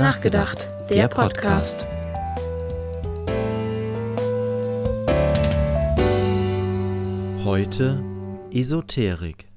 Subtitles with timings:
[0.00, 1.86] nachgedacht, der Podcast.
[7.44, 8.02] Heute
[8.50, 9.48] Esoterik.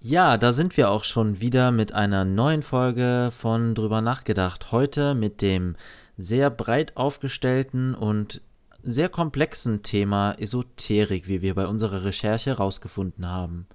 [0.00, 4.72] Ja, da sind wir auch schon wieder mit einer neuen Folge von Drüber nachgedacht.
[4.72, 5.76] Heute mit dem
[6.18, 8.42] sehr breit aufgestellten und
[8.82, 13.68] sehr komplexen Thema Esoterik, wie wir bei unserer Recherche herausgefunden haben.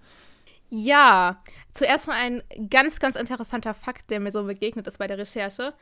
[0.74, 1.44] Ja,
[1.74, 5.74] zuerst mal ein ganz, ganz interessanter Fakt, der mir so begegnet ist bei der Recherche.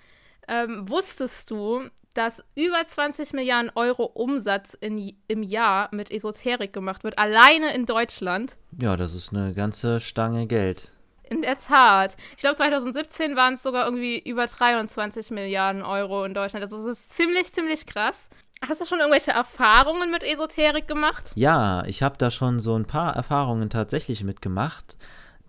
[0.47, 1.83] Ähm, wusstest du,
[2.15, 7.85] dass über 20 Milliarden Euro Umsatz in, im Jahr mit Esoterik gemacht wird, alleine in
[7.85, 8.57] Deutschland?
[8.81, 10.91] Ja, das ist eine ganze Stange Geld.
[11.29, 12.17] In der Tat.
[12.31, 16.63] Ich glaube, 2017 waren es sogar irgendwie über 23 Milliarden Euro in Deutschland.
[16.63, 18.27] Also das ist ziemlich, ziemlich krass.
[18.67, 21.31] Hast du schon irgendwelche Erfahrungen mit Esoterik gemacht?
[21.35, 24.97] Ja, ich habe da schon so ein paar Erfahrungen tatsächlich mitgemacht.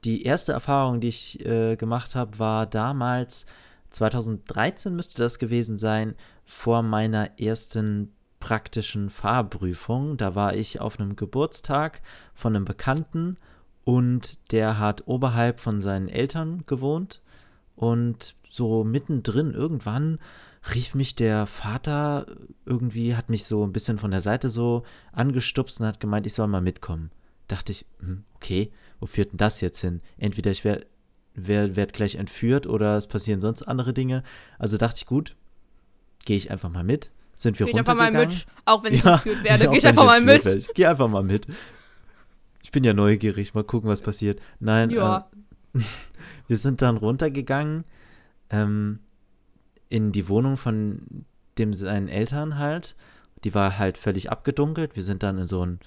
[0.05, 3.47] Die erste Erfahrung, die ich äh, gemacht habe, war damals
[3.91, 10.17] 2013 müsste das gewesen sein, vor meiner ersten praktischen Fahrprüfung.
[10.17, 12.01] Da war ich auf einem Geburtstag
[12.35, 13.37] von einem Bekannten
[13.85, 17.21] und der hat oberhalb von seinen Eltern gewohnt
[17.77, 20.19] und so mittendrin irgendwann
[20.75, 22.27] rief mich der Vater
[22.67, 26.35] irgendwie, hat mich so ein bisschen von der Seite so angestupst und hat gemeint, ich
[26.35, 27.11] soll mal mitkommen.
[27.49, 30.03] Dachte ich, hm, okay, wo führt denn das jetzt hin?
[30.19, 30.87] Entweder ich werde
[31.35, 34.23] werd, werd gleich entführt oder es passieren sonst andere Dinge.
[34.59, 35.37] Also dachte ich, gut,
[36.25, 37.11] gehe ich einfach mal mit.
[37.37, 38.13] Sind wir geh runtergegangen.
[38.13, 39.65] einfach mal mit, auch wenn ich ja, entführt werde.
[39.65, 40.45] Ja, geh ich einfach mal mit.
[40.45, 40.67] Werde.
[40.75, 41.47] Geh einfach mal mit.
[42.63, 44.41] Ich bin ja neugierig, mal gucken, was passiert.
[44.59, 45.31] Nein, ja.
[45.75, 45.81] Äh,
[46.49, 47.85] wir sind dann runtergegangen.
[48.51, 48.99] Ähm,
[49.91, 51.27] in die Wohnung von
[51.59, 52.97] dem seinen Eltern halt.
[53.45, 54.97] Die war halt völlig abgedunkelt.
[54.97, 55.81] Wir sind dann in so ein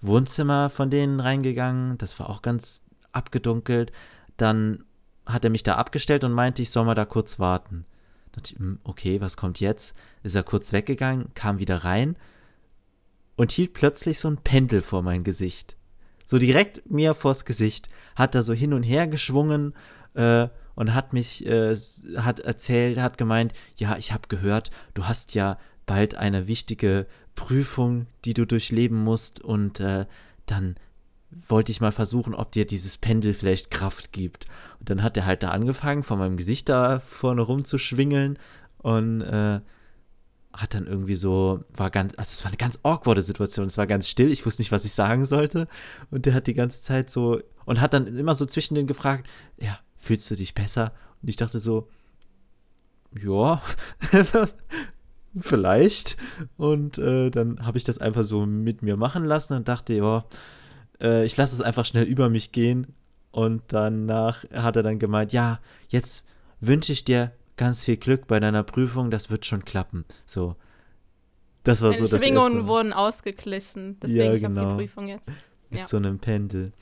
[0.00, 1.96] Wohnzimmer von denen reingegangen.
[1.98, 3.92] Das war auch ganz abgedunkelt.
[4.36, 4.84] Dann
[5.26, 7.84] hat er mich da abgestellt und meinte, ich soll mal da kurz warten.
[8.32, 9.94] Da dachte ich, hm, okay, was kommt jetzt?
[10.22, 12.16] Ist er kurz weggegangen, kam wieder rein
[13.36, 15.76] und hielt plötzlich so ein Pendel vor mein Gesicht.
[16.24, 17.88] So direkt mir vors Gesicht.
[18.14, 19.74] Hat er so hin und her geschwungen
[20.14, 21.74] äh, und hat mich, äh,
[22.16, 28.06] hat erzählt, hat gemeint, ja, ich habe gehört, du hast ja bald eine wichtige Prüfung,
[28.24, 30.06] die du durchleben musst und äh,
[30.46, 30.76] dann
[31.48, 34.46] wollte ich mal versuchen, ob dir dieses Pendel vielleicht Kraft gibt.
[34.80, 38.38] Und dann hat er halt da angefangen, von meinem Gesicht da vorne rumzuschwingeln
[38.78, 39.60] und äh,
[40.52, 43.86] hat dann irgendwie so, war ganz, also es war eine ganz awkwarde Situation, es war
[43.86, 45.68] ganz still, ich wusste nicht, was ich sagen sollte.
[46.10, 49.28] Und der hat die ganze Zeit so, und hat dann immer so zwischen den gefragt,
[49.58, 50.92] ja, fühlst du dich besser?
[51.22, 51.88] Und ich dachte so,
[53.16, 53.62] ja,
[55.40, 56.16] vielleicht.
[56.56, 60.24] Und äh, dann habe ich das einfach so mit mir machen lassen und dachte, ja,
[61.00, 62.88] äh, ich lasse es einfach schnell über mich gehen.
[63.30, 66.24] Und danach hat er dann gemeint, ja, jetzt
[66.60, 70.04] wünsche ich dir ganz viel Glück bei deiner Prüfung, das wird schon klappen.
[70.26, 70.56] So.
[71.62, 74.70] Das war Meine so das Schwingungen wurden ausgeglichen, deswegen ja, genau.
[74.70, 75.28] die Prüfung jetzt.
[75.68, 75.86] Mit ja.
[75.86, 76.72] so einem Pendel.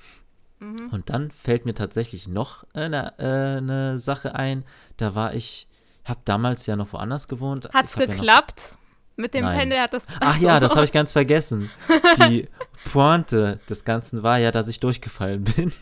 [0.60, 0.88] Mhm.
[0.90, 4.64] Und dann fällt mir tatsächlich noch eine, äh, eine Sache ein.
[4.96, 5.68] Da war ich,
[6.04, 7.68] habe damals ja noch woanders gewohnt.
[7.72, 8.70] Hat's geklappt?
[8.72, 8.78] Ja
[9.18, 9.58] mit dem Nein.
[9.58, 10.06] Pendel hat das.
[10.20, 10.46] Ach so.
[10.46, 11.70] ja, das habe ich ganz vergessen.
[12.18, 12.48] Die
[12.90, 15.72] Pointe des Ganzen war ja, dass ich durchgefallen bin.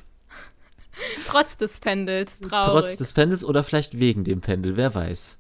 [1.27, 2.73] Trotz des Pendels, traurig.
[2.73, 5.39] Trotz des Pendels oder vielleicht wegen dem Pendel, wer weiß.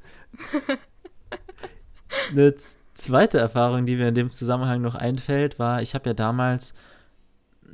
[2.31, 2.55] Eine
[2.93, 6.75] zweite Erfahrung, die mir in dem Zusammenhang noch einfällt, war, ich habe ja damals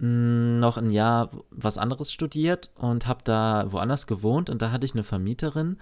[0.04, 4.94] noch ein Jahr was anderes studiert und habe da woanders gewohnt und da hatte ich
[4.94, 5.78] eine Vermieterin.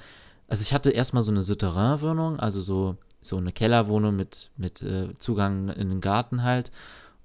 [0.46, 5.14] Also ich hatte erstmal so eine Souterrain-Wohnung, also so, so eine Kellerwohnung mit, mit äh,
[5.18, 6.70] Zugang in den Garten halt.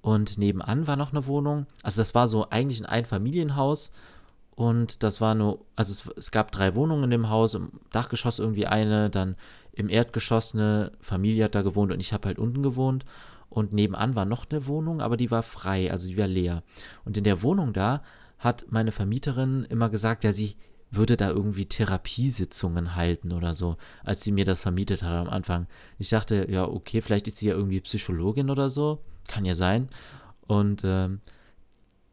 [0.02, 1.66] Und nebenan war noch eine Wohnung.
[1.84, 3.92] Also das war so eigentlich ein Einfamilienhaus.
[4.56, 8.40] Und das war nur, also es, es gab drei Wohnungen in dem Haus, im Dachgeschoss
[8.40, 9.36] irgendwie eine, dann
[9.74, 13.04] im Erdgeschoss eine Familie hat da gewohnt und ich habe halt unten gewohnt.
[13.56, 16.62] Und nebenan war noch eine Wohnung, aber die war frei, also die war leer.
[17.06, 18.04] Und in der Wohnung da
[18.38, 20.58] hat meine Vermieterin immer gesagt, ja, sie
[20.92, 25.68] würde da irgendwie Therapiesitzungen halten oder so, als sie mir das vermietet hat am Anfang.
[26.00, 29.00] Ich dachte, ja, okay, vielleicht ist sie ja irgendwie Psychologin oder so.
[29.30, 29.88] Kann ja sein.
[30.48, 31.22] Und ähm,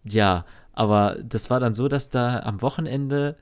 [0.04, 3.36] ja, aber das war dann so, dass da am Wochenende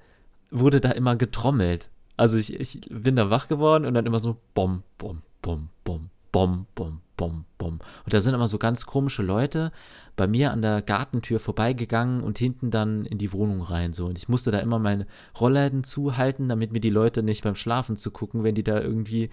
[0.51, 1.91] wurde da immer getrommelt.
[2.17, 6.09] Also ich, ich bin da wach geworden und dann immer so bom, bom, bom, bom,
[6.33, 7.81] bom, bom, bom, bom.
[8.05, 9.73] Und da sind immer so ganz komische Leute
[10.17, 13.93] bei mir an der Gartentür vorbeigegangen und hinten dann in die Wohnung rein.
[13.93, 14.07] So.
[14.07, 15.07] Und ich musste da immer meine
[15.39, 19.29] Rollläden zuhalten, damit mir die Leute nicht beim Schlafen zu gucken, wenn die da irgendwie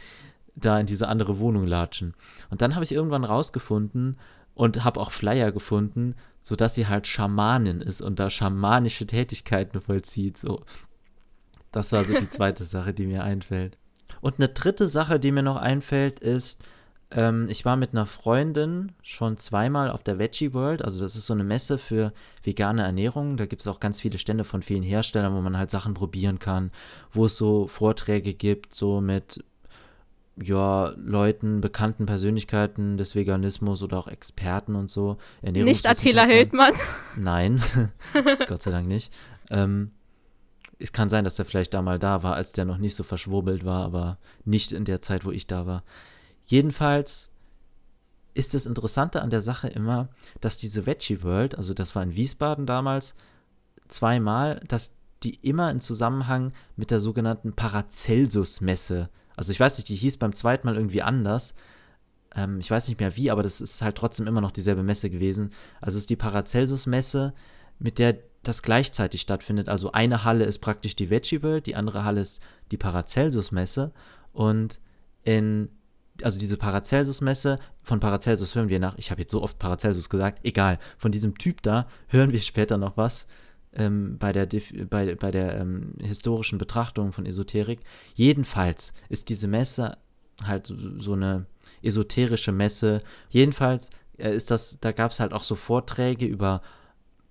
[0.54, 2.13] da in diese andere Wohnung latschen.
[2.50, 4.18] Und dann habe ich irgendwann rausgefunden
[4.54, 10.38] und habe auch Flyer gefunden, sodass sie halt Schamanin ist und da schamanische Tätigkeiten vollzieht.
[10.38, 10.66] So.
[11.72, 13.78] Das war so die zweite Sache, die mir einfällt.
[14.19, 16.62] Und eine dritte Sache, die mir noch einfällt, ist,
[17.12, 20.83] ähm, ich war mit einer Freundin schon zweimal auf der Veggie World.
[20.83, 22.12] Also das ist so eine Messe für
[22.44, 23.38] vegane Ernährung.
[23.38, 26.39] Da gibt es auch ganz viele Stände von vielen Herstellern, wo man halt Sachen probieren
[26.39, 26.71] kann,
[27.12, 29.44] wo es so Vorträge gibt, so mit
[30.39, 35.18] ja, Leuten, bekannten Persönlichkeiten des Veganismus oder auch Experten und so.
[35.42, 36.74] Nicht Attila Hildmann.
[37.15, 37.63] Nein,
[38.48, 39.12] Gott sei Dank nicht.
[39.50, 39.92] Ähm,
[40.77, 43.03] es kann sein, dass er vielleicht da mal da war, als der noch nicht so
[43.03, 45.83] verschwurbelt war, aber nicht in der Zeit, wo ich da war.
[46.47, 47.31] Jedenfalls
[48.33, 50.09] ist das Interessante an der Sache immer,
[50.41, 53.15] dass diese Veggie World, also das war in Wiesbaden damals,
[53.88, 59.95] zweimal, dass die immer in Zusammenhang mit der sogenannten Paracelsus-Messe, also ich weiß nicht, die
[59.95, 61.53] hieß beim zweiten Mal irgendwie anders,
[62.35, 65.09] ähm, ich weiß nicht mehr wie, aber das ist halt trotzdem immer noch dieselbe Messe
[65.09, 65.51] gewesen.
[65.81, 67.33] Also es ist die Paracelsus-Messe,
[67.79, 69.67] mit der das gleichzeitig stattfindet.
[69.67, 72.41] Also eine Halle ist praktisch die Veggie World, die andere Halle ist
[72.71, 73.91] die Paracelsus-Messe
[74.31, 74.79] und
[75.23, 75.69] in
[76.23, 80.39] also diese Paracelsus-Messe, von Paracelsus hören wir nach, ich habe jetzt so oft Paracelsus gesagt,
[80.43, 83.27] egal, von diesem Typ da hören wir später noch was
[83.73, 84.47] ähm, bei der,
[84.89, 87.81] bei, bei der ähm, historischen Betrachtung von Esoterik.
[88.15, 89.97] Jedenfalls ist diese Messe
[90.43, 91.45] halt so eine
[91.81, 93.01] esoterische Messe.
[93.29, 96.61] Jedenfalls äh, ist das, da gab es halt auch so Vorträge über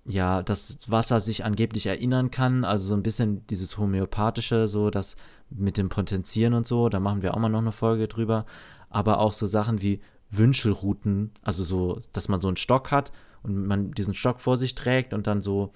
[0.09, 5.17] ja, dass Wasser sich angeblich erinnern kann, also so ein bisschen dieses homöopathische, so das
[5.49, 8.45] mit dem Potenzieren und so, da machen wir auch mal noch eine Folge drüber
[8.89, 13.11] aber auch so Sachen wie Wünschelrouten, also so, dass man so einen Stock hat
[13.43, 15.73] und man diesen Stock vor sich trägt und dann so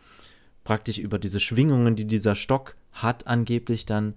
[0.64, 4.16] praktisch über diese Schwingungen, die dieser Stock hat, angeblich dann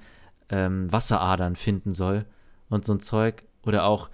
[0.50, 2.26] ähm, Wasseradern finden soll
[2.68, 3.44] und so ein Zeug.
[3.64, 4.10] Oder auch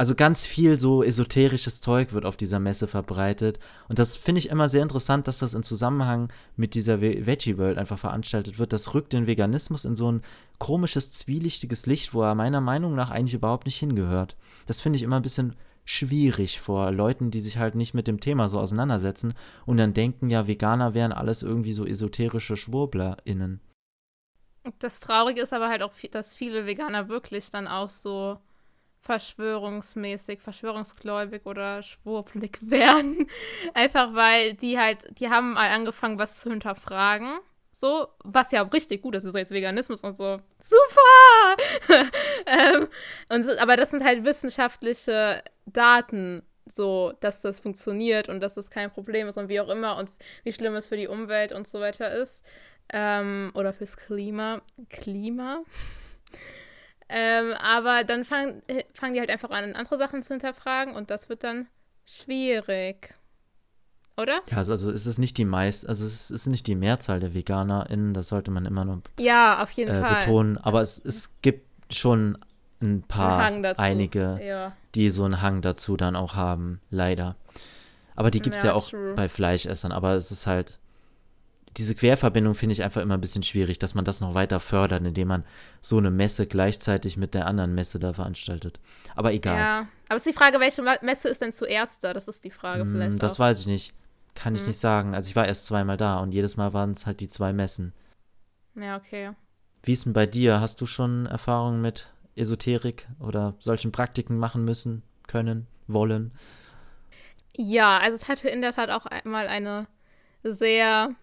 [0.00, 3.58] also ganz viel so esoterisches Zeug wird auf dieser Messe verbreitet.
[3.86, 7.76] Und das finde ich immer sehr interessant, dass das in Zusammenhang mit dieser Veggie World
[7.76, 8.72] einfach veranstaltet wird.
[8.72, 10.22] Das rückt den Veganismus in so ein
[10.56, 14.38] komisches, zwielichtiges Licht, wo er meiner Meinung nach eigentlich überhaupt nicht hingehört.
[14.64, 15.54] Das finde ich immer ein bisschen
[15.84, 19.34] schwierig vor Leuten, die sich halt nicht mit dem Thema so auseinandersetzen
[19.66, 23.60] und dann denken, ja, Veganer wären alles irgendwie so esoterische SchwurblerInnen.
[24.78, 28.38] Das Traurige ist aber halt auch, dass viele Veganer wirklich dann auch so
[29.00, 33.26] verschwörungsmäßig, verschwörungsgläubig oder schwurblig werden.
[33.74, 37.38] Einfach weil die halt, die haben mal angefangen, was zu hinterfragen.
[37.72, 40.40] So, was ja richtig gut ist, ist jetzt Veganismus und so.
[40.58, 42.04] Super!
[42.46, 42.88] ähm,
[43.30, 48.90] und aber das sind halt wissenschaftliche Daten, so, dass das funktioniert und dass das kein
[48.90, 50.10] Problem ist und wie auch immer und
[50.44, 52.44] wie schlimm es für die Umwelt und so weiter ist.
[52.92, 54.60] Ähm, oder fürs Klima.
[54.90, 55.62] Klima?
[57.12, 61.10] Ähm, aber dann fangen, äh, fangen die halt einfach an, andere Sachen zu hinterfragen und
[61.10, 61.66] das wird dann
[62.06, 63.14] schwierig.
[64.16, 64.42] Oder?
[64.50, 68.12] Ja, also es ist nicht die meist, also es ist nicht die Mehrzahl der VeganerInnen,
[68.12, 70.20] das sollte man immer noch ja, auf jeden äh, Fall.
[70.20, 70.58] betonen.
[70.58, 72.38] Aber es, es gibt schon
[72.82, 74.72] ein paar, ein einige, ja.
[74.94, 77.36] die so einen Hang dazu dann auch haben, leider.
[78.14, 79.14] Aber die gibt es ja, ja, auch true.
[79.14, 80.79] bei Fleischessern, aber es ist halt,
[81.76, 85.04] diese Querverbindung finde ich einfach immer ein bisschen schwierig, dass man das noch weiter fördert,
[85.04, 85.44] indem man
[85.80, 88.80] so eine Messe gleichzeitig mit der anderen Messe da veranstaltet.
[89.14, 89.58] Aber egal.
[89.58, 89.78] Ja,
[90.08, 92.12] aber es ist die Frage, welche Messe ist denn zuerst da?
[92.12, 93.22] Das ist die Frage mm, vielleicht.
[93.22, 93.40] Das auch.
[93.40, 93.92] weiß ich nicht.
[94.34, 94.68] Kann ich hm.
[94.68, 95.14] nicht sagen.
[95.14, 97.92] Also ich war erst zweimal da und jedes Mal waren es halt die zwei Messen.
[98.74, 99.30] Ja, okay.
[99.82, 100.60] Wie ist denn bei dir?
[100.60, 106.32] Hast du schon Erfahrungen mit Esoterik oder solchen Praktiken machen müssen, können, wollen?
[107.56, 109.86] Ja, also ich hatte in der Tat auch einmal eine
[110.42, 111.14] sehr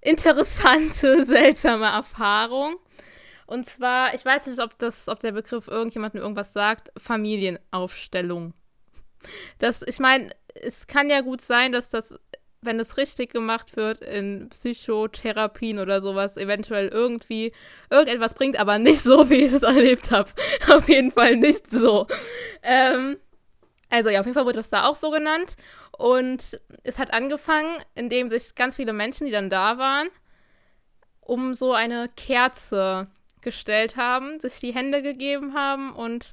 [0.00, 2.76] interessante, seltsame Erfahrung.
[3.46, 8.54] Und zwar, ich weiß nicht, ob, das, ob der Begriff irgendjemandem irgendwas sagt, Familienaufstellung.
[9.58, 12.14] Das, ich meine, es kann ja gut sein, dass das,
[12.62, 17.52] wenn es richtig gemacht wird, in Psychotherapien oder sowas, eventuell irgendwie
[17.90, 20.30] irgendetwas bringt, aber nicht so, wie ich es erlebt habe.
[20.70, 22.06] Auf jeden Fall nicht so.
[22.62, 23.16] Ähm,
[23.88, 25.56] also ja, auf jeden Fall wurde das da auch so genannt.
[26.00, 30.08] Und es hat angefangen, indem sich ganz viele Menschen, die dann da waren,
[31.20, 33.06] um so eine Kerze
[33.42, 36.32] gestellt haben, sich die Hände gegeben haben und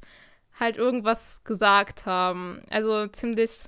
[0.57, 2.62] halt irgendwas gesagt haben.
[2.69, 3.65] Also ziemlich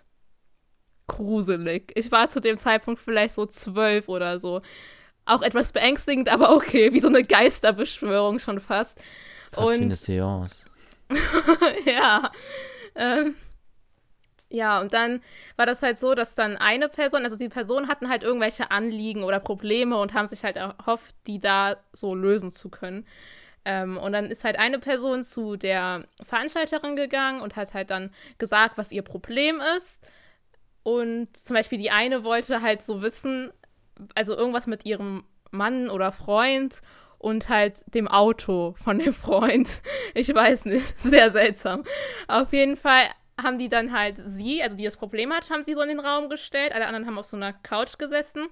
[1.08, 1.92] gruselig.
[1.96, 4.62] Ich war zu dem Zeitpunkt vielleicht so zwölf oder so.
[5.26, 8.98] Auch etwas beängstigend, aber okay, wie so eine Geisterbeschwörung schon fast.
[9.52, 10.64] Fast und, wie eine Seance.
[11.86, 12.32] ja.
[12.96, 13.36] Ähm,
[14.50, 15.22] ja, und dann
[15.58, 19.24] war das halt so, dass dann eine Person, also die Personen hatten halt irgendwelche Anliegen
[19.24, 23.06] oder Probleme und haben sich halt erhofft, die da so lösen zu können.
[23.66, 28.12] Ähm, und dann ist halt eine Person zu der Veranstalterin gegangen und hat halt dann
[28.40, 30.00] gesagt, was ihr Problem ist.
[30.82, 33.52] Und zum Beispiel die eine wollte halt so wissen,
[34.16, 36.82] also irgendwas mit ihrem Mann oder Freund
[37.20, 39.70] und halt dem Auto von dem Freund.
[40.16, 41.84] Ich weiß nicht, sehr seltsam.
[42.28, 43.04] Auf jeden Fall
[43.44, 46.00] haben die dann halt sie, also die das Problem hat, haben sie so in den
[46.00, 46.74] Raum gestellt.
[46.74, 48.48] Alle anderen haben auf so einer Couch gesessen.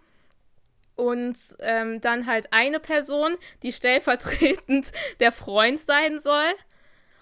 [0.96, 6.53] Und ähm, dann halt eine Person, die stellvertretend der Freund sein soll.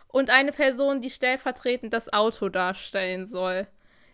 [0.07, 3.67] Und eine Person, die stellvertretend das Auto darstellen soll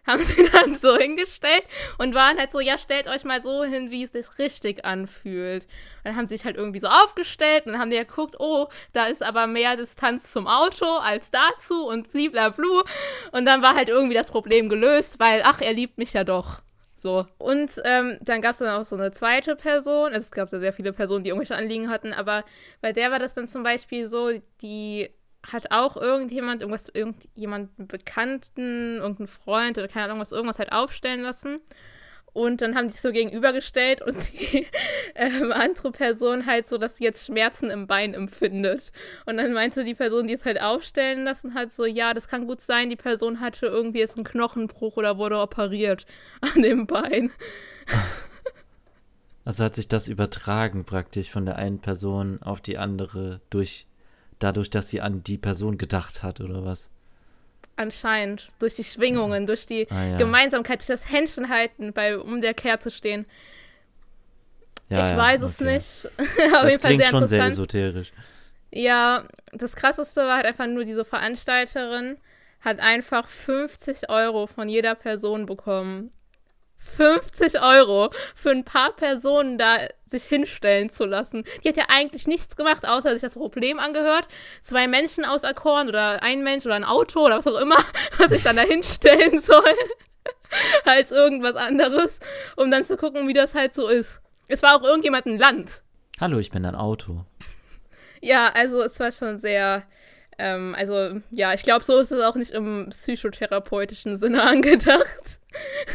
[0.06, 1.64] haben sie dann so hingestellt
[1.98, 5.64] und waren halt so, ja, stellt euch mal so hin, wie es sich richtig anfühlt.
[5.64, 8.36] Und dann haben sie sich halt irgendwie so aufgestellt und dann haben die ja geguckt,
[8.40, 12.84] oh, da ist aber mehr Distanz zum Auto als dazu und bliblablu.
[13.32, 16.62] Und dann war halt irgendwie das Problem gelöst, weil, ach, er liebt mich ja doch.
[17.02, 17.26] So.
[17.40, 20.14] Und ähm, dann gab es dann auch so eine zweite Person.
[20.14, 22.44] Also es gab ja sehr viele Personen, die irgendwelche Anliegen hatten, aber
[22.80, 24.30] bei der war das dann zum Beispiel so,
[24.62, 25.10] die
[25.50, 31.22] hat auch irgendjemand, irgendwas, irgendjemanden Bekannten, irgendeinen Freund oder keine Ahnung was, irgendwas halt aufstellen
[31.22, 31.60] lassen.
[32.34, 34.66] Und dann haben die so gegenübergestellt und die
[35.16, 38.92] ähm, andere Person halt so, dass sie jetzt Schmerzen im Bein empfindet.
[39.26, 42.48] Und dann meinte die Person, die es halt aufstellen lassen hat, so, ja, das kann
[42.48, 46.06] gut sein, die Person hatte irgendwie jetzt einen Knochenbruch oder wurde operiert
[46.56, 47.32] an dem Bein.
[49.44, 53.88] Also hat sich das übertragen praktisch von der einen Person auf die andere durch
[54.44, 56.90] dadurch, dass sie an die Person gedacht hat oder was?
[57.76, 58.50] Anscheinend.
[58.60, 60.18] Durch die Schwingungen, durch die ah, ja.
[60.18, 63.26] Gemeinsamkeit, durch das Händchen halten, bei, um der Kerze stehen.
[64.90, 65.74] Ja, ich ja, weiß es okay.
[65.74, 66.06] nicht.
[66.56, 68.12] Auf das klingt schon sehr esoterisch.
[68.72, 72.18] Ja, das krasseste war halt einfach nur diese Veranstalterin
[72.62, 76.12] hat einfach 50 Euro von jeder Person bekommen.
[76.82, 81.46] 50 Euro für ein paar Personen da sich hinstellen zu lassen.
[81.64, 84.28] Die hat ja eigentlich nichts gemacht, außer sich das Problem angehört,
[84.62, 87.78] zwei Menschen auserkoren oder ein Mensch oder ein Auto oder was auch immer,
[88.18, 89.74] was ich dann da hinstellen soll,
[90.86, 92.20] als irgendwas anderes,
[92.58, 94.20] um dann zu gucken, wie das halt so ist.
[94.48, 95.82] Es war auch irgendjemand ein Land.
[96.20, 97.26] Hallo, ich bin ein Auto.
[98.20, 99.84] Ja, also es war schon sehr,
[100.42, 105.40] ähm, also ja, ich glaube, so ist es auch nicht im psychotherapeutischen Sinne angedacht.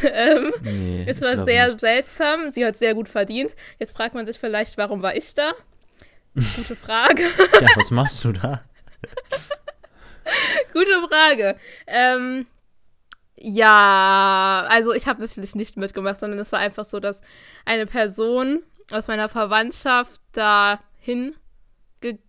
[0.03, 1.79] ähm, nee, es war sehr nicht.
[1.79, 2.51] seltsam.
[2.51, 3.55] Sie hat sehr gut verdient.
[3.77, 5.51] Jetzt fragt man sich vielleicht, warum war ich da?
[6.55, 7.23] Gute Frage.
[7.23, 8.61] ja, was machst du da?
[10.73, 11.57] Gute Frage.
[11.87, 12.45] Ähm,
[13.35, 17.21] ja, also ich habe natürlich nicht mitgemacht, sondern es war einfach so, dass
[17.65, 20.79] eine Person aus meiner Verwandtschaft da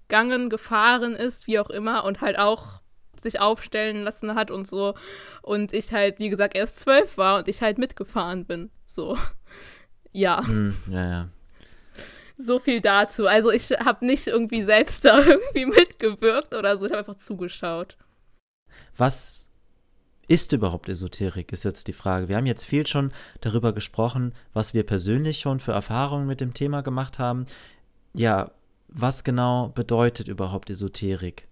[0.08, 2.80] hingegangen, gefahren ist, wie auch immer, und halt auch
[3.16, 4.94] sich aufstellen lassen hat und so.
[5.42, 8.70] Und ich halt, wie gesagt, erst zwölf war und ich halt mitgefahren bin.
[8.86, 9.16] So.
[10.10, 10.40] Ja.
[10.40, 11.28] Mm, ja, ja.
[12.38, 13.26] So viel dazu.
[13.26, 16.86] Also ich habe nicht irgendwie selbst da irgendwie mitgewirkt oder so.
[16.86, 17.98] Ich habe einfach zugeschaut.
[18.96, 19.46] Was
[20.28, 22.28] ist überhaupt Esoterik, ist jetzt die Frage.
[22.28, 23.12] Wir haben jetzt viel schon
[23.42, 27.44] darüber gesprochen, was wir persönlich schon für Erfahrungen mit dem Thema gemacht haben.
[28.14, 28.50] Ja,
[28.88, 31.46] was genau bedeutet überhaupt Esoterik?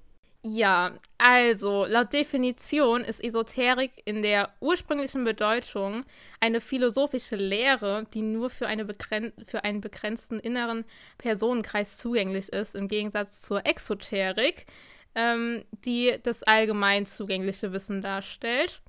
[0.48, 6.04] Ja, also laut Definition ist Esoterik in der ursprünglichen Bedeutung
[6.38, 8.86] eine philosophische Lehre, die nur für, eine
[9.46, 10.84] für einen begrenzten inneren
[11.18, 14.66] Personenkreis zugänglich ist, im Gegensatz zur Exoterik,
[15.16, 18.82] ähm, die das allgemein zugängliche Wissen darstellt.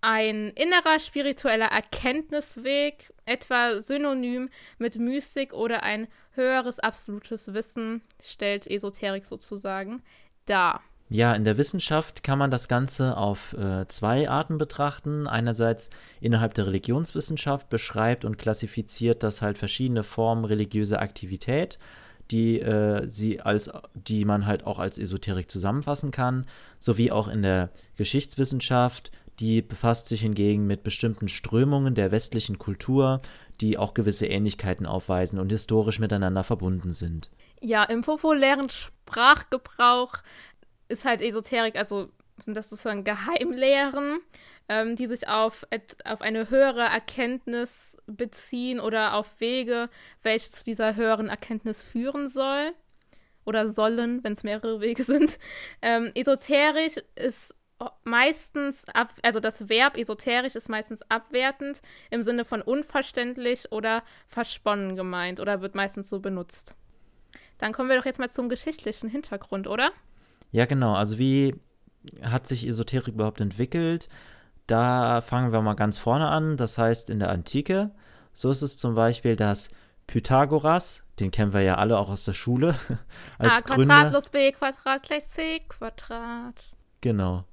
[0.00, 9.26] Ein innerer spiritueller Erkenntnisweg, etwa synonym mit Mystik oder ein höheres absolutes Wissen, stellt Esoterik
[9.26, 10.02] sozusagen
[10.46, 10.80] da?
[11.08, 15.28] Ja, in der Wissenschaft kann man das Ganze auf äh, zwei Arten betrachten.
[15.28, 15.90] Einerseits
[16.20, 21.78] innerhalb der Religionswissenschaft beschreibt und klassifiziert das halt verschiedene Formen religiöser Aktivität,
[22.32, 26.44] die, äh, sie als, die man halt auch als Esoterik zusammenfassen kann,
[26.80, 33.20] sowie auch in der Geschichtswissenschaft, die befasst sich hingegen mit bestimmten Strömungen der westlichen Kultur,
[33.60, 37.30] die auch gewisse Ähnlichkeiten aufweisen und historisch miteinander verbunden sind.
[37.60, 40.14] Ja, im populären Sprachgebrauch
[40.88, 44.20] ist halt Esoterik, also sind das sozusagen Geheimlehren,
[44.68, 45.66] ähm, die sich auf,
[46.04, 49.88] auf eine höhere Erkenntnis beziehen oder auf Wege,
[50.22, 52.72] welche zu dieser höheren Erkenntnis führen soll
[53.44, 55.38] oder sollen, wenn es mehrere Wege sind.
[55.80, 57.54] Ähm, esoterisch ist
[58.04, 61.80] meistens ab, also das Verb esoterisch ist meistens abwertend
[62.10, 66.74] im Sinne von unverständlich oder versponnen gemeint oder wird meistens so benutzt.
[67.58, 69.90] Dann kommen wir doch jetzt mal zum geschichtlichen Hintergrund, oder?
[70.52, 70.94] Ja, genau.
[70.94, 71.54] Also wie
[72.22, 74.08] hat sich Esoterik überhaupt entwickelt?
[74.66, 76.56] Da fangen wir mal ganz vorne an.
[76.56, 77.90] Das heißt in der Antike.
[78.32, 79.70] So ist es zum Beispiel, dass
[80.06, 82.74] Pythagoras, den kennen wir ja alle auch aus der Schule,
[83.38, 86.74] als A Quadrat plus B Quadrat gleich C Quadrat.
[87.00, 87.44] Genau.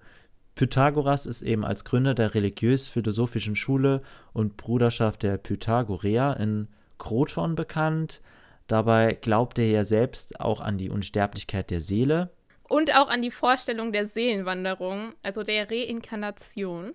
[0.56, 4.02] Pythagoras ist eben als Gründer der religiös-philosophischen Schule
[4.34, 6.68] und Bruderschaft der Pythagoreer in
[7.00, 8.22] Kroton bekannt.
[8.68, 12.32] Dabei glaubt er ja selbst auch an die Unsterblichkeit der Seele.
[12.70, 16.94] Und auch an die Vorstellung der Seelenwanderung, also der Reinkarnation,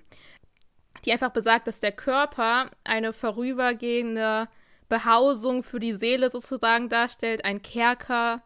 [1.04, 4.48] die einfach besagt, dass der Körper eine vorübergehende
[4.88, 8.42] Behausung für die Seele sozusagen darstellt, ein Kerker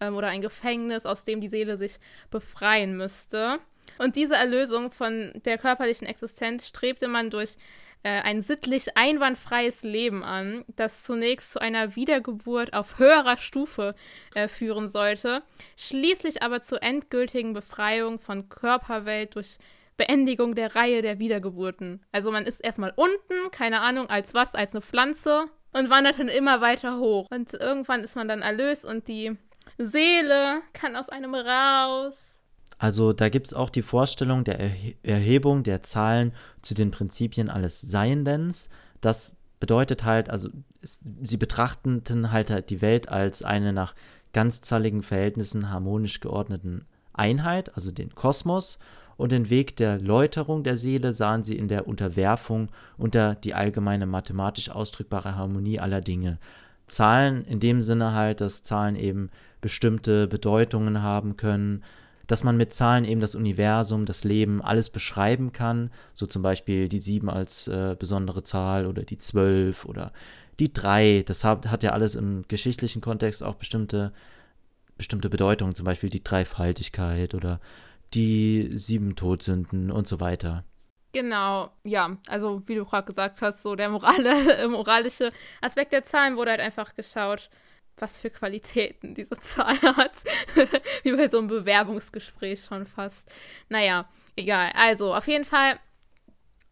[0.00, 1.98] ähm, oder ein Gefängnis, aus dem die Seele sich
[2.30, 3.60] befreien müsste.
[3.98, 7.56] Und diese Erlösung von der körperlichen Existenz strebte man durch
[8.04, 13.94] äh, ein sittlich einwandfreies Leben an, das zunächst zu einer Wiedergeburt auf höherer Stufe
[14.34, 15.42] äh, führen sollte,
[15.76, 19.58] schließlich aber zur endgültigen Befreiung von Körperwelt durch
[19.96, 22.04] Beendigung der Reihe der Wiedergeburten.
[22.12, 26.28] Also man ist erstmal unten, keine Ahnung, als was, als eine Pflanze und wandert dann
[26.28, 27.28] immer weiter hoch.
[27.30, 29.36] Und irgendwann ist man dann erlöst und die
[29.78, 32.33] Seele kann aus einem raus
[32.78, 37.50] also da gibt es auch die Vorstellung der Erhe Erhebung der Zahlen zu den Prinzipien
[37.50, 38.68] alles Seiendens.
[39.00, 40.48] Das bedeutet halt, also
[40.82, 43.94] sie betrachteten halt, halt die Welt als eine nach
[44.32, 48.78] ganzzahligen Verhältnissen harmonisch geordneten Einheit, also den Kosmos,
[49.16, 54.06] und den Weg der Läuterung der Seele sahen sie in der Unterwerfung unter die allgemeine
[54.06, 56.38] mathematisch ausdrückbare Harmonie aller Dinge.
[56.88, 61.84] Zahlen in dem Sinne halt, dass Zahlen eben bestimmte Bedeutungen haben können,
[62.26, 65.90] dass man mit Zahlen eben das Universum, das Leben, alles beschreiben kann.
[66.12, 70.12] So zum Beispiel die 7 als äh, besondere Zahl oder die 12 oder
[70.58, 71.24] die 3.
[71.26, 74.12] Das hat, hat ja alles im geschichtlichen Kontext auch bestimmte,
[74.96, 77.60] bestimmte Bedeutungen, zum Beispiel die Dreifaltigkeit oder
[78.14, 80.64] die sieben Todsünden und so weiter.
[81.12, 86.36] Genau, ja, also wie du gerade gesagt hast, so der morale, moralische Aspekt der Zahlen
[86.36, 87.50] wurde halt einfach geschaut,
[87.98, 90.12] was für Qualitäten diese Zahl hat.
[91.02, 93.30] Wie bei so einem Bewerbungsgespräch schon fast.
[93.68, 94.72] Naja, egal.
[94.74, 95.78] Also, auf jeden Fall,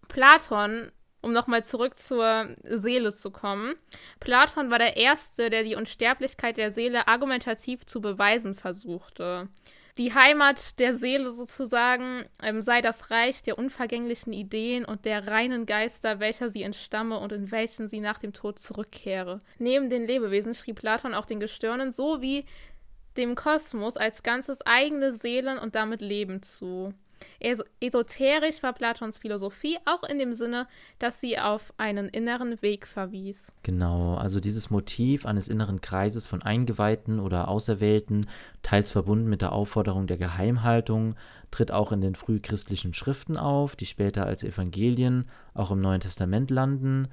[0.09, 3.75] Platon, um nochmal zurück zur Seele zu kommen.
[4.21, 9.49] Platon war der Erste, der die Unsterblichkeit der Seele argumentativ zu beweisen versuchte.
[9.99, 15.67] Die Heimat der Seele sozusagen ähm, sei das Reich der unvergänglichen Ideen und der reinen
[15.67, 19.41] Geister, welcher sie entstamme und in welchen sie nach dem Tod zurückkehre.
[19.59, 22.47] Neben den Lebewesen schrieb Platon auch den Gestirnen sowie
[23.19, 26.95] dem Kosmos als ganzes eigene Seelen und damit Leben zu.
[27.41, 30.67] Esoterisch war Platons Philosophie auch in dem Sinne,
[30.99, 33.51] dass sie auf einen inneren Weg verwies.
[33.63, 38.29] Genau, also dieses Motiv eines inneren Kreises von Eingeweihten oder Auserwählten,
[38.63, 41.17] teils verbunden mit der Aufforderung der Geheimhaltung,
[41.51, 46.51] tritt auch in den frühchristlichen Schriften auf, die später als Evangelien auch im Neuen Testament
[46.51, 47.09] landen.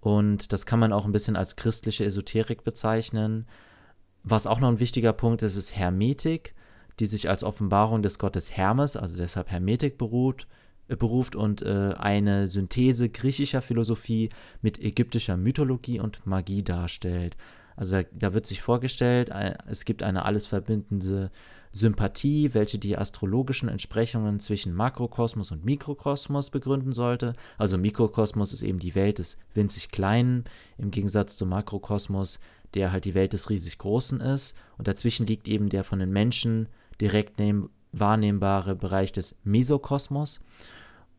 [0.00, 3.46] Und das kann man auch ein bisschen als christliche Esoterik bezeichnen.
[4.22, 6.54] Was auch noch ein wichtiger Punkt ist, ist Hermetik
[7.00, 10.46] die sich als Offenbarung des Gottes Hermes, also deshalb Hermetik beruht,
[10.88, 14.28] äh, beruft und äh, eine Synthese griechischer Philosophie
[14.60, 17.36] mit ägyptischer Mythologie und Magie darstellt.
[17.74, 21.30] Also da, da wird sich vorgestellt, äh, es gibt eine alles verbindende
[21.72, 27.34] Sympathie, welche die astrologischen Entsprechungen zwischen Makrokosmos und Mikrokosmos begründen sollte.
[27.58, 30.44] Also Mikrokosmos ist eben die Welt des winzig Kleinen,
[30.78, 32.40] im Gegensatz zum Makrokosmos,
[32.74, 34.56] der halt die Welt des riesig Großen ist.
[34.78, 36.68] Und dazwischen liegt eben der von den Menschen
[37.00, 37.40] direkt
[37.92, 40.40] wahrnehmbare Bereich des Mesokosmos.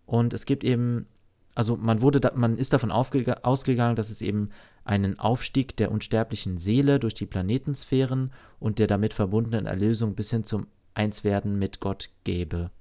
[0.05, 1.07] Und es gibt eben,
[1.55, 4.49] also man wurde, da, man ist davon ausgegangen, dass es eben
[4.83, 10.43] einen Aufstieg der unsterblichen Seele durch die Planetensphären und der damit verbundenen Erlösung bis hin
[10.43, 12.71] zum Einswerden mit Gott gäbe.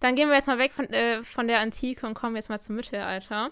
[0.00, 2.60] Dann gehen wir jetzt mal weg von, äh, von der Antike und kommen jetzt mal
[2.60, 3.50] zum Mittelalter.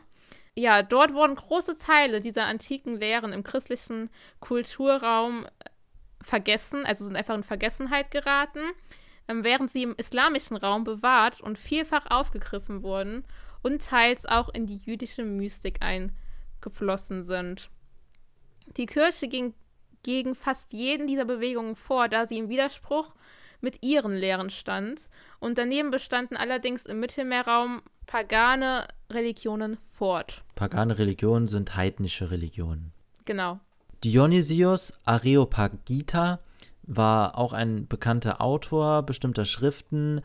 [0.55, 5.47] Ja, dort wurden große Teile dieser antiken Lehren im christlichen Kulturraum
[6.27, 8.61] vergessen, also sind einfach in Vergessenheit geraten,
[9.29, 13.25] ähm, während sie im islamischen Raum bewahrt und vielfach aufgegriffen wurden
[13.63, 17.71] und teils auch in die jüdische Mystik eingeflossen sind.
[18.77, 19.55] Die Kirche ging
[20.03, 23.15] gegen fast jeden dieser Bewegungen vor, da sie im Widerspruch
[23.61, 25.01] mit ihren Lehren stand.
[25.41, 30.45] Und daneben bestanden allerdings im Mittelmeerraum pagane Religionen fort.
[30.55, 32.93] Pagane Religionen sind heidnische Religionen.
[33.25, 33.59] Genau.
[34.07, 36.39] Dionysios Areopagita
[36.85, 40.21] war auch ein bekannter Autor bestimmter Schriften.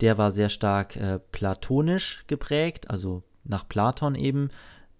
[0.00, 4.48] Der war sehr stark äh, platonisch geprägt, also nach Platon eben.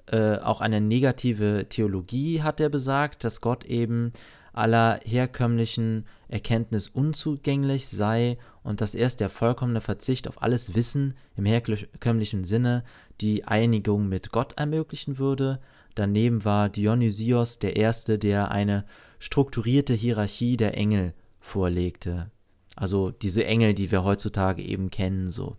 [0.05, 4.13] Äh, auch eine negative Theologie hat er besagt, dass Gott eben
[4.53, 11.47] aller herkömmlichen Erkenntnis unzugänglich sei und dass erst der vollkommene Verzicht auf alles Wissen im
[11.47, 12.85] herkömmlichen Sinne
[13.23, 15.59] die Einigung mit Gott ermöglichen würde.
[15.97, 18.85] Daneben war Dionysios der Erste, der eine
[19.19, 22.31] strukturierte Hierarchie der Engel vorlegte.
[22.77, 25.57] Also diese Engel, die wir heutzutage eben kennen, so.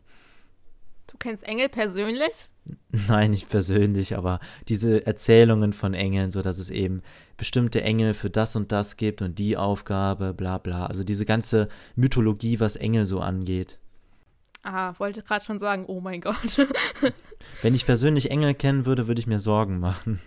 [1.07, 2.49] Du kennst Engel persönlich?
[3.07, 7.01] Nein, nicht persönlich, aber diese Erzählungen von Engeln, so dass es eben
[7.35, 10.85] bestimmte Engel für das und das gibt und die Aufgabe, bla bla.
[10.85, 13.79] Also diese ganze Mythologie, was Engel so angeht.
[14.69, 16.67] Ah, wollte gerade schon sagen, oh mein Gott.
[17.61, 20.19] Wenn ich persönlich Engel kennen würde, würde ich mir Sorgen machen.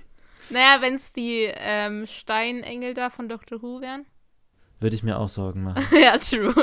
[0.48, 4.06] Naja, wenn es die ähm, Steinengel da von Doctor Who wären.
[4.80, 5.84] Würde ich mir auch Sorgen machen.
[6.00, 6.54] ja, true.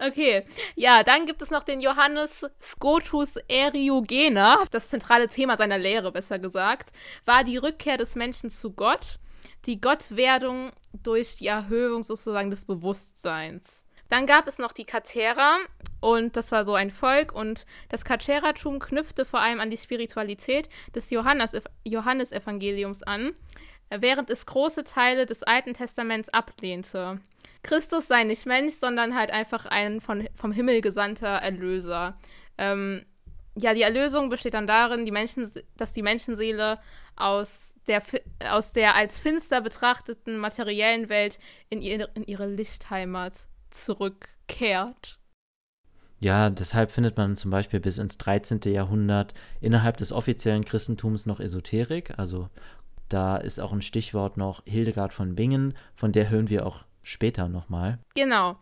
[0.00, 0.44] Okay,
[0.74, 4.58] ja, dann gibt es noch den Johannes Scotus Eriugena.
[4.72, 6.90] Das zentrale Thema seiner Lehre, besser gesagt,
[7.24, 9.20] war die Rückkehr des Menschen zu Gott,
[9.66, 13.83] die Gottwerdung durch die Erhöhung sozusagen des Bewusstseins.
[14.08, 15.58] Dann gab es noch die Katera
[16.00, 20.68] und das war so ein Volk und das Kateratum knüpfte vor allem an die Spiritualität
[20.94, 21.52] des Johannes
[21.84, 23.32] Johannesevangeliums an,
[23.90, 27.20] während es große Teile des Alten Testaments ablehnte.
[27.62, 32.18] Christus sei nicht Mensch, sondern halt einfach ein von, vom Himmel gesandter Erlöser.
[32.58, 33.06] Ähm,
[33.56, 36.78] ja, die Erlösung besteht dann darin, die Menschen, dass die Menschenseele
[37.16, 38.02] aus der,
[38.50, 41.38] aus der als finster betrachteten materiellen Welt
[41.70, 43.32] in, ihr, in ihre Lichtheimat
[43.74, 45.18] zurückkehrt.
[46.20, 48.60] Ja, deshalb findet man zum Beispiel bis ins 13.
[48.66, 52.18] Jahrhundert innerhalb des offiziellen Christentums noch Esoterik.
[52.18, 52.48] Also
[53.08, 57.48] da ist auch ein Stichwort noch Hildegard von Bingen, von der hören wir auch später
[57.48, 57.98] nochmal.
[58.14, 58.56] Genau.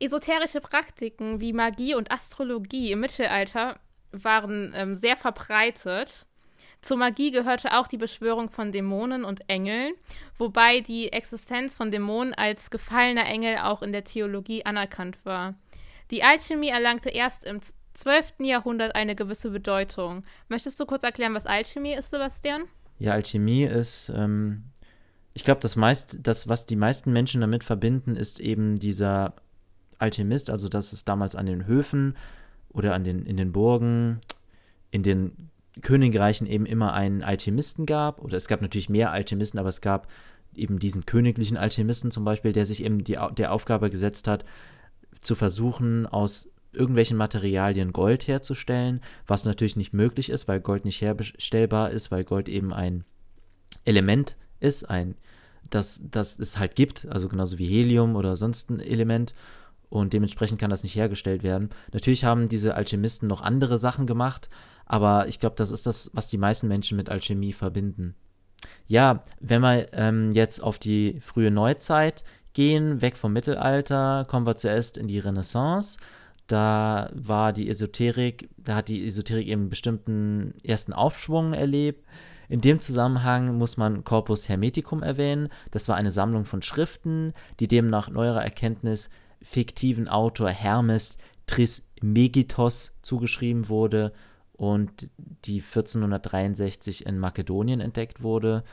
[0.00, 3.78] Esoterische Praktiken wie Magie und Astrologie im Mittelalter
[4.10, 6.26] waren ähm, sehr verbreitet.
[6.82, 9.92] Zur Magie gehörte auch die Beschwörung von Dämonen und Engeln,
[10.36, 15.54] wobei die Existenz von Dämonen als gefallener Engel auch in der Theologie anerkannt war.
[16.10, 17.60] Die Alchemie erlangte erst im
[17.94, 18.34] 12.
[18.40, 20.24] Jahrhundert eine gewisse Bedeutung.
[20.48, 22.64] Möchtest du kurz erklären, was Alchemie ist, Sebastian?
[22.98, 24.64] Ja, Alchemie ist, ähm,
[25.34, 29.34] ich glaube, das meist, das, was die meisten Menschen damit verbinden, ist eben dieser
[29.98, 32.16] Alchemist, also dass es damals an den Höfen
[32.70, 34.20] oder an den, in den Burgen,
[34.90, 38.20] in den Königreichen eben immer einen Alchemisten gab.
[38.20, 40.08] Oder es gab natürlich mehr Alchemisten, aber es gab
[40.54, 44.44] eben diesen königlichen Alchemisten zum Beispiel, der sich eben die, der Aufgabe gesetzt hat,
[45.20, 51.00] zu versuchen, aus irgendwelchen Materialien Gold herzustellen, was natürlich nicht möglich ist, weil Gold nicht
[51.00, 53.04] herstellbar ist, weil Gold eben ein
[53.84, 55.14] Element ist, ein
[55.70, 59.34] das, das es halt gibt, also genauso wie Helium oder sonst ein Element
[59.88, 61.70] und dementsprechend kann das nicht hergestellt werden.
[61.92, 64.48] Natürlich haben diese Alchemisten noch andere Sachen gemacht,
[64.86, 68.14] aber ich glaube, das ist das, was die meisten Menschen mit Alchemie verbinden.
[68.86, 74.56] Ja, wenn wir ähm, jetzt auf die frühe Neuzeit gehen, weg vom Mittelalter, kommen wir
[74.56, 75.98] zuerst in die Renaissance.
[76.46, 82.06] Da war die Esoterik, da hat die Esoterik eben bestimmten ersten Aufschwung erlebt.
[82.48, 85.48] In dem Zusammenhang muss man Corpus Hermeticum erwähnen.
[85.70, 89.08] Das war eine Sammlung von Schriften, die dem nach neuerer Erkenntnis
[89.40, 91.16] fiktiven Autor Hermes
[91.46, 94.12] Trismegistos zugeschrieben wurde
[94.52, 98.64] und die 1463 in Makedonien entdeckt wurde.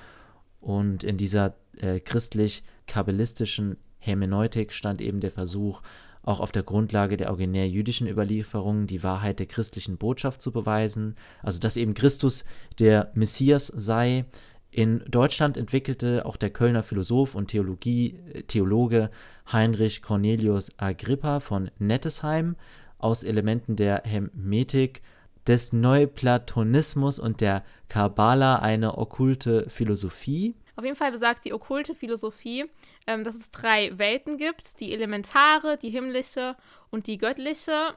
[0.62, 5.82] Und in dieser äh, christlich-kabbalistischen Hermeneutik stand eben der Versuch,
[6.22, 11.15] auch auf der Grundlage der originär jüdischen Überlieferungen die Wahrheit der christlichen Botschaft zu beweisen,
[11.42, 12.46] also dass eben Christus
[12.78, 14.26] der Messias sei.
[14.72, 19.10] In Deutschland entwickelte auch der Kölner Philosoph und Theologie, äh, Theologe
[19.52, 22.56] Heinrich Cornelius Agrippa von Nettesheim
[23.00, 25.02] aus Elementen der Hermetik
[25.47, 30.56] des Neuplatonismus und der Kabbala eine okkulte Philosophie.
[30.75, 32.65] Auf jeden Fall besagt die okkulte Philosophie,
[33.08, 36.56] ähm, dass es drei Welten gibt: die elementare, die himmlische
[36.89, 37.95] und die göttliche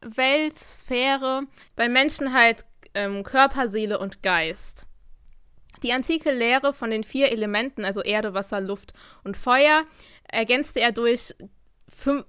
[0.00, 1.42] Weltsphäre.
[1.76, 4.86] Bei Menschen halt ähm, Körper, Seele und Geist.
[5.82, 8.94] Die antike Lehre von den vier Elementen, also Erde, Wasser, Luft
[9.24, 9.84] und Feuer,
[10.24, 11.34] ergänzte er durch,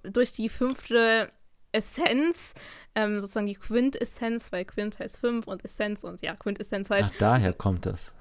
[0.03, 1.31] durch die fünfte
[1.71, 2.53] Essenz,
[2.97, 7.05] ähm, sozusagen die Quintessenz, weil Quint heißt fünf und Essenz und ja, Quintessenz halt.
[7.07, 8.15] Ach, daher kommt das.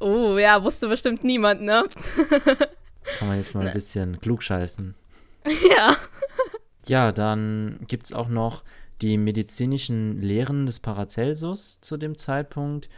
[0.00, 1.84] Oh, ja, wusste bestimmt niemand, ne?
[3.18, 3.72] Kann man jetzt mal ein ne.
[3.72, 4.94] bisschen klugscheißen.
[5.70, 5.96] Ja.
[6.86, 8.62] Ja, dann gibt es auch noch
[9.00, 12.88] die medizinischen Lehren des Paracelsus zu dem Zeitpunkt.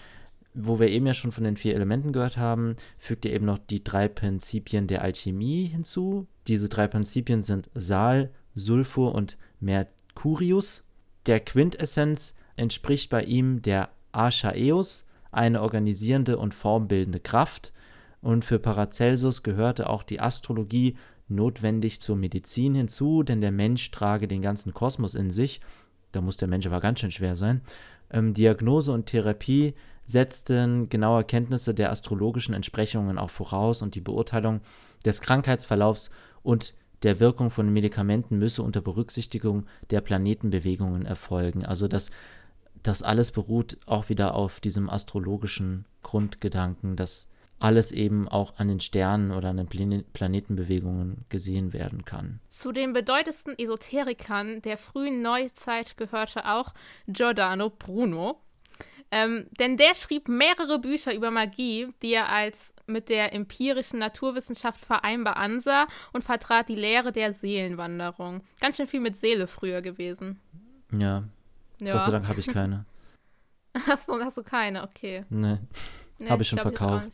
[0.54, 3.58] Wo wir eben ja schon von den vier Elementen gehört haben, fügt er eben noch
[3.58, 6.26] die drei Prinzipien der Alchemie hinzu.
[6.48, 10.84] Diese drei Prinzipien sind Sal, Sulfur und Mercurius.
[11.26, 17.72] Der Quintessenz entspricht bei ihm der Archaeus, eine organisierende und formbildende Kraft.
[18.20, 20.96] Und für Paracelsus gehörte auch die Astrologie
[21.28, 25.60] notwendig zur Medizin hinzu, denn der Mensch trage den ganzen Kosmos in sich.
[26.12, 27.62] Da muss der Mensch aber ganz schön schwer sein.
[28.10, 34.60] Ähm, Diagnose und Therapie setzten genaue Kenntnisse der astrologischen Entsprechungen auch voraus und die Beurteilung
[35.04, 36.10] des Krankheitsverlaufs
[36.42, 41.64] und der Wirkung von Medikamenten müsse unter Berücksichtigung der Planetenbewegungen erfolgen.
[41.64, 42.10] Also das,
[42.82, 48.80] das alles beruht auch wieder auf diesem astrologischen Grundgedanken, dass alles eben auch an den
[48.80, 52.40] Sternen oder an den Planetenbewegungen gesehen werden kann.
[52.48, 56.74] Zu den bedeutendsten Esoterikern der frühen Neuzeit gehörte auch
[57.06, 58.40] Giordano Bruno.
[59.12, 64.84] Ähm, denn der schrieb mehrere Bücher über Magie, die er als mit der empirischen Naturwissenschaft
[64.84, 68.42] vereinbar ansah und vertrat die Lehre der Seelenwanderung.
[68.60, 70.40] Ganz schön viel mit Seele früher gewesen.
[70.92, 71.24] Ja.
[71.80, 71.92] ja.
[71.92, 72.84] Gott sei Dank habe ich keine.
[73.86, 75.24] hast, du, hast du keine, okay.
[75.30, 75.58] Nee.
[76.18, 77.08] nee habe ich schon verkauft.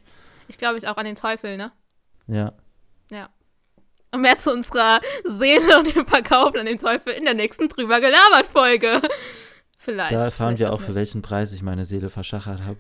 [0.49, 1.73] Ich, ich glaube ich auch an den Teufel, ne?
[2.27, 2.53] Ja.
[3.11, 3.31] Ja.
[4.11, 8.01] Und mehr zu unserer Seele und dem Verkauf an den Teufel in der nächsten drüber
[8.01, 9.03] gelabert Folge.
[9.79, 10.13] Vielleicht.
[10.13, 12.79] Da erfahren vielleicht wir auch, für welchen Preis ich meine Seele verschachert habe.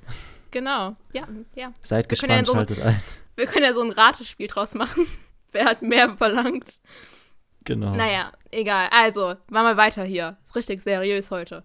[0.50, 1.72] Genau, ja, ja.
[1.82, 3.00] Seid wir gespannt, ja so, schaltet ein.
[3.36, 5.06] Wir können ja so ein Ratespiel draus machen.
[5.52, 6.80] Wer hat mehr verlangt?
[7.64, 7.94] Genau.
[7.94, 8.88] Naja, egal.
[8.90, 10.38] Also, machen wir weiter hier.
[10.44, 11.62] Ist richtig seriös heute.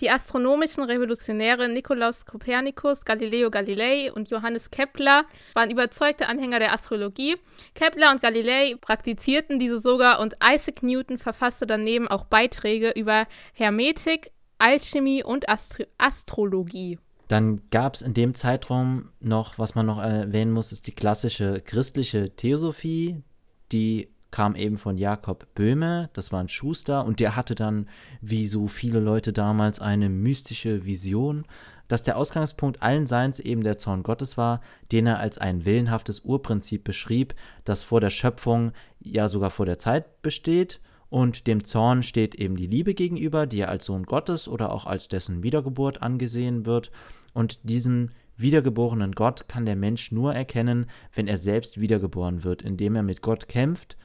[0.00, 5.24] Die astronomischen Revolutionäre Nikolaus Kopernikus, Galileo Galilei und Johannes Kepler
[5.54, 7.36] waren überzeugte Anhänger der Astrologie.
[7.74, 14.30] Kepler und Galilei praktizierten diese sogar und Isaac Newton verfasste daneben auch Beiträge über Hermetik,
[14.58, 16.98] Alchemie und Astro Astrologie.
[17.28, 21.60] Dann gab es in dem Zeitraum noch, was man noch erwähnen muss, ist die klassische
[21.60, 23.22] christliche Theosophie,
[23.70, 27.88] die kam eben von Jakob Böhme, das war ein Schuster, und der hatte dann,
[28.20, 31.44] wie so viele Leute damals, eine mystische Vision,
[31.88, 34.60] dass der Ausgangspunkt allen Seins eben der Zorn Gottes war,
[34.92, 39.78] den er als ein willenhaftes Urprinzip beschrieb, das vor der Schöpfung, ja sogar vor der
[39.78, 40.80] Zeit besteht.
[41.10, 44.84] Und dem Zorn steht eben die Liebe gegenüber, die er als Sohn Gottes oder auch
[44.84, 46.90] als dessen Wiedergeburt angesehen wird.
[47.38, 52.96] Und diesen wiedergeborenen Gott kann der Mensch nur erkennen, wenn er selbst wiedergeboren wird, indem
[52.96, 53.96] er mit Gott kämpft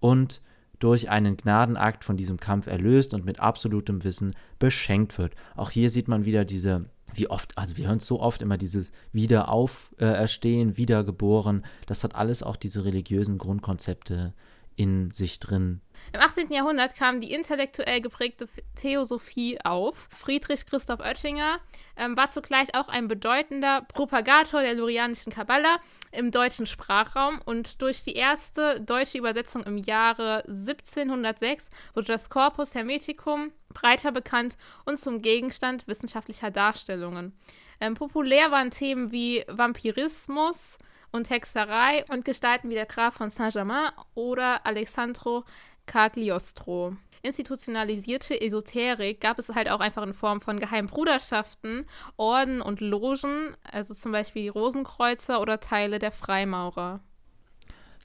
[0.00, 0.42] und
[0.80, 5.36] durch einen Gnadenakt von diesem Kampf erlöst und mit absolutem Wissen beschenkt wird.
[5.54, 8.90] Auch hier sieht man wieder diese, wie oft, also wir hören so oft immer, dieses
[9.12, 11.64] Wiederauferstehen, äh, Wiedergeboren.
[11.86, 14.34] Das hat alles auch diese religiösen Grundkonzepte
[14.74, 15.82] in sich drin.
[16.12, 16.50] Im 18.
[16.50, 20.08] Jahrhundert kam die intellektuell geprägte Theosophie auf.
[20.10, 21.58] Friedrich Christoph Oettinger
[21.96, 25.80] ähm, war zugleich auch ein bedeutender Propagator der Lurianischen Kabbala
[26.12, 32.74] im deutschen Sprachraum und durch die erste deutsche Übersetzung im Jahre 1706 wurde das Corpus
[32.74, 37.36] Hermeticum breiter bekannt und zum Gegenstand wissenschaftlicher Darstellungen.
[37.80, 40.78] Ähm, populär waren Themen wie Vampirismus,
[41.12, 45.44] und Hexerei und Gestalten wie der Graf von Saint-Germain oder Alessandro
[45.86, 46.96] Cagliostro.
[47.22, 53.56] Institutionalisierte Esoterik gab es halt auch einfach in Form von geheimen Bruderschaften, Orden und Logen,
[53.64, 57.00] also zum Beispiel die Rosenkreuzer oder Teile der Freimaurer.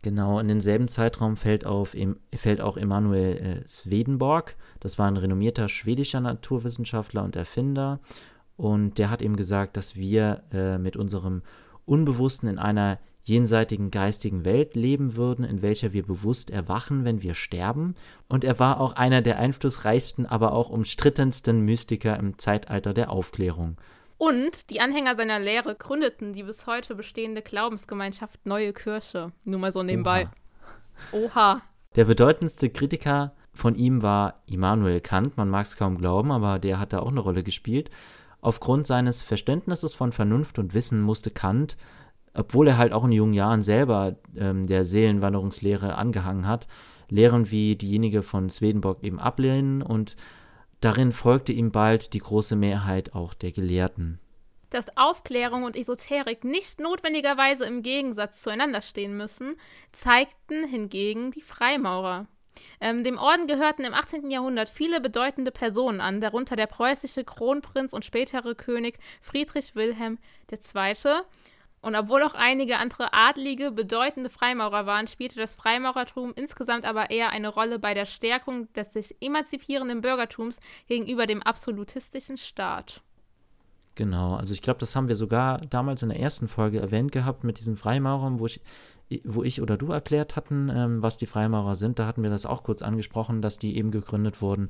[0.01, 1.95] Genau, in denselben Zeitraum fällt, auf,
[2.33, 4.55] fällt auch Emanuel äh, Swedenborg.
[4.79, 7.99] Das war ein renommierter schwedischer Naturwissenschaftler und Erfinder.
[8.57, 11.43] Und der hat eben gesagt, dass wir äh, mit unserem
[11.85, 12.97] Unbewussten in einer
[13.31, 17.95] jenseitigen geistigen Welt leben würden, in welcher wir bewusst erwachen, wenn wir sterben.
[18.27, 23.77] Und er war auch einer der einflussreichsten, aber auch umstrittensten Mystiker im Zeitalter der Aufklärung.
[24.17, 29.31] Und die Anhänger seiner Lehre gründeten die bis heute bestehende Glaubensgemeinschaft Neue Kirche.
[29.45, 30.29] Nur mal so nebenbei.
[31.11, 31.25] Oha.
[31.25, 31.61] Oha.
[31.95, 35.37] Der bedeutendste Kritiker von ihm war Immanuel Kant.
[35.37, 37.89] Man mag es kaum glauben, aber der hat da auch eine Rolle gespielt.
[38.41, 41.77] Aufgrund seines Verständnisses von Vernunft und Wissen musste Kant,
[42.33, 46.67] obwohl er halt auch in jungen Jahren selber ähm, der Seelenwanderungslehre angehangen hat,
[47.09, 50.15] Lehren wie diejenige von Swedenborg eben ablehnen und
[50.79, 54.19] darin folgte ihm bald die große Mehrheit auch der Gelehrten.
[54.69, 59.57] Dass Aufklärung und Esoterik nicht notwendigerweise im Gegensatz zueinander stehen müssen,
[59.91, 62.27] zeigten hingegen die Freimaurer.
[62.79, 64.31] Ähm, dem Orden gehörten im 18.
[64.31, 70.17] Jahrhundert viele bedeutende Personen an, darunter der preußische Kronprinz und spätere König Friedrich Wilhelm
[70.49, 70.95] II.
[71.81, 77.31] Und obwohl auch einige andere Adlige bedeutende Freimaurer waren, spielte das Freimaurertum insgesamt aber eher
[77.31, 83.01] eine Rolle bei der Stärkung des sich emanzipierenden Bürgertums gegenüber dem absolutistischen Staat.
[83.95, 87.43] Genau, also ich glaube, das haben wir sogar damals in der ersten Folge erwähnt gehabt
[87.43, 88.61] mit diesen Freimaurern, wo ich
[89.25, 92.45] wo ich oder du erklärt hatten, ähm, was die Freimaurer sind, da hatten wir das
[92.45, 94.69] auch kurz angesprochen, dass die eben gegründet wurden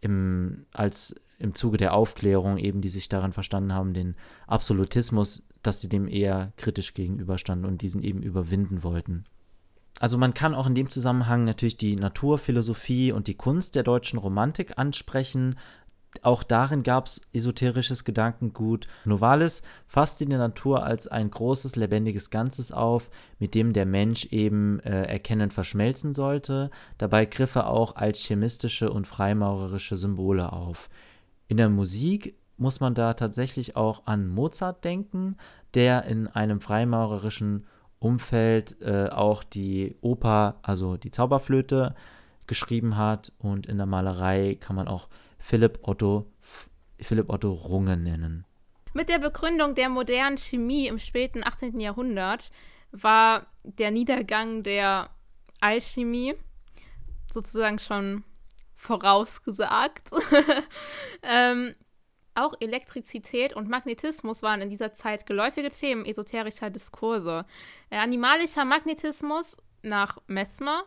[0.00, 5.80] im, als im Zuge der Aufklärung, eben die sich daran verstanden haben, den Absolutismus, dass
[5.80, 9.24] sie dem eher kritisch gegenüberstanden und diesen eben überwinden wollten.
[10.00, 14.18] Also man kann auch in dem Zusammenhang natürlich die Naturphilosophie und die Kunst der deutschen
[14.18, 15.56] Romantik ansprechen.
[16.22, 18.86] auch darin gab es esoterisches Gedankengut.
[19.04, 24.80] Novalis fasste die Natur als ein großes, lebendiges Ganzes auf, mit dem der Mensch eben
[24.80, 26.70] äh, erkennend verschmelzen sollte.
[26.96, 30.88] Dabei griff er auch alchemistische und freimaurerische Symbole auf.
[31.48, 35.36] In der Musik muss man da tatsächlich auch an Mozart denken,
[35.74, 37.66] der in einem freimaurerischen
[37.98, 41.94] Umfeld äh, auch die Oper, also die Zauberflöte,
[42.46, 43.32] geschrieben hat.
[43.38, 46.26] Und in der Malerei kann man auch Philipp Otto,
[47.00, 48.44] Philipp Otto Runge nennen.
[48.94, 51.78] Mit der Begründung der modernen Chemie im späten 18.
[51.80, 52.50] Jahrhundert
[52.90, 55.10] war der Niedergang der
[55.60, 56.34] Alchemie
[57.30, 58.24] sozusagen schon
[58.74, 60.10] vorausgesagt.
[61.22, 61.74] ähm,
[62.38, 67.44] auch Elektrizität und Magnetismus waren in dieser Zeit geläufige Themen esoterischer Diskurse.
[67.90, 70.84] Äh, animalischer Magnetismus nach Mesmer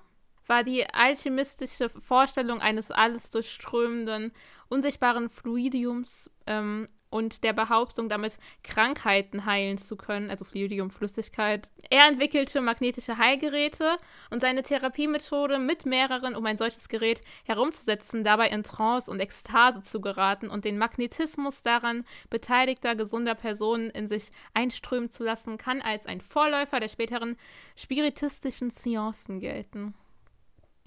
[0.48, 4.32] war die alchemistische Vorstellung eines alles durchströmenden,
[4.70, 11.70] unsichtbaren Fluidiums ähm, und der Behauptung, damit Krankheiten heilen zu können, also Fluidium, Flüssigkeit.
[11.90, 13.98] Er entwickelte magnetische Heilgeräte
[14.32, 19.82] und seine Therapiemethode mit mehreren, um ein solches Gerät herumzusetzen, dabei in Trance und Ekstase
[19.82, 25.82] zu geraten und den Magnetismus daran beteiligter, gesunder Personen in sich einströmen zu lassen, kann
[25.82, 27.38] als ein Vorläufer der späteren
[27.76, 29.94] spiritistischen Seancen gelten.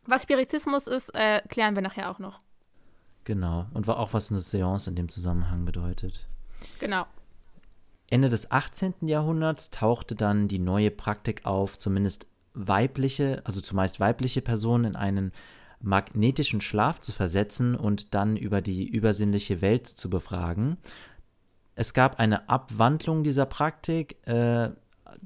[0.06, 2.40] Was Spiritismus ist, äh, klären wir nachher auch noch.
[3.24, 3.66] Genau.
[3.72, 6.28] Und auch was eine Seance in dem Zusammenhang bedeutet.
[6.78, 7.06] Genau.
[8.10, 8.94] Ende des 18.
[9.02, 15.32] Jahrhunderts tauchte dann die neue Praktik auf, zumindest weibliche, also zumeist weibliche Personen in einen
[15.80, 20.78] magnetischen Schlaf zu versetzen und dann über die übersinnliche Welt zu befragen.
[21.74, 24.16] Es gab eine Abwandlung dieser Praktik.
[24.26, 24.70] Äh,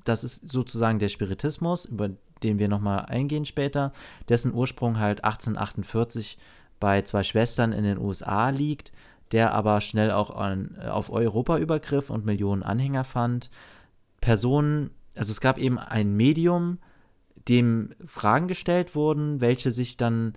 [0.05, 2.11] das ist sozusagen der Spiritismus, über
[2.43, 3.93] den wir nochmal eingehen später,
[4.29, 6.39] dessen Ursprung halt 1848
[6.81, 8.93] bei zwei Schwestern in den USA liegt,
[9.33, 13.51] der aber schnell auch an, äh, auf Europa übergriff und Millionen Anhänger fand.
[14.21, 16.79] Personen, also es gab eben ein Medium,
[17.49, 20.35] dem Fragen gestellt wurden, welche sich dann,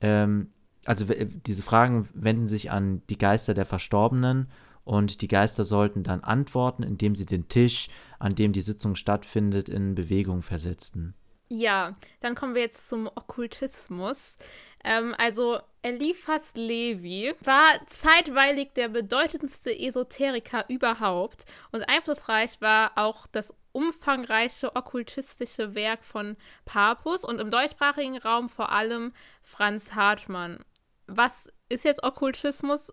[0.00, 0.50] ähm,
[0.84, 1.06] also
[1.46, 4.48] diese Fragen wenden sich an die Geister der Verstorbenen
[4.84, 7.88] und die Geister sollten dann antworten, indem sie den Tisch,
[8.18, 11.14] an dem die Sitzung stattfindet, in Bewegung versetzten.
[11.48, 14.36] Ja, dann kommen wir jetzt zum Okkultismus.
[14.84, 23.54] Ähm, also Eliphas Levi war zeitweilig der bedeutendste Esoteriker überhaupt und einflussreich war auch das
[23.72, 30.64] umfangreiche okkultistische Werk von Papus und im deutschsprachigen Raum vor allem Franz Hartmann.
[31.06, 32.92] Was ist jetzt Okkultismus?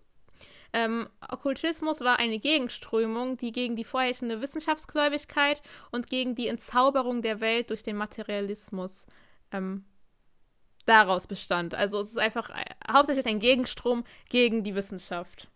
[0.76, 7.40] Ähm, Okkultismus war eine Gegenströmung, die gegen die vorherrschende Wissenschaftsgläubigkeit und gegen die Entzauberung der
[7.40, 9.06] Welt durch den Materialismus
[9.54, 9.86] ähm,
[10.86, 11.76] daraus bestand.
[11.76, 15.48] Also es ist einfach äh, hauptsächlich ein Gegenstrom gegen die Wissenschaft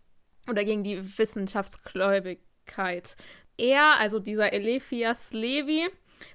[0.48, 3.14] oder gegen die Wissenschaftsgläubigkeit.
[3.58, 5.86] Er, also dieser Elephias Levi,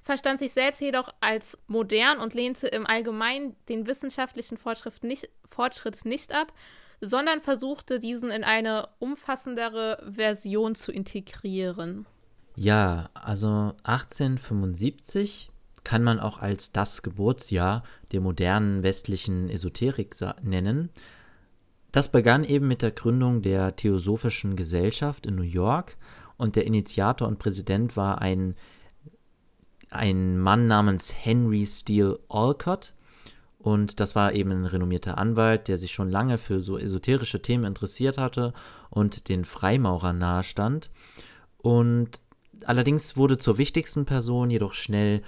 [0.04, 4.58] verstand sich selbst jedoch als modern und lehnte im Allgemeinen den wissenschaftlichen
[5.02, 6.52] nicht, Fortschritt nicht ab,
[7.00, 12.06] sondern versuchte diesen in eine umfassendere Version zu integrieren.
[12.56, 15.50] Ja, also 1875
[15.84, 20.90] kann man auch als das Geburtsjahr der modernen westlichen Esoterik nennen.
[21.92, 25.96] Das begann eben mit der Gründung der Theosophischen Gesellschaft in New York
[26.36, 28.54] und der Initiator und Präsident war ein,
[29.90, 32.92] ein Mann namens Henry Steele Olcott.
[33.66, 37.64] Und das war eben ein renommierter Anwalt, der sich schon lange für so esoterische Themen
[37.64, 38.52] interessiert hatte
[38.90, 40.92] und den Freimaurern nahestand.
[41.56, 42.20] Und
[42.64, 45.20] allerdings wurde zur wichtigsten Person jedoch schnell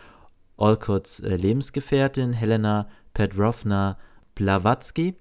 [0.56, 3.98] Olcotts äh, Lebensgefährtin Helena Petrovna
[4.36, 5.16] Blavatsky.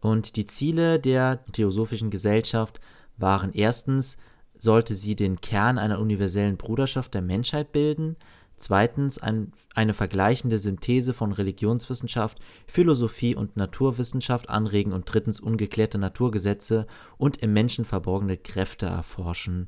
[0.00, 2.80] Und die Ziele der Theosophischen Gesellschaft
[3.16, 4.18] waren erstens,
[4.58, 8.16] sollte sie den Kern einer universellen Bruderschaft der Menschheit bilden,
[8.58, 16.86] Zweitens ein, eine vergleichende Synthese von Religionswissenschaft, Philosophie und Naturwissenschaft anregen und drittens ungeklärte Naturgesetze
[17.16, 19.66] und im Menschen verborgene Kräfte erforschen.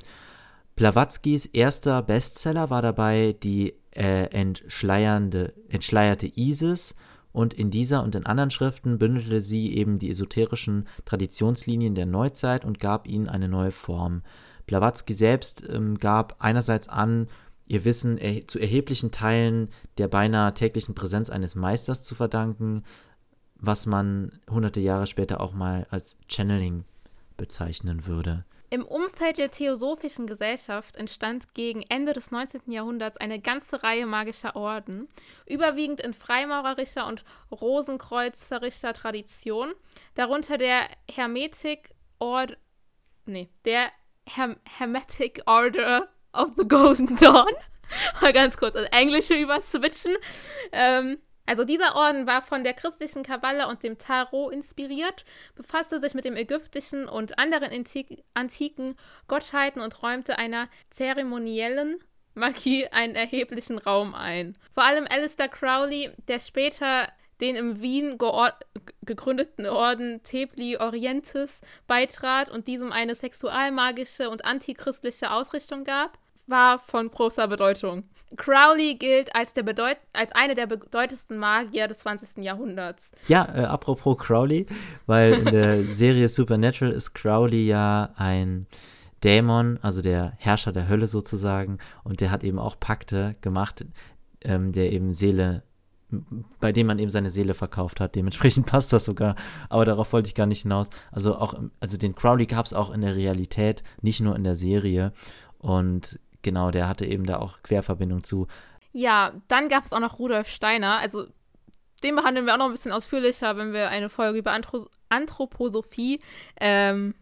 [0.77, 6.95] Blavatskys erster Bestseller war dabei die äh, entschleiernde, entschleierte Isis
[7.33, 12.65] und in dieser und in anderen Schriften bündelte sie eben die esoterischen Traditionslinien der Neuzeit
[12.65, 14.23] und gab ihnen eine neue Form.
[14.67, 17.29] Blavatsky selbst ähm, gab einerseits an,
[17.71, 22.83] ihr Wissen er zu erheblichen Teilen der beinahe täglichen Präsenz eines Meisters zu verdanken,
[23.55, 26.85] was man hunderte Jahre später auch mal als Channeling
[27.37, 28.45] bezeichnen würde.
[28.71, 32.73] Im Umfeld der Theosophischen Gesellschaft entstand gegen Ende des 19.
[32.73, 35.07] Jahrhunderts eine ganze Reihe magischer Orden,
[35.47, 39.73] überwiegend in freimaurerischer und rosenkreuzerischer Tradition,
[40.15, 42.57] darunter der Hermetik Order,
[43.27, 43.91] nee, der
[44.27, 47.53] Herm Hermetic Order of the Golden Dawn.
[48.21, 50.17] Mal ganz kurz ins Englische überswitchen.
[50.73, 51.19] Ähm,
[51.51, 55.25] also dieser Orden war von der christlichen Kabbale und dem Tarot inspiriert,
[55.57, 57.85] befasste sich mit dem ägyptischen und anderen
[58.35, 61.99] antiken Gottheiten und räumte einer zeremoniellen
[62.35, 64.57] Magie einen erheblichen Raum ein.
[64.73, 67.09] Vor allem Alistair Crowley, der später
[67.41, 68.17] den im Wien
[69.03, 76.19] gegründeten Orden Tepli Orientis beitrat und diesem eine sexualmagische und antichristliche Ausrichtung gab,
[76.51, 78.05] war von großer Bedeutung.
[78.37, 82.45] Crowley gilt als, der Bedeut als eine der bedeutendsten Magier des 20.
[82.45, 83.11] Jahrhunderts.
[83.27, 84.67] Ja, äh, apropos Crowley,
[85.07, 88.67] weil in der Serie Supernatural ist Crowley ja ein
[89.25, 93.85] Dämon, also der Herrscher der Hölle sozusagen, und der hat eben auch Pakte gemacht,
[94.43, 95.65] ähm, der eben Seele
[96.59, 98.17] bei dem man eben seine Seele verkauft hat.
[98.17, 99.37] Dementsprechend passt das sogar.
[99.69, 100.91] Aber darauf wollte ich gar nicht hinaus.
[101.13, 104.57] Also auch, also den Crowley gab es auch in der Realität, nicht nur in der
[104.57, 105.13] Serie.
[105.59, 108.47] Und genau, der hatte eben da auch Querverbindung zu.
[108.93, 110.99] Ja, dann gab es auch noch Rudolf Steiner.
[110.99, 111.27] Also
[112.03, 116.21] den behandeln wir auch noch ein bisschen ausführlicher, wenn wir eine Folge über Anthro Anthroposophie
[116.61, 117.15] ähm,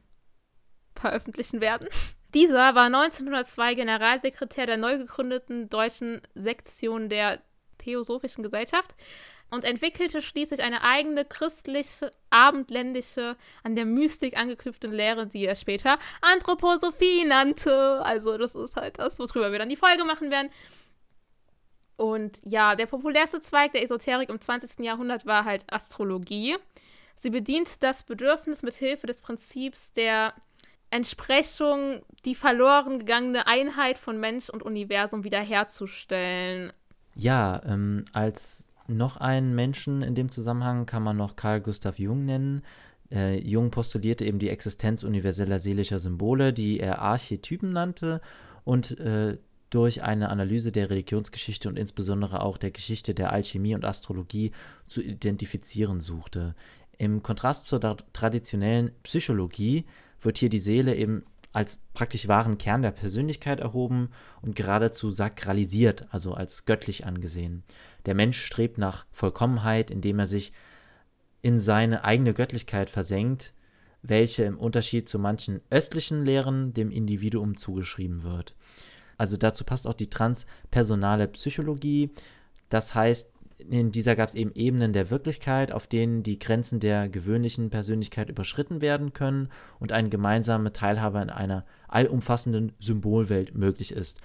[0.95, 1.89] veröffentlichen werden.
[2.35, 7.41] Dieser war 1902 Generalsekretär der neu gegründeten deutschen Sektion der
[7.79, 8.95] Theosophischen Gesellschaft
[9.51, 15.99] und entwickelte schließlich eine eigene christliche, abendländische, an der Mystik angeknüpfte Lehre, die er später
[16.21, 18.01] Anthroposophie nannte.
[18.03, 20.51] Also das ist halt das, worüber wir dann die Folge machen werden.
[21.97, 24.79] Und ja, der populärste Zweig der Esoterik im 20.
[24.81, 26.57] Jahrhundert war halt Astrologie.
[27.17, 30.33] Sie bedient das Bedürfnis, mit Hilfe des Prinzips der
[30.91, 36.73] Entsprechung die verloren gegangene Einheit von Mensch und Universum wiederherzustellen.
[37.17, 42.25] Ja, ähm, als noch einen Menschen in dem Zusammenhang kann man noch Carl Gustav Jung
[42.25, 42.63] nennen.
[43.11, 48.21] Äh, Jung postulierte eben die Existenz universeller seelischer Symbole, die er Archetypen nannte
[48.65, 49.39] und äh,
[49.71, 54.53] durch eine Analyse der Religionsgeschichte und insbesondere auch der Geschichte der Alchemie und Astrologie
[54.87, 56.55] zu identifizieren suchte.
[56.97, 57.81] Im Kontrast zur
[58.13, 59.85] traditionellen Psychologie
[60.21, 64.11] wird hier die Seele eben als praktisch wahren Kern der Persönlichkeit erhoben
[64.43, 67.63] und geradezu sakralisiert, also als göttlich angesehen.
[68.07, 70.53] Der Mensch strebt nach Vollkommenheit, indem er sich
[71.43, 73.55] in seine eigene Göttlichkeit versenkt,
[74.03, 78.55] welche im Unterschied zu manchen östlichen Lehren dem Individuum zugeschrieben wird.
[79.17, 82.11] Also dazu passt auch die transpersonale Psychologie.
[82.69, 87.09] Das heißt, in dieser gab es eben Ebenen der Wirklichkeit, auf denen die Grenzen der
[87.09, 89.49] gewöhnlichen Persönlichkeit überschritten werden können
[89.81, 94.21] und eine gemeinsame Teilhabe in einer allumfassenden Symbolwelt möglich ist.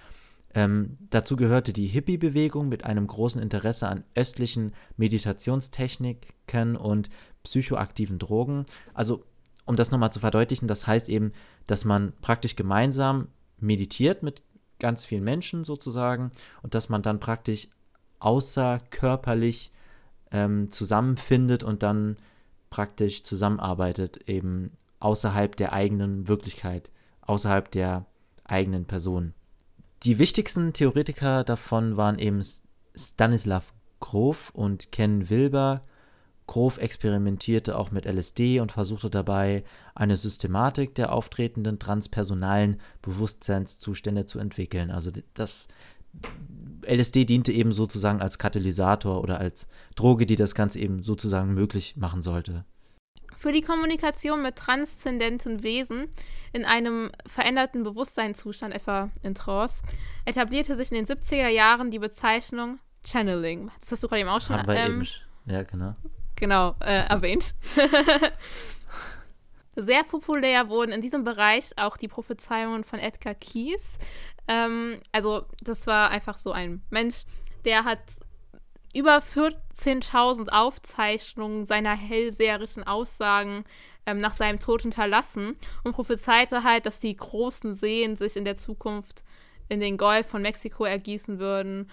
[0.54, 7.10] Ähm, dazu gehörte die Hippie-Bewegung mit einem großen Interesse an östlichen Meditationstechniken und
[7.44, 8.66] psychoaktiven Drogen.
[8.94, 9.24] Also,
[9.66, 11.32] um das nochmal zu verdeutlichen, das heißt eben,
[11.66, 14.42] dass man praktisch gemeinsam meditiert mit
[14.80, 16.32] ganz vielen Menschen sozusagen
[16.62, 17.70] und dass man dann praktisch
[18.20, 19.72] außerkörperlich
[20.32, 22.18] ähm, zusammenfindet und dann
[22.70, 26.90] praktisch zusammenarbeitet, eben außerhalb der eigenen Wirklichkeit,
[27.22, 28.06] außerhalb der
[28.44, 29.34] eigenen Person.
[30.04, 32.42] Die wichtigsten Theoretiker davon waren eben
[32.94, 35.86] Stanislav Grof und Ken Wilber.
[36.46, 39.64] Grof experimentierte auch mit LSD und versuchte dabei,
[39.96, 44.92] eine Systematik der auftretenden transpersonalen Bewusstseinszustände zu entwickeln.
[44.92, 45.70] Also das
[46.86, 51.96] LSD diente eben sozusagen als Katalysator oder als Droge, die das Ganze eben sozusagen möglich
[51.96, 52.66] machen sollte.
[53.44, 56.08] Für die Kommunikation mit transzendenten Wesen
[56.54, 59.84] in einem veränderten Bewusstseinszustand, etwa in Trance,
[60.24, 63.70] etablierte sich in den 70er Jahren die Bezeichnung Channeling.
[63.82, 65.08] Das hast du gerade eben auch schon Haben wir ähm, eben,
[65.46, 65.94] ja, genau.
[66.38, 67.16] Genau, äh, also.
[67.16, 67.54] erwähnt.
[69.76, 73.98] Sehr populär wurden in diesem Bereich auch die Prophezeiungen von Edgar Keys,
[74.48, 77.26] ähm, also, das war einfach so ein Mensch,
[77.66, 78.00] der hat
[78.94, 83.66] über 14.000 Aufzeichnungen seiner hellseherischen Aussagen
[84.06, 88.56] ähm, nach seinem Tod hinterlassen und prophezeite halt, dass die großen Seen sich in der
[88.56, 89.24] Zukunft
[89.70, 91.90] in den Golf von Mexiko ergießen würden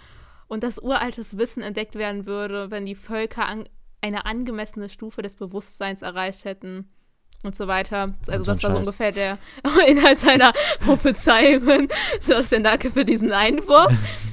[0.49, 3.69] und dass uraltes Wissen entdeckt werden würde, wenn die Völker an
[4.01, 6.89] eine angemessene Stufe des Bewusstseins erreicht hätten
[7.43, 8.15] und so weiter.
[8.27, 9.39] Also das war so ungefähr der
[9.87, 11.89] Inhalt seiner Prophezeiungen.
[12.21, 13.93] So ist denn danke für diesen Einwurf.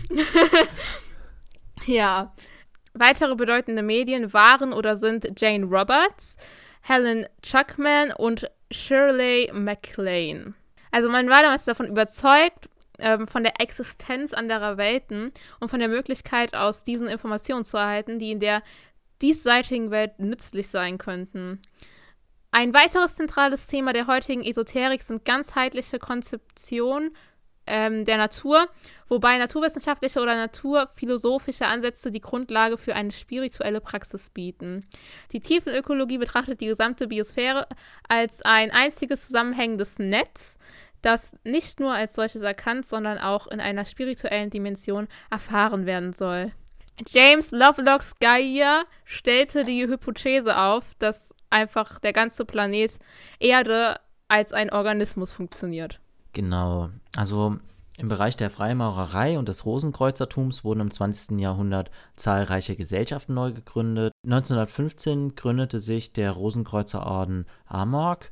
[1.86, 2.34] ja.
[3.00, 6.36] Weitere bedeutende Medien waren oder sind Jane Roberts,
[6.82, 10.54] Helen Chuckman und Shirley MacLaine.
[10.92, 12.70] Also man war damals davon überzeugt,
[13.00, 18.20] ähm, von der Existenz anderer Welten und von der Möglichkeit, aus diesen Informationen zu erhalten,
[18.20, 18.64] die in der
[19.22, 21.62] diesseitigen Welt nützlich sein könnten.
[22.52, 27.12] Ein weiteres zentrales Thema der heutigen Esoterik sind ganzheitliche Konzeptionen
[27.68, 28.68] ähm, der Natur,
[29.08, 34.86] wobei naturwissenschaftliche oder naturphilosophische Ansätze die Grundlage für eine spirituelle Praxis bieten.
[35.32, 37.68] Die Tiefenökologie betrachtet die gesamte Biosphäre
[38.08, 40.58] als ein einziges zusammenhängendes Netz,
[41.02, 46.52] das nicht nur als solches erkannt, sondern auch in einer spirituellen Dimension erfahren werden soll.
[47.08, 52.98] James Lovelock Gaia stellte die Hypothese auf, dass einfach der ganze Planet
[53.40, 56.00] Erde als ein Organismus funktioniert.
[56.34, 56.90] Genau.
[57.16, 57.58] Also
[57.98, 61.40] im Bereich der Freimaurerei und des Rosenkreuzertums wurden im 20.
[61.40, 64.14] Jahrhundert zahlreiche Gesellschaften neu gegründet.
[64.24, 68.32] 1915 gründete sich der Rosenkreuzerorden Amorg.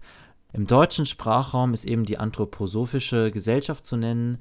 [0.53, 4.37] Im deutschen Sprachraum ist eben die Anthroposophische Gesellschaft zu nennen,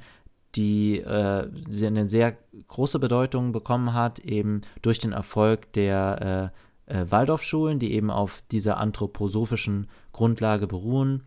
[0.55, 1.49] die äh,
[1.83, 2.37] eine sehr
[2.69, 6.53] große Bedeutung bekommen hat, eben durch den Erfolg der
[6.87, 11.25] äh, äh, Waldorfschulen, die eben auf dieser anthroposophischen Grundlage beruhen.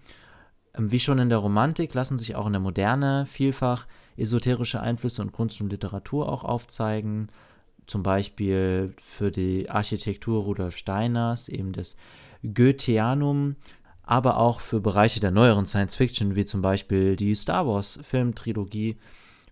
[0.78, 5.22] Ähm, wie schon in der Romantik lassen sich auch in der Moderne vielfach esoterische Einflüsse
[5.22, 7.30] und Kunst und Literatur auch aufzeigen.
[7.86, 11.96] Zum Beispiel für die Architektur Rudolf Steiners, eben das
[12.44, 13.56] Goetheanum,
[14.04, 18.98] aber auch für Bereiche der neueren Science Fiction, wie zum Beispiel die Star Wars Filmtrilogie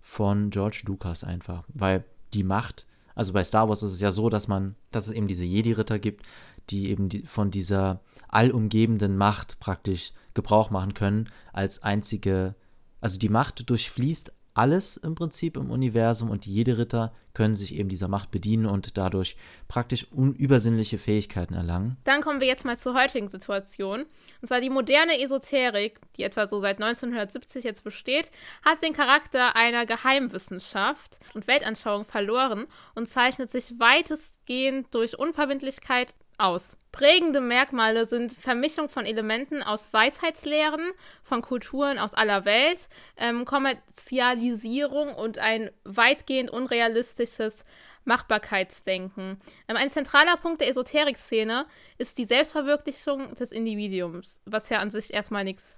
[0.01, 1.63] von George Lucas einfach.
[1.73, 2.03] Weil
[2.33, 5.27] die Macht, also bei Star Wars ist es ja so, dass man, dass es eben
[5.27, 6.25] diese Jedi-Ritter gibt,
[6.69, 12.55] die eben die, von dieser allumgebenden Macht praktisch Gebrauch machen können, als einzige,
[13.01, 17.89] also die Macht durchfließt alles im Prinzip im Universum und jede Ritter können sich eben
[17.89, 19.35] dieser Macht bedienen und dadurch
[19.67, 21.97] praktisch unübersinnliche Fähigkeiten erlangen.
[22.05, 24.05] Dann kommen wir jetzt mal zur heutigen Situation.
[24.41, 28.31] Und zwar die moderne Esoterik, die etwa so seit 1970 jetzt besteht,
[28.63, 36.77] hat den Charakter einer Geheimwissenschaft und Weltanschauung verloren und zeichnet sich weitestgehend durch Unverbindlichkeit aus.
[36.91, 40.91] Prägende Merkmale sind Vermischung von Elementen aus Weisheitslehren,
[41.23, 47.65] von Kulturen aus aller Welt, ähm, Kommerzialisierung und ein weitgehend unrealistisches
[48.05, 49.37] Machbarkeitsdenken.
[49.67, 51.65] Ähm, ein zentraler Punkt der Esoterik-Szene
[51.97, 55.75] ist die Selbstverwirklichung des Individuums, was ja an sich erstmal nichts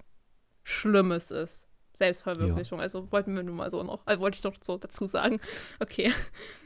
[0.62, 1.66] Schlimmes ist.
[1.94, 2.78] Selbstverwirklichung.
[2.78, 2.84] Ja.
[2.84, 5.40] Also wollten wir nun mal so noch, also wollte ich doch so dazu sagen.
[5.80, 6.12] Okay.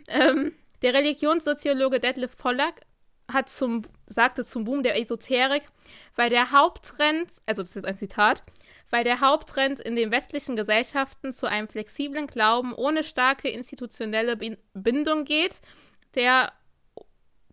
[0.08, 2.82] Ähm, der Religionssoziologe Detlef Pollack
[3.32, 5.62] hat zum, sagte zum Boom der Esoterik,
[6.16, 8.42] weil der Haupttrend, also das ist ein Zitat,
[8.90, 14.36] weil der Haupttrend in den westlichen Gesellschaften zu einem flexiblen Glauben ohne starke institutionelle
[14.74, 15.60] Bindung geht,
[16.14, 16.52] der,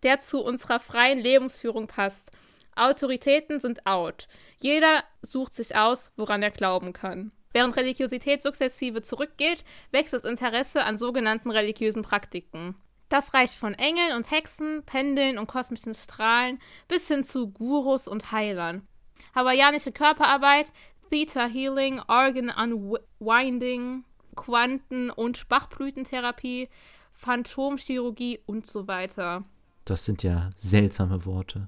[0.04, 2.32] der zu unserer freien Lebensführung passt.
[2.76, 4.28] Autoritäten sind out.
[4.60, 7.32] Jeder sucht sich aus, woran er glauben kann.
[7.52, 12.76] Während Religiosität sukzessive zurückgeht, wächst das Interesse an sogenannten religiösen Praktiken.
[13.10, 18.32] Das reicht von Engeln und Hexen, Pendeln und kosmischen Strahlen bis hin zu Gurus und
[18.32, 18.88] Heilern.
[19.34, 20.68] Hawaiianische Körperarbeit,
[21.10, 24.06] Theta Healing, Organ Unwinding,
[24.36, 26.70] Quanten- und Bachblütentherapie,
[27.14, 29.44] Phantomchirurgie und so weiter.
[29.86, 31.68] Das sind ja seltsame Worte.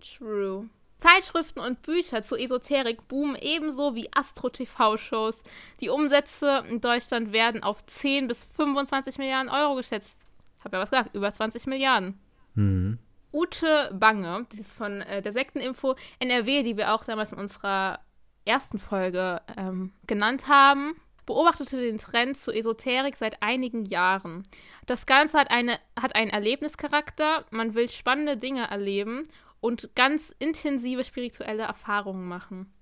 [0.00, 0.68] True.
[0.98, 5.42] Zeitschriften und Bücher zu Esoterik boomen ebenso wie Astro-TV-Shows.
[5.80, 10.23] Die Umsätze in Deutschland werden auf 10 bis 25 Milliarden Euro geschätzt
[10.64, 12.18] habe ja was gesagt, über 20 Milliarden.
[12.54, 12.98] Mhm.
[13.32, 17.98] Ute Bange, die ist von äh, der Sekteninfo NRW, die wir auch damals in unserer
[18.44, 20.94] ersten Folge ähm, genannt haben,
[21.26, 24.44] beobachtete den Trend zur Esoterik seit einigen Jahren.
[24.86, 29.24] Das Ganze hat, eine, hat einen Erlebnischarakter, man will spannende Dinge erleben
[29.60, 32.72] und ganz intensive spirituelle Erfahrungen machen.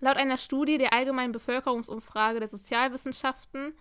[0.00, 3.74] Laut einer Studie der Allgemeinen Bevölkerungsumfrage der Sozialwissenschaften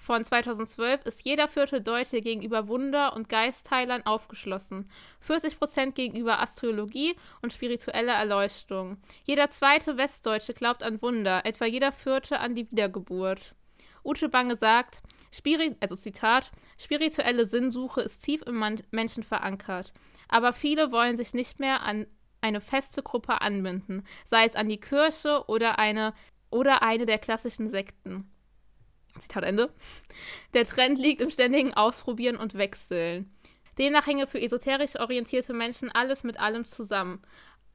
[0.00, 4.90] von 2012 ist jeder vierte Deutsche gegenüber Wunder- und Geistheilern aufgeschlossen,
[5.24, 8.96] 40% gegenüber Astrologie und spiritueller Erleuchtung.
[9.24, 13.54] Jeder zweite Westdeutsche glaubt an Wunder, etwa jeder vierte an die Wiedergeburt.
[14.02, 19.92] Ute Bange sagt, Spiri also Zitat, spirituelle Sinnsuche ist tief im Man Menschen verankert,
[20.28, 22.06] aber viele wollen sich nicht mehr an
[22.40, 26.14] eine feste Gruppe anbinden, sei es an die Kirche oder eine
[26.50, 28.29] oder eine der klassischen Sekten.
[29.20, 29.70] Zitat Ende.
[30.54, 33.30] Der Trend liegt im ständigen Ausprobieren und Wechseln.
[33.78, 37.22] Demnach hänge für esoterisch orientierte Menschen alles mit allem zusammen,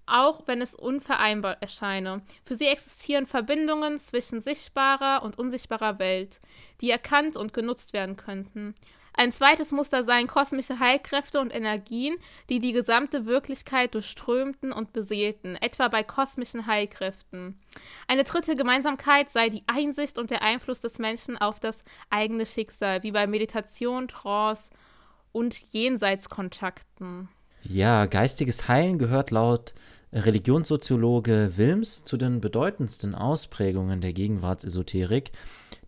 [0.05, 2.21] auch wenn es unvereinbar erscheine.
[2.45, 6.41] Für sie existieren Verbindungen zwischen sichtbarer und unsichtbarer Welt,
[6.81, 8.75] die erkannt und genutzt werden könnten.
[9.17, 12.15] Ein zweites Muster seien kosmische Heilkräfte und Energien,
[12.49, 17.57] die die gesamte Wirklichkeit durchströmten und beseelten, etwa bei kosmischen Heilkräften.
[18.07, 23.03] Eine dritte Gemeinsamkeit sei die Einsicht und der Einfluss des Menschen auf das eigene Schicksal,
[23.03, 24.69] wie bei Meditation, Trance
[25.31, 27.29] und Jenseitskontakten.
[27.63, 29.73] Ja, geistiges Heilen gehört laut
[30.11, 35.31] Religionssoziologe Wilms zu den bedeutendsten Ausprägungen der Gegenwartsesoterik.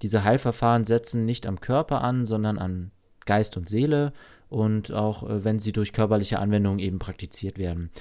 [0.02, 2.92] Diese Heilverfahren setzen nicht am Körper an, sondern an
[3.28, 4.14] Geist und Seele
[4.50, 7.92] und auch äh, wenn sie durch körperliche Anwendungen eben praktiziert werden.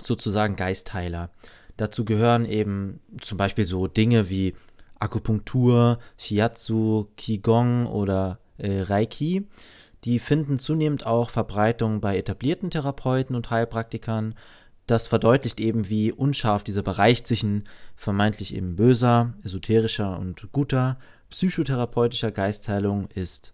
[0.00, 1.30] Sozusagen Geistheiler.
[1.76, 4.54] Dazu gehören eben zum Beispiel so Dinge wie
[5.00, 9.46] Akupunktur, Shiatsu, Qigong oder äh, Reiki.
[10.04, 14.34] Die finden zunehmend auch Verbreitung bei etablierten Therapeuten und Heilpraktikern.
[14.86, 20.98] Das verdeutlicht eben, wie unscharf dieser Bereich zwischen vermeintlich eben böser, esoterischer und guter
[21.30, 23.52] psychotherapeutischer Geistheilung ist.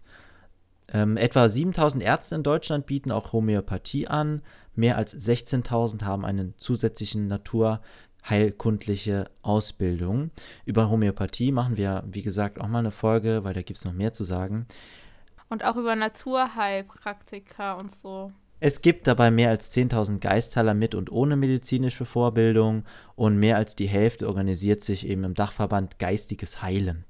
[0.93, 4.43] Ähm, etwa 7000 Ärzte in Deutschland bieten auch Homöopathie an.
[4.75, 10.31] Mehr als 16.000 haben einen zusätzlichen naturheilkundliche Ausbildung.
[10.65, 13.93] Über Homöopathie machen wir, wie gesagt, auch mal eine Folge, weil da gibt es noch
[13.93, 14.67] mehr zu sagen.
[15.49, 18.33] Und auch über Naturheilpraktika und so.
[18.61, 23.77] Es gibt dabei mehr als 10.000 Geistheiler mit und ohne medizinische Vorbildung und mehr als
[23.77, 27.05] die Hälfte organisiert sich eben im Dachverband Geistiges Heilen.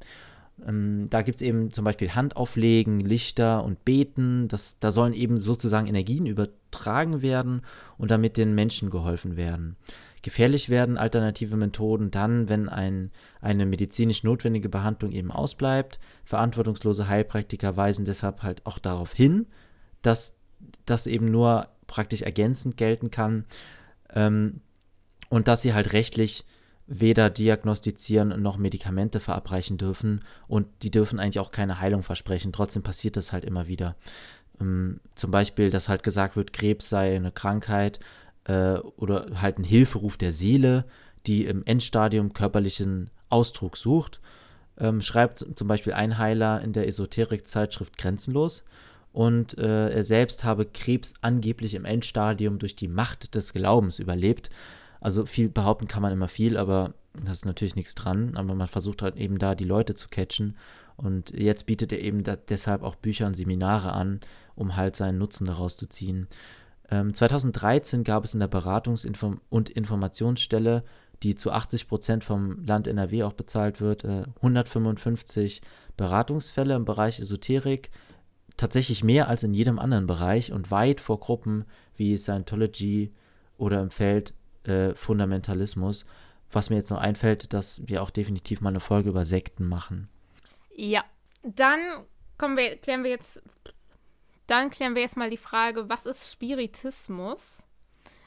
[0.67, 4.49] Ähm, da gibt es eben zum Beispiel Handauflegen, Lichter und Beten.
[4.49, 7.63] Das, da sollen eben sozusagen Energien übertragen werden
[7.99, 9.77] und damit den Menschen geholfen werden.
[10.23, 13.11] Gefährlich werden alternative Methoden dann, wenn ein,
[13.43, 15.99] eine medizinisch notwendige Behandlung eben ausbleibt.
[16.25, 19.47] Verantwortungslose Heilpraktiker weisen deshalb halt auch darauf hin,
[20.01, 20.37] dass
[20.87, 23.45] das eben nur praktisch ergänzend gelten kann
[24.15, 24.61] ähm,
[25.29, 26.47] und dass sie halt rechtlich
[26.87, 32.53] weder diagnostizieren noch Medikamente verabreichen dürfen und die dürfen eigentlich auch keine Heilung versprechen.
[32.53, 33.97] Trotzdem passiert das halt immer wieder.
[34.61, 38.01] Ähm, zum Beispiel, dass halt gesagt wird, Krebs sei eine Krankheit
[38.45, 40.85] äh, oder halt ein Hilferuf der Seele,
[41.27, 44.21] die im Endstadium körperlichen Ausdruck sucht.
[44.77, 48.65] Ähm, schreibt zum Beispiel ein Heiler in der Esoterik-Zeitschrift Grenzenlos
[49.13, 54.51] und äh, er selbst habe Krebs angeblich im Endstadium durch die Macht des Glaubens überlebt.
[55.05, 58.37] Also viel behaupten kann man immer viel, aber da ist natürlich nichts dran.
[58.37, 60.57] Aber man versucht halt eben da die Leute zu catchen.
[60.97, 64.21] Und jetzt bietet er eben deshalb auch Bücher und Seminare an,
[64.55, 66.27] um halt seinen Nutzen daraus zu ziehen.
[66.91, 69.07] Ähm, 2013 gab es in der Beratungs-
[69.51, 70.85] und Informationsstelle,
[71.23, 75.61] die zu 80 Prozent vom Land NRW auch bezahlt wird, äh, 155
[75.99, 77.91] Beratungsfälle im Bereich Esoterik.
[78.57, 83.13] Tatsächlich mehr als in jedem anderen Bereich und weit vor Gruppen wie Scientology
[83.59, 84.33] oder im Feld
[84.65, 86.07] äh, Fundamentalismus.
[86.51, 90.09] Was mir jetzt noch einfällt, dass wir auch definitiv mal eine Folge über Sekten machen.
[90.75, 91.05] Ja,
[91.43, 91.81] dann
[92.39, 93.43] kommen wir, klären wir jetzt,
[94.47, 97.59] dann klären wir jetzt mal die Frage, was ist Spiritismus?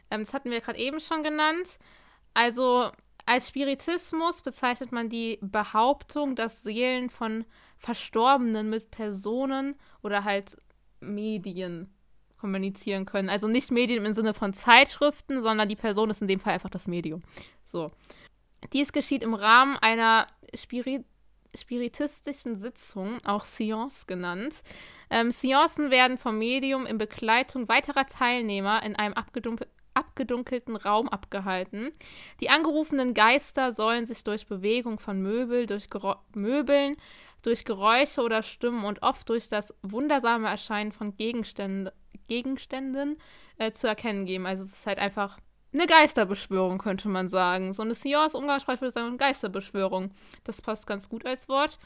[0.09, 1.77] Ähm, das hatten wir gerade eben schon genannt.
[2.33, 2.91] Also
[3.25, 7.45] als Spiritismus bezeichnet man die Behauptung, dass Seelen von
[7.77, 10.57] Verstorbenen mit Personen oder halt
[10.99, 11.93] Medien
[12.37, 13.29] kommunizieren können.
[13.29, 16.69] Also nicht Medien im Sinne von Zeitschriften, sondern die Person ist in dem Fall einfach
[16.69, 17.21] das Medium.
[17.63, 17.91] So.
[18.73, 21.05] Dies geschieht im Rahmen einer Spirit
[21.55, 24.53] spiritistischen Sitzung, auch Seance genannt.
[25.09, 29.15] Ähm, Seancen werden vom Medium in Begleitung weiterer Teilnehmer in einem
[29.93, 31.91] abgedunkelten Raum abgehalten.
[32.41, 35.87] Die angerufenen Geister sollen sich durch Bewegung von Möbel, durch
[36.35, 36.97] Möbeln,
[37.41, 41.91] durch Geräusche oder Stimmen und oft durch das wundersame Erscheinen von Gegenständen
[42.27, 43.17] Gegenständen
[43.57, 44.45] äh, zu erkennen geben.
[44.45, 45.37] Also es ist halt einfach
[45.73, 47.73] eine Geisterbeschwörung, könnte man sagen.
[47.73, 50.11] So eine Seance umgangssprachlich würde sagen, Geisterbeschwörung.
[50.43, 51.77] Das passt ganz gut als Wort.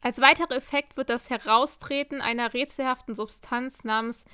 [0.00, 4.24] Als weiterer Effekt wird das Heraustreten einer rätselhaften Substanz namens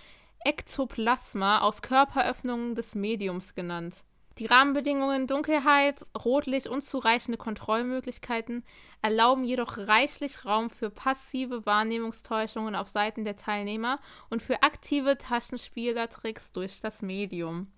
[0.45, 4.05] Ektoplasma aus Körperöffnungen des Mediums genannt.
[4.39, 8.65] Die Rahmenbedingungen Dunkelheit, Rotlicht, unzureichende Kontrollmöglichkeiten
[9.01, 16.53] erlauben jedoch reichlich Raum für passive Wahrnehmungstäuschungen auf Seiten der Teilnehmer und für aktive Taschenspielertricks
[16.53, 17.73] durch das Medium.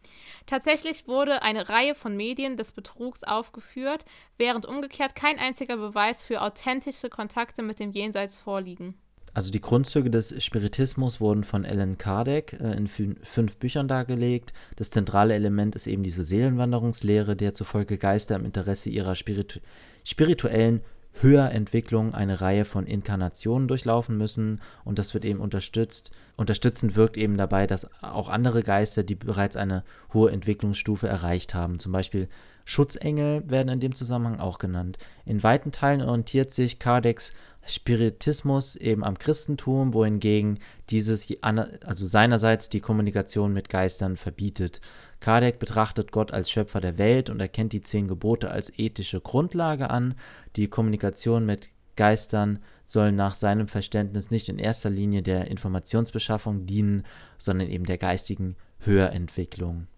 [0.47, 4.05] Tatsächlich wurde eine Reihe von Medien des Betrugs aufgeführt,
[4.37, 8.99] während umgekehrt kein einziger Beweis für authentische Kontakte mit dem Jenseits vorliegen.
[9.35, 14.53] Also die Grundzüge des Spiritismus wurden von Alan Kardec äh, in fünf Büchern dargelegt.
[14.77, 19.61] Das zentrale Element ist eben diese Seelenwanderungslehre, der zufolge Geister im Interesse ihrer spiritu
[20.05, 20.81] spirituellen
[21.21, 26.13] Höherentwicklung eine Reihe von Inkarnationen durchlaufen müssen und das wird eben unterstützt.
[26.37, 31.79] Unterstützend wirkt eben dabei, dass auch andere Geister, die bereits eine hohe Entwicklungsstufe erreicht haben,
[31.79, 32.29] zum Beispiel
[32.65, 34.99] Schutzengel werden in dem Zusammenhang auch genannt.
[35.25, 37.33] In weiten Teilen orientiert sich Kardecs
[37.69, 40.59] Spiritismus eben am Christentum, wohingegen
[40.91, 44.81] dieses also seinerseits die Kommunikation mit Geistern verbietet.
[45.21, 49.91] Kardec betrachtet Gott als Schöpfer der Welt und erkennt die zehn Gebote als ethische Grundlage
[49.91, 50.15] an.
[50.57, 57.05] Die Kommunikation mit Geistern soll nach seinem Verständnis nicht in erster Linie der Informationsbeschaffung dienen,
[57.37, 59.89] sondern eben der geistigen Höherentwicklung.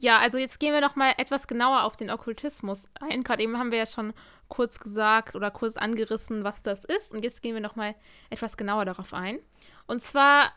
[0.00, 3.24] Ja, also jetzt gehen wir noch mal etwas genauer auf den Okkultismus ein.
[3.24, 4.12] Gerade eben haben wir ja schon
[4.46, 7.12] kurz gesagt oder kurz angerissen, was das ist.
[7.12, 7.96] Und jetzt gehen wir noch mal
[8.30, 9.40] etwas genauer darauf ein.
[9.88, 10.52] Und zwar,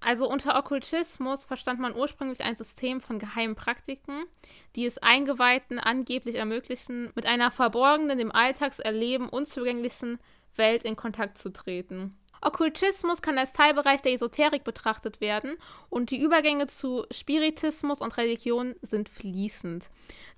[0.00, 4.24] also unter Okkultismus verstand man ursprünglich ein System von geheimen Praktiken,
[4.76, 10.18] die es Eingeweihten angeblich ermöglichen, mit einer verborgenen, dem Alltagserleben unzugänglichen
[10.56, 12.14] Welt in Kontakt zu treten.
[12.44, 15.56] Okkultismus kann als Teilbereich der Esoterik betrachtet werden
[15.88, 19.86] und die Übergänge zu Spiritismus und Religion sind fließend.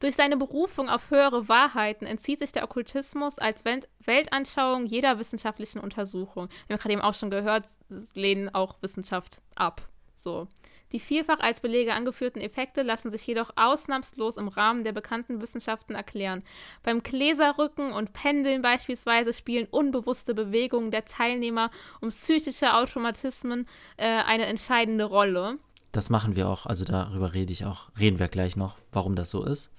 [0.01, 3.65] Durch seine Berufung auf höhere Wahrheiten entzieht sich der Okkultismus als
[4.05, 6.49] Weltanschauung jeder wissenschaftlichen Untersuchung.
[6.67, 7.67] Wir haben gerade eben auch schon gehört,
[8.15, 9.83] lehnen auch Wissenschaft ab.
[10.15, 10.49] So.
[10.93, 15.95] Die vielfach als Belege angeführten Effekte lassen sich jedoch ausnahmslos im Rahmen der bekannten Wissenschaften
[15.95, 16.45] erklären.
[16.83, 21.71] Beim Gläserrücken und Pendeln beispielsweise spielen unbewusste Bewegungen der Teilnehmer
[22.01, 23.67] um psychische Automatismen
[23.97, 25.59] äh, eine entscheidende Rolle.
[25.93, 29.31] Das machen wir auch, also darüber rede ich auch, reden wir gleich noch, warum das
[29.31, 29.71] so ist.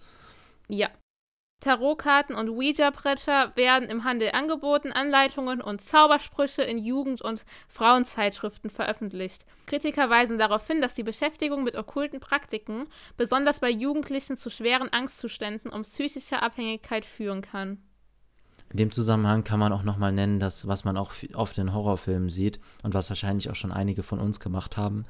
[0.68, 0.90] Ja,
[1.60, 9.46] Tarotkarten und Ouija-Bretter werden im Handel angeboten, Anleitungen und Zaubersprüche in Jugend- und Frauenzeitschriften veröffentlicht.
[9.66, 12.88] Kritiker weisen darauf hin, dass die Beschäftigung mit okkulten Praktiken
[13.18, 17.80] besonders bei Jugendlichen zu schweren Angstzuständen und psychischer Abhängigkeit führen kann.
[18.70, 22.30] In dem Zusammenhang kann man auch nochmal nennen, dass was man auch oft in Horrorfilmen
[22.30, 25.06] sieht und was wahrscheinlich auch schon einige von uns gemacht haben,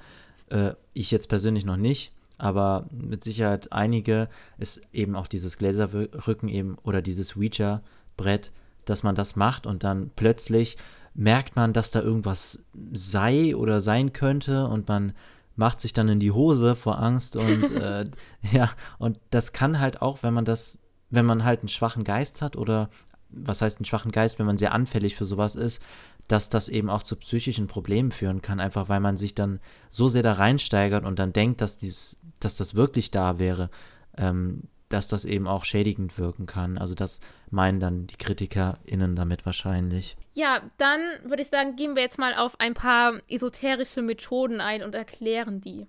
[0.49, 6.49] äh, ich jetzt persönlich noch nicht, aber mit Sicherheit einige ist eben auch dieses Gläserrücken
[6.49, 8.51] eben oder dieses Ouija-Brett,
[8.85, 10.77] dass man das macht und dann plötzlich
[11.13, 12.63] merkt man, dass da irgendwas
[12.93, 15.13] sei oder sein könnte und man
[15.55, 18.05] macht sich dann in die Hose vor Angst und äh,
[18.51, 18.69] ja,
[18.99, 20.79] und das kann halt auch, wenn man das,
[21.09, 22.89] wenn man halt einen schwachen Geist hat oder
[23.29, 25.81] was heißt einen schwachen Geist, wenn man sehr anfällig für sowas ist,
[26.27, 29.59] dass das eben auch zu psychischen Problemen führen kann, einfach weil man sich dann
[29.89, 33.69] so sehr da reinsteigert und dann denkt, dass dieses dass das wirklich da wäre,
[34.17, 36.77] ähm, dass das eben auch schädigend wirken kann.
[36.77, 40.15] Also das meinen dann die KritikerInnen damit wahrscheinlich.
[40.33, 44.83] Ja, dann würde ich sagen, gehen wir jetzt mal auf ein paar esoterische Methoden ein
[44.83, 45.87] und erklären die.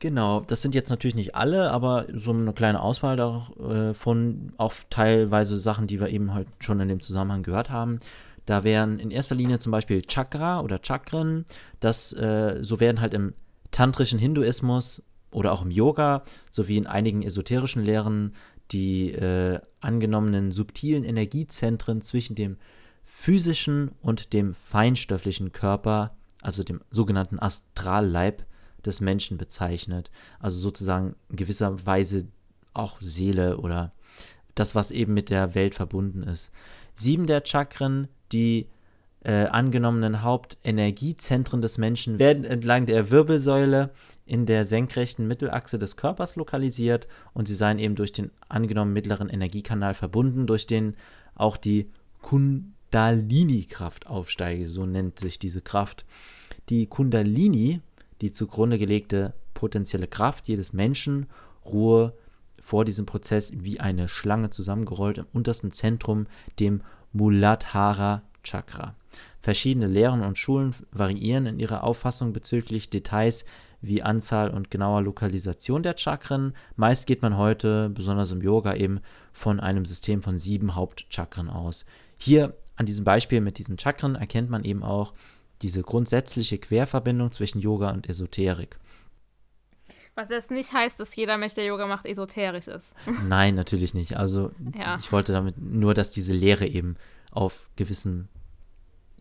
[0.00, 4.72] Genau, das sind jetzt natürlich nicht alle, aber so eine kleine Auswahl davon, äh, auch
[4.90, 7.98] teilweise Sachen, die wir eben halt schon in dem Zusammenhang gehört haben.
[8.46, 11.44] Da wären in erster Linie zum Beispiel Chakra oder Chakren.
[11.80, 13.34] Das, äh, so werden halt im
[13.72, 18.34] tantrischen Hinduismus oder auch im Yoga sowie in einigen esoterischen Lehren
[18.70, 22.56] die äh, angenommenen subtilen Energiezentren zwischen dem
[23.04, 28.44] physischen und dem feinstofflichen Körper, also dem sogenannten Astralleib
[28.84, 30.10] des Menschen bezeichnet.
[30.38, 32.28] Also sozusagen in gewisser Weise
[32.74, 33.92] auch Seele oder
[34.54, 36.50] das, was eben mit der Welt verbunden ist.
[36.92, 38.68] Sieben der Chakren, die
[39.24, 43.90] äh, angenommenen Hauptenergiezentren des Menschen werden entlang der Wirbelsäule
[44.28, 49.30] in der senkrechten Mittelachse des Körpers lokalisiert und sie seien eben durch den angenommenen mittleren
[49.30, 50.96] Energiekanal verbunden, durch den
[51.34, 56.04] auch die Kundalini-Kraft aufsteige, so nennt sich diese Kraft.
[56.68, 57.80] Die Kundalini,
[58.20, 61.26] die zugrunde gelegte potenzielle Kraft jedes Menschen,
[61.64, 62.12] ruhe
[62.60, 66.26] vor diesem Prozess wie eine Schlange zusammengerollt im untersten Zentrum,
[66.60, 68.94] dem Muladhara Chakra.
[69.40, 73.44] Verschiedene Lehren und Schulen variieren in ihrer Auffassung bezüglich Details
[73.80, 76.54] wie Anzahl und genauer Lokalisation der Chakren.
[76.76, 79.00] Meist geht man heute, besonders im Yoga, eben
[79.32, 81.84] von einem System von sieben Hauptchakren aus.
[82.16, 85.12] Hier an diesem Beispiel mit diesen Chakren erkennt man eben auch
[85.62, 88.78] diese grundsätzliche Querverbindung zwischen Yoga und Esoterik.
[90.14, 92.92] Was jetzt nicht heißt, dass jeder Mensch, der Yoga macht, esoterisch ist.
[93.28, 94.16] Nein, natürlich nicht.
[94.16, 94.96] Also ja.
[94.98, 96.96] ich wollte damit nur, dass diese Lehre eben
[97.30, 98.28] auf gewissen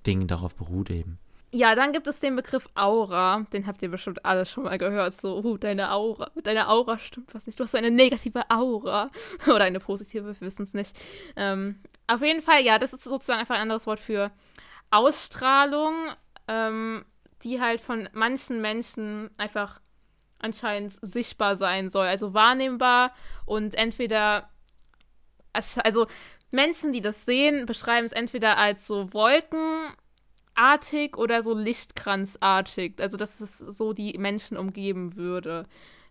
[0.08, 1.20] Dingen darauf beruht eben.
[1.52, 3.46] Ja, dann gibt es den Begriff Aura.
[3.54, 5.14] Den habt ihr bestimmt alle schon mal gehört.
[5.14, 6.30] So, uh, deine Aura.
[6.36, 7.58] Mit deiner Aura stimmt was nicht.
[7.58, 9.10] Du hast so eine negative Aura.
[9.48, 10.98] Oder eine positive, wir wissen es nicht.
[11.38, 14.32] Ähm, auf jeden Fall, ja, das ist sozusagen einfach ein anderes Wort für
[14.92, 15.94] Ausstrahlung,
[16.50, 17.06] ähm,
[17.44, 19.80] die halt von manchen Menschen einfach
[20.40, 22.08] anscheinend sichtbar sein soll.
[22.08, 23.14] Also wahrnehmbar
[23.46, 24.50] und entweder.
[25.54, 26.08] Also
[26.52, 29.92] Menschen, die das sehen, beschreiben es entweder als so Wolken
[30.58, 35.66] artig oder so lichtkranzartig, also dass es so die Menschen umgeben würde.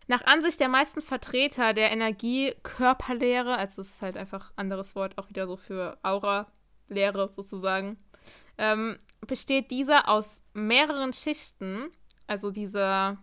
[0.08, 5.18] Nach Ansicht der meisten Vertreter der Energie-Körperlehre, also das ist halt einfach ein anderes Wort,
[5.18, 7.98] auch wieder so für Aura-Lehre sozusagen,
[8.56, 11.90] ähm, besteht dieser aus mehreren Schichten,
[12.28, 13.18] also dieser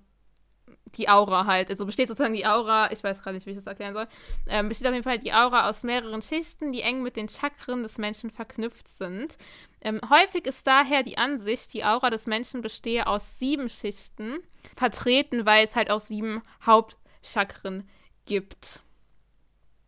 [0.95, 1.69] die Aura halt.
[1.69, 4.07] Also besteht sozusagen die Aura, ich weiß gerade nicht, wie ich das erklären soll,
[4.47, 7.83] ähm, besteht auf jeden Fall die Aura aus mehreren Schichten, die eng mit den Chakren
[7.83, 9.37] des Menschen verknüpft sind.
[9.83, 14.39] Ähm, häufig ist daher die Ansicht, die Aura des Menschen bestehe aus sieben Schichten,
[14.75, 17.87] vertreten, weil es halt auch sieben Hauptchakren
[18.25, 18.79] gibt.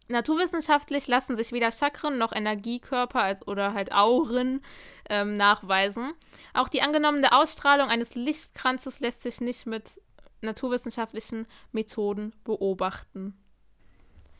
[0.08, 4.62] Naturwissenschaftlich lassen sich weder Chakren noch Energiekörper als, oder halt Auren
[5.10, 6.14] ähm, nachweisen.
[6.54, 10.00] Auch die angenommene Ausstrahlung eines Lichtkranzes lässt sich nicht mit
[10.42, 13.34] naturwissenschaftlichen Methoden beobachten.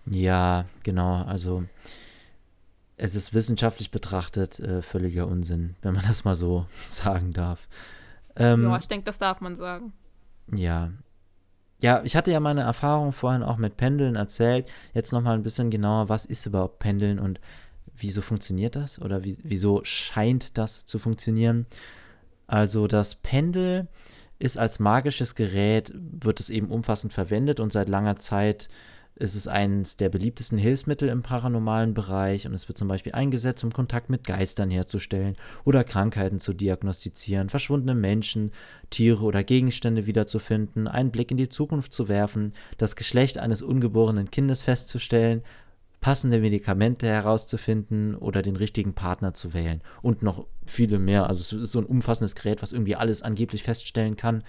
[0.06, 1.24] Ja, genau.
[1.24, 1.64] Also
[2.98, 7.68] es ist wissenschaftlich betrachtet äh, völliger Unsinn, wenn man das mal so sagen darf.
[8.36, 9.94] Ähm, ja, ich denke, das darf man sagen.
[10.54, 10.92] Ja.
[11.82, 14.68] Ja, ich hatte ja meine Erfahrung vorhin auch mit Pendeln erzählt.
[14.94, 17.40] Jetzt nochmal ein bisschen genauer, was ist überhaupt Pendeln und
[17.98, 21.66] wieso funktioniert das oder wie, wieso scheint das zu funktionieren?
[22.48, 23.88] Also das Pendel
[24.40, 28.70] ist als magisches Gerät, wird es eben umfassend verwendet und seit langer Zeit ist
[29.18, 33.72] es eines der beliebtesten Hilfsmittel im paranormalen Bereich und es wird zum Beispiel eingesetzt, um
[33.72, 38.52] Kontakt mit Geistern herzustellen oder Krankheiten zu diagnostizieren, verschwundene Menschen,
[38.90, 44.32] Tiere oder Gegenstände wiederzufinden, einen Blick in die Zukunft zu werfen, das Geschlecht eines ungeborenen
[44.32, 45.44] Kindes festzustellen,
[46.02, 51.28] passende Medikamente herauszufinden oder den richtigen Partner zu wählen und noch viele mehr.
[51.28, 54.44] Also es ist so ein umfassendes Gerät, was irgendwie alles angeblich feststellen kann.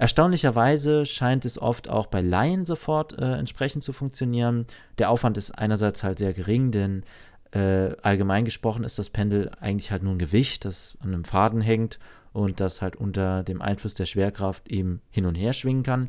[0.00, 4.64] Erstaunlicherweise scheint es oft auch bei Laien sofort äh, entsprechend zu funktionieren.
[4.96, 7.02] Der Aufwand ist einerseits halt sehr gering, denn
[7.50, 11.60] äh, allgemein gesprochen ist das Pendel eigentlich halt nur ein Gewicht, das an einem Faden
[11.60, 11.98] hängt
[12.32, 16.08] und das halt unter dem Einfluss der Schwerkraft eben hin und her schwingen kann.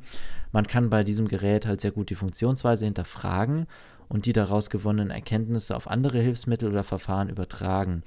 [0.53, 3.67] Man kann bei diesem Gerät halt sehr gut die Funktionsweise hinterfragen
[4.07, 8.03] und die daraus gewonnenen Erkenntnisse auf andere Hilfsmittel oder Verfahren übertragen.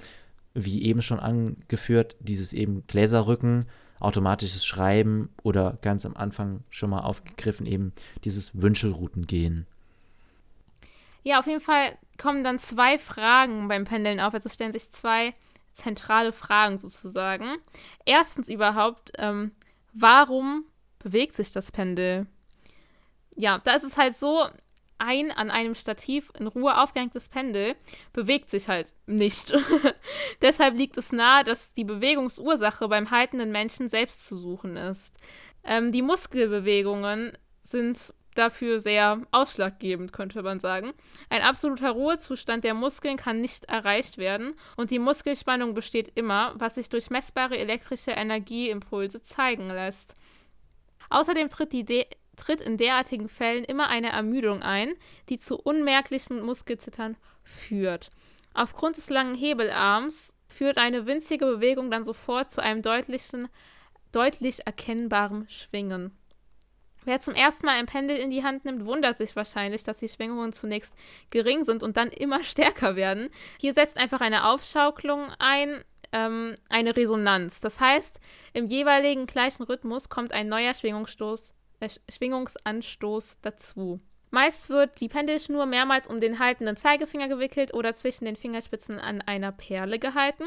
[0.55, 3.65] Wie eben schon angeführt, dieses eben Gläserrücken
[3.99, 7.93] automatisches Schreiben oder ganz am Anfang schon mal aufgegriffen eben
[8.23, 9.67] dieses Wünschelroutengehen.
[11.23, 14.33] Ja, auf jeden Fall kommen dann zwei Fragen beim Pendeln auf.
[14.33, 15.33] Also stellen sich zwei
[15.73, 17.57] zentrale Fragen sozusagen.
[18.05, 19.51] Erstens überhaupt, ähm,
[19.93, 20.65] warum
[20.99, 22.27] bewegt sich das Pendel?
[23.35, 24.47] Ja, da ist es halt so,
[24.97, 27.75] ein an einem Stativ in Ruhe aufgehängtes Pendel
[28.13, 29.53] bewegt sich halt nicht.
[30.41, 35.13] Deshalb liegt es nahe, dass die Bewegungsursache beim haltenden Menschen selbst zu suchen ist.
[35.63, 40.93] Ähm, die Muskelbewegungen sind dafür sehr ausschlaggebend, könnte man sagen.
[41.29, 46.75] Ein absoluter Ruhezustand der Muskeln kann nicht erreicht werden und die Muskelspannung besteht immer, was
[46.75, 50.15] sich durch messbare elektrische Energieimpulse zeigen lässt.
[51.09, 54.93] Außerdem tritt die De tritt in derartigen Fällen immer eine Ermüdung ein,
[55.29, 58.09] die zu unmerklichen Muskelzittern führt.
[58.53, 63.49] Aufgrund des langen Hebelarms führt eine winzige Bewegung dann sofort zu einem deutlichen,
[64.11, 66.17] deutlich erkennbaren Schwingen.
[67.03, 70.09] Wer zum ersten Mal ein Pendel in die Hand nimmt, wundert sich wahrscheinlich, dass die
[70.09, 70.93] Schwingungen zunächst
[71.29, 73.29] gering sind und dann immer stärker werden.
[73.59, 77.61] Hier setzt einfach eine Aufschaukelung ein, ähm, eine Resonanz.
[77.61, 78.19] Das heißt,
[78.53, 81.53] im jeweiligen gleichen Rhythmus kommt ein neuer Schwingungsstoß
[81.89, 83.99] Schwingungsanstoß dazu.
[84.35, 89.21] Meist wird die Pendelschnur mehrmals um den haltenden Zeigefinger gewickelt oder zwischen den Fingerspitzen an
[89.21, 90.43] einer Perle gehalten.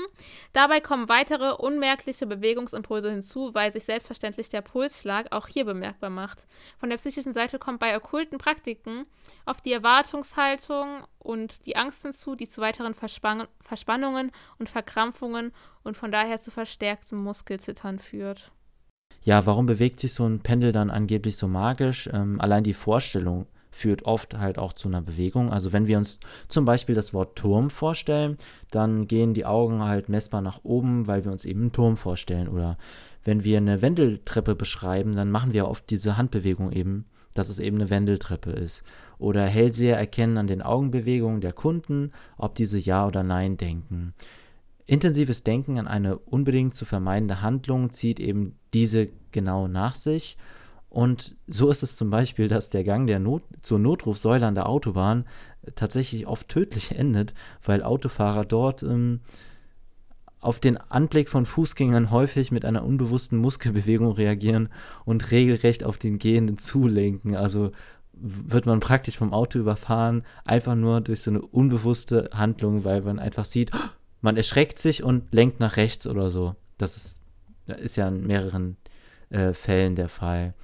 [0.53, 6.47] Dabei kommen weitere unmerkliche Bewegungsimpulse hinzu, weil sich selbstverständlich der Pulsschlag auch hier bemerkbar macht.
[6.79, 9.07] Von der psychischen Seite kommt bei okkulten Praktiken
[9.47, 15.51] oft die Erwartungshaltung und die Angst hinzu, die zu weiteren Verspann Verspannungen und Verkrampfungen
[15.83, 18.53] und von daher zu verstärktem Muskelzittern führt
[19.29, 22.09] ja, warum bewegt sich so ein Pendel dann angeblich so magisch?
[22.11, 25.53] Ähm, allein die Vorstellung führt oft halt auch zu einer Bewegung.
[25.53, 26.19] Also wenn wir uns
[26.49, 28.39] zum Beispiel das Wort Turm vorstellen,
[28.71, 32.49] dann gehen die Augen halt messbar nach oben, weil wir uns eben einen Turm vorstellen.
[32.49, 32.79] Oder
[33.23, 37.05] wenn wir eine Wendeltreppe beschreiben, dann machen wir oft diese Handbewegung eben,
[37.35, 38.83] dass es eben eine Wendeltreppe ist.
[39.19, 44.15] Oder Hellseher erkennen an den Augenbewegungen der Kunden, ob diese Ja oder Nein denken.
[44.89, 50.39] Intensives Denken an eine unbedingt zu vermeidende Handlung zieht eben diese genau nach sich.
[50.89, 54.67] Und so ist es zum Beispiel, dass der Gang der Not zur Notrufsäule an der
[54.67, 55.27] Autobahn
[55.75, 59.21] tatsächlich oft tödlich endet, weil Autofahrer dort ähm,
[60.41, 64.71] auf den Anblick von Fußgängern häufig mit einer unbewussten Muskelbewegung reagieren
[65.05, 67.37] und regelrecht auf den Gehenden zulenken.
[67.37, 67.73] Also
[68.15, 73.19] wird man praktisch vom Auto überfahren, einfach nur durch so eine unbewusste Handlung, weil man
[73.19, 73.71] einfach sieht,
[74.21, 76.57] man erschreckt sich und lenkt nach rechts oder so.
[76.77, 77.21] Das ist,
[77.67, 78.77] ist ja in mehreren
[79.31, 80.55] äh, Fällen der Fall.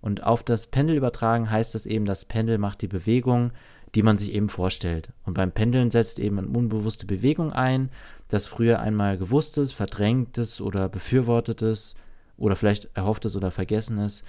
[0.00, 3.52] Und auf das Pendel übertragen heißt das eben, das Pendel macht die Bewegung,
[3.94, 5.12] die man sich eben vorstellt.
[5.24, 7.90] Und beim Pendeln setzt eben eine unbewusste Bewegung ein,
[8.28, 11.94] das früher einmal gewusstes, verdrängtes oder befürwortetes
[12.36, 14.24] oder vielleicht erhofftes oder vergessenes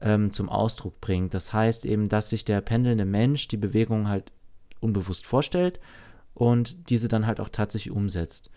[0.00, 1.32] ähm, zum Ausdruck bringt.
[1.34, 4.32] Das heißt eben, dass sich der pendelnde Mensch die Bewegung halt
[4.80, 5.78] unbewusst vorstellt
[6.34, 8.50] und diese dann halt auch tatsächlich umsetzt.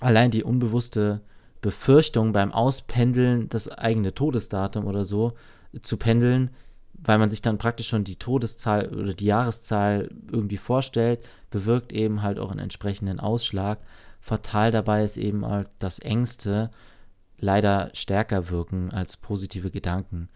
[0.00, 1.22] Allein die unbewusste
[1.60, 5.32] Befürchtung beim Auspendeln das eigene Todesdatum oder so
[5.80, 6.50] zu pendeln,
[6.92, 11.20] weil man sich dann praktisch schon die Todeszahl oder die Jahreszahl irgendwie vorstellt,
[11.50, 13.78] bewirkt eben halt auch einen entsprechenden Ausschlag.
[14.20, 16.70] Fatal dabei ist eben halt, dass Ängste
[17.38, 20.28] leider stärker wirken als positive Gedanken.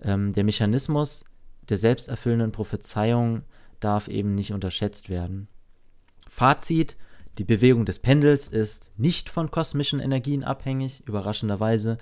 [0.00, 1.24] Ähm, der Mechanismus
[1.68, 3.42] der selbsterfüllenden Prophezeiung
[3.80, 5.48] darf eben nicht unterschätzt werden.
[6.32, 6.96] Fazit:
[7.36, 11.98] Die Bewegung des Pendels ist nicht von kosmischen Energien abhängig, überraschenderweise.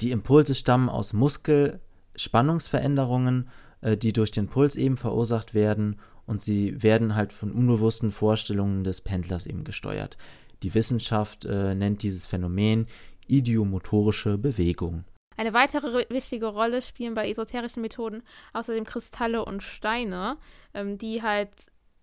[0.00, 3.50] Die Impulse stammen aus Muskelspannungsveränderungen,
[3.82, 8.84] äh, die durch den Puls eben verursacht werden und sie werden halt von unbewussten Vorstellungen
[8.84, 10.16] des Pendlers eben gesteuert.
[10.62, 12.86] Die Wissenschaft äh, nennt dieses Phänomen
[13.26, 15.04] idiomotorische Bewegung.
[15.36, 18.22] Eine weitere wichtige Rolle spielen bei esoterischen Methoden
[18.54, 20.38] außerdem Kristalle und Steine,
[20.72, 21.50] ähm, die halt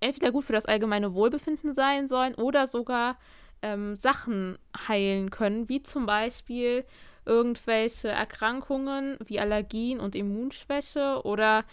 [0.02, 3.18] entweder gut für das allgemeine Wohlbefinden sein sollen oder sogar
[3.62, 6.84] ähm, Sachen heilen können, wie zum Beispiel
[7.26, 11.64] irgendwelche Erkrankungen wie Allergien und Immunschwäche oder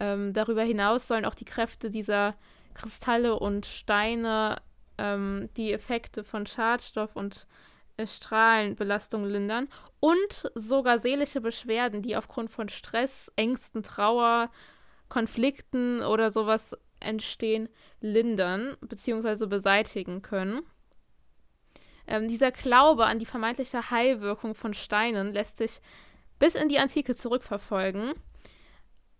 [0.00, 2.34] ähm, darüber hinaus sollen auch die Kräfte dieser
[2.74, 4.56] Kristalle und Steine
[4.98, 7.46] ähm, die Effekte von Schadstoff und
[7.96, 9.68] äh, Strahlenbelastung lindern
[10.00, 14.50] und sogar seelische Beschwerden, die aufgrund von Stress, Ängsten, Trauer,
[15.08, 17.68] Konflikten oder sowas entstehen,
[18.00, 19.46] lindern bzw.
[19.46, 20.62] beseitigen können.
[22.06, 25.80] Ähm, dieser Glaube an die vermeintliche Heilwirkung von Steinen lässt sich
[26.38, 28.12] bis in die Antike zurückverfolgen.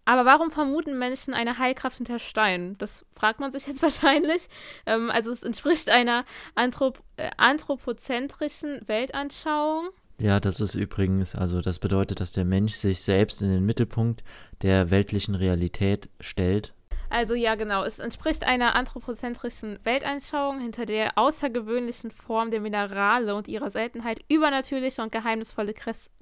[0.05, 2.77] Aber warum vermuten Menschen eine Heilkraft hinter Steinen?
[2.77, 4.49] Das fragt man sich jetzt wahrscheinlich.
[4.87, 6.25] Ähm, also es entspricht einer
[6.55, 9.89] Anthrop äh, anthropozentrischen Weltanschauung.
[10.19, 14.23] Ja, das ist übrigens, also das bedeutet, dass der Mensch sich selbst in den Mittelpunkt
[14.63, 16.73] der weltlichen Realität stellt
[17.15, 17.85] also ja, genau.
[17.85, 25.01] Es entspricht einer anthropozentrischen Weltanschauung, hinter der außergewöhnlichen Form der Minerale und ihrer Seltenheit übernatürliche
[25.01, 25.75] und geheimnisvolle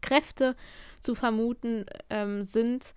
[0.03, 0.55] Kräfte
[1.01, 2.95] zu vermuten ähm, sind,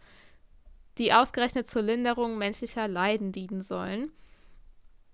[0.97, 4.11] die ausgerechnet zur Linderung menschlicher Leiden dienen sollen.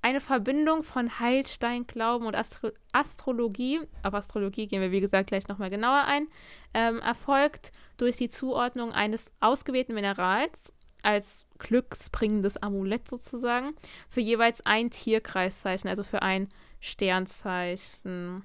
[0.01, 5.69] Eine Verbindung von Heilsteinglauben und Astro Astrologie, auf Astrologie gehen wir wie gesagt gleich nochmal
[5.69, 6.27] genauer ein,
[6.73, 10.73] ähm, erfolgt durch die Zuordnung eines ausgewählten Minerals
[11.03, 13.73] als glücksbringendes Amulett sozusagen
[14.09, 16.49] für jeweils ein Tierkreiszeichen, also für ein
[16.79, 18.43] Sternzeichen.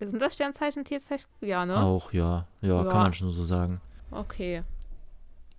[0.00, 1.28] Sind das Sternzeichen, Tierzeichen?
[1.40, 1.76] Ja, ne?
[1.80, 2.46] Auch, ja.
[2.60, 2.90] Ja, ja.
[2.90, 3.80] kann man schon so sagen.
[4.10, 4.62] Okay.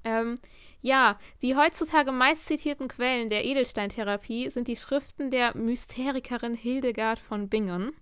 [0.03, 0.39] Ähm,
[0.81, 7.47] ja, die heutzutage meist zitierten Quellen der Edelsteintherapie sind die Schriften der Mysterikerin Hildegard von
[7.47, 7.93] Bingen.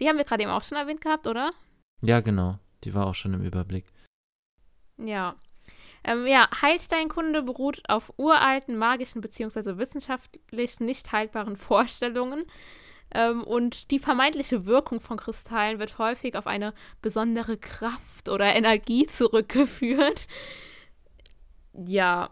[0.00, 1.52] Die haben wir gerade eben auch schon erwähnt gehabt, oder?
[2.02, 2.58] Ja, genau.
[2.84, 3.86] Die war auch schon im Überblick.
[4.98, 5.36] Ja.
[6.06, 9.76] Ähm, ja, Heilsteinkunde beruht auf uralten, magischen bzw.
[9.76, 12.44] wissenschaftlich nicht haltbaren Vorstellungen.
[13.12, 19.06] Ähm, und die vermeintliche Wirkung von Kristallen wird häufig auf eine besondere Kraft oder Energie
[19.08, 20.28] zurückgeführt.
[21.72, 22.30] Ja,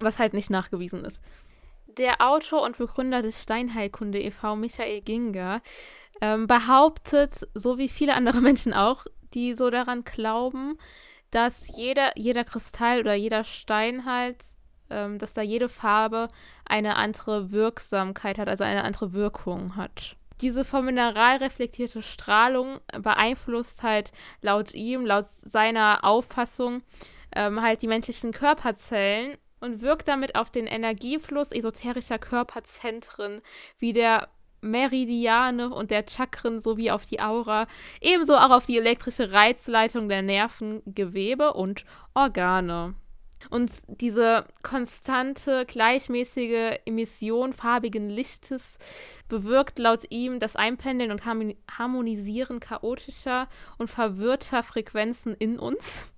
[0.00, 1.20] was halt nicht nachgewiesen ist.
[1.86, 5.60] Der Autor und Begründer des Steinheilkunde e.V., Michael Ginger,
[6.20, 10.78] ähm, behauptet, so wie viele andere Menschen auch, die so daran glauben,
[11.32, 14.36] dass jeder, jeder Kristall oder jeder Stein halt,
[14.90, 16.28] ähm, dass da jede Farbe
[16.64, 20.16] eine andere Wirksamkeit hat, also eine andere Wirkung hat.
[20.40, 26.82] Diese vom Mineral reflektierte Strahlung beeinflusst halt laut ihm, laut seiner Auffassung,
[27.34, 33.40] ähm, halt die menschlichen Körperzellen und wirkt damit auf den Energiefluss esoterischer Körperzentren
[33.78, 34.28] wie der
[34.62, 37.66] Meridiane und der Chakren sowie auf die Aura,
[38.00, 41.84] ebenso auch auf die elektrische Reizleitung der Nervengewebe und
[42.14, 42.94] Organe.
[43.50, 48.78] Und diese konstante, gleichmäßige Emission farbigen Lichtes
[49.28, 53.48] bewirkt laut ihm das Einpendeln und Harmonisieren chaotischer
[53.78, 56.08] und verwirrter Frequenzen in uns.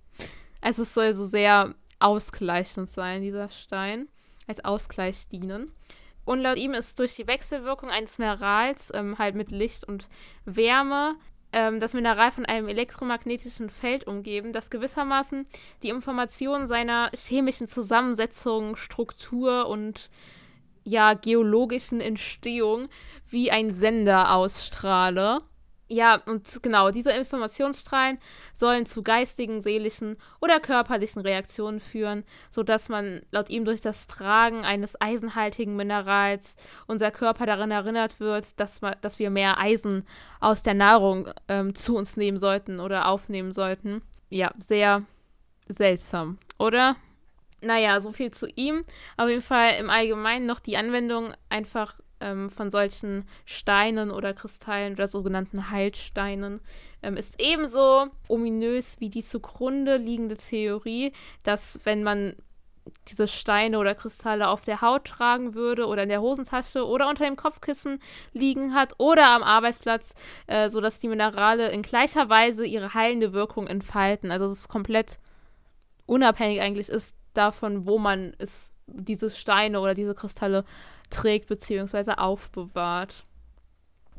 [0.60, 4.08] Also es soll so sehr ausgleichend sein, dieser Stein,
[4.46, 5.70] als Ausgleich dienen.
[6.24, 10.08] Und laut ihm ist durch die Wechselwirkung eines Minerals, ähm, halt mit Licht und
[10.44, 11.16] Wärme,
[11.52, 15.46] ähm, das Mineral von einem elektromagnetischen Feld umgeben, das gewissermaßen
[15.82, 20.10] die Informationen seiner chemischen Zusammensetzung, Struktur und
[20.82, 22.88] ja, geologischen Entstehung
[23.28, 25.40] wie ein Sender ausstrahle.
[25.88, 28.18] Ja, und genau, diese Informationsstrahlen
[28.54, 34.64] sollen zu geistigen, seelischen oder körperlichen Reaktionen führen, sodass man laut ihm durch das Tragen
[34.64, 36.56] eines eisenhaltigen Minerals
[36.86, 40.06] unser Körper daran erinnert wird, dass, man, dass wir mehr Eisen
[40.40, 44.00] aus der Nahrung ähm, zu uns nehmen sollten oder aufnehmen sollten.
[44.30, 45.02] Ja, sehr
[45.68, 46.96] seltsam, oder?
[47.60, 48.84] Naja, so viel zu ihm.
[49.18, 54.94] Auf jeden Fall im Allgemeinen noch die Anwendung einfach ähm, von solchen Steinen oder Kristallen
[54.94, 56.60] oder sogenannten Heilsteinen
[57.02, 61.12] ähm, ist ebenso ominös wie die zugrunde liegende Theorie,
[61.42, 62.36] dass wenn man
[63.08, 67.24] diese Steine oder Kristalle auf der Haut tragen würde oder in der Hosentasche oder unter
[67.24, 68.00] dem Kopfkissen
[68.32, 70.14] liegen hat oder am Arbeitsplatz,
[70.46, 74.30] äh, sodass die Minerale in gleicher Weise ihre heilende Wirkung entfalten.
[74.30, 75.18] Also es ist komplett
[76.06, 80.64] unabhängig eigentlich ist davon, wo man es, diese Steine oder diese Kristalle
[81.10, 82.12] trägt bzw.
[82.12, 83.24] aufbewahrt.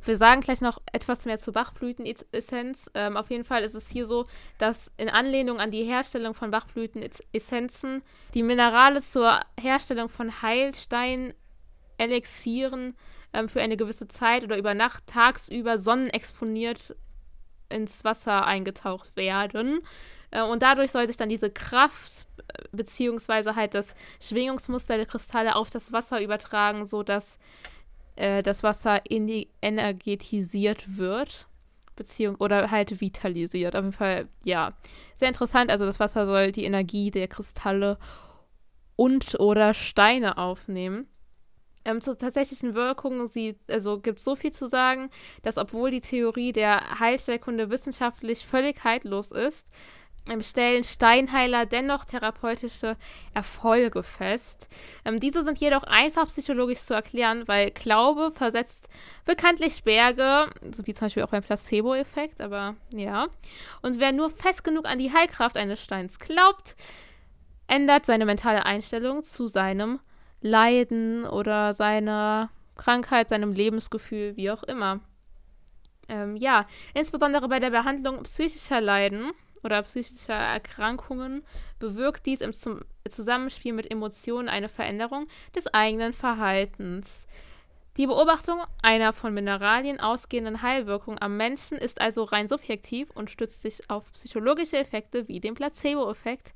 [0.03, 2.91] Wir sagen gleich noch etwas mehr zur Bachblütenessenz.
[2.93, 4.27] Ähm, auf jeden Fall ist es hier so,
[4.59, 8.03] dass in Anlehnung an die Herstellung von Bachblütenessenzen
[8.35, 12.95] die Minerale zur Herstellung von Heilstein-Elixieren
[13.33, 16.95] ähm, für eine gewisse Zeit oder über Nacht tagsüber sonnenexponiert
[17.69, 19.79] ins Wasser eingetaucht werden.
[20.29, 22.27] Äh, und dadurch soll sich dann diese Kraft
[22.71, 27.39] beziehungsweise halt das Schwingungsmuster der Kristalle auf das Wasser übertragen, sodass
[28.15, 31.47] äh, das Wasser energetisiert wird.
[31.95, 33.75] Beziehung oder halt vitalisiert.
[33.75, 34.73] Auf jeden Fall, ja.
[35.15, 35.71] Sehr interessant.
[35.71, 37.97] Also das Wasser soll die Energie der Kristalle
[38.97, 41.07] und oder Steine aufnehmen.
[41.85, 45.09] Ähm, zur tatsächlichen Wirkung sie, also gibt es so viel zu sagen,
[45.43, 49.67] dass obwohl die Theorie der Heilstellkunde wissenschaftlich völlig haltlos ist,
[50.41, 52.97] stellen Steinheiler dennoch therapeutische
[53.33, 54.67] Erfolge fest.
[55.05, 58.89] Ähm, diese sind jedoch einfach psychologisch zu erklären, weil Glaube versetzt
[59.25, 63.27] bekanntlich Berge, so wie zum Beispiel auch beim Placebo-Effekt, aber ja.
[63.81, 66.75] Und wer nur fest genug an die Heilkraft eines Steins glaubt,
[67.67, 69.99] ändert seine mentale Einstellung zu seinem
[70.41, 74.99] Leiden oder seiner Krankheit, seinem Lebensgefühl, wie auch immer.
[76.07, 79.31] Ähm, ja, insbesondere bei der Behandlung psychischer Leiden
[79.65, 81.43] oder psychischer Erkrankungen
[81.79, 82.53] bewirkt dies im
[83.09, 87.25] Zusammenspiel mit Emotionen eine Veränderung des eigenen Verhaltens.
[87.97, 93.61] Die Beobachtung einer von Mineralien ausgehenden Heilwirkung am Menschen ist also rein subjektiv und stützt
[93.61, 96.53] sich auf psychologische Effekte wie den Placebo-Effekt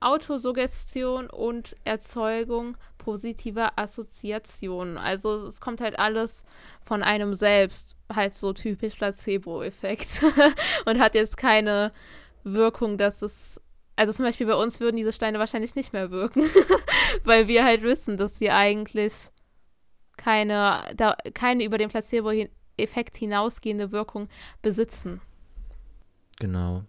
[0.00, 4.98] Autosuggestion und Erzeugung positiver Assoziationen.
[4.98, 6.44] Also es kommt halt alles
[6.84, 10.22] von einem selbst, halt so typisch Placebo-Effekt
[10.84, 11.92] und hat jetzt keine
[12.44, 13.60] Wirkung, dass es,
[13.96, 16.44] also zum Beispiel bei uns würden diese Steine wahrscheinlich nicht mehr wirken,
[17.24, 19.30] weil wir halt wissen, dass sie eigentlich
[20.16, 24.28] keine, da, keine über den Placebo-Effekt hinausgehende Wirkung
[24.60, 25.20] besitzen.
[26.38, 26.84] Genau.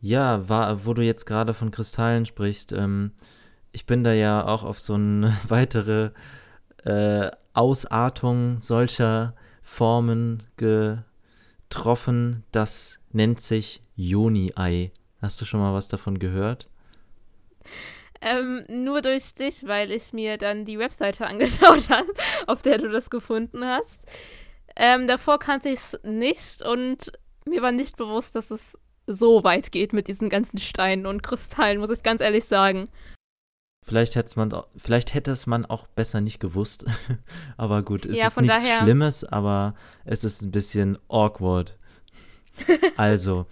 [0.00, 3.12] Ja, war, wo du jetzt gerade von Kristallen sprichst, ähm,
[3.72, 6.10] ich bin da ja auch auf so eine weitere
[6.84, 12.44] äh, Ausartung solcher Formen getroffen.
[12.52, 14.92] Das nennt sich Joni-Ei.
[15.20, 16.68] Hast du schon mal was davon gehört?
[18.20, 22.12] Ähm, nur durch dich, weil ich mir dann die Webseite angeschaut habe,
[22.46, 24.00] auf der du das gefunden hast.
[24.76, 27.12] Ähm, davor kannte ich es nicht und
[27.46, 28.76] mir war nicht bewusst, dass es
[29.06, 32.88] so weit geht mit diesen ganzen Steinen und Kristallen, muss ich ganz ehrlich sagen.
[33.82, 36.84] Vielleicht hätte man, vielleicht hätte es man auch besser nicht gewusst.
[37.56, 38.80] aber gut, es ja, ist nichts daher...
[38.80, 41.76] Schlimmes, aber es ist ein bisschen awkward.
[42.96, 43.46] also,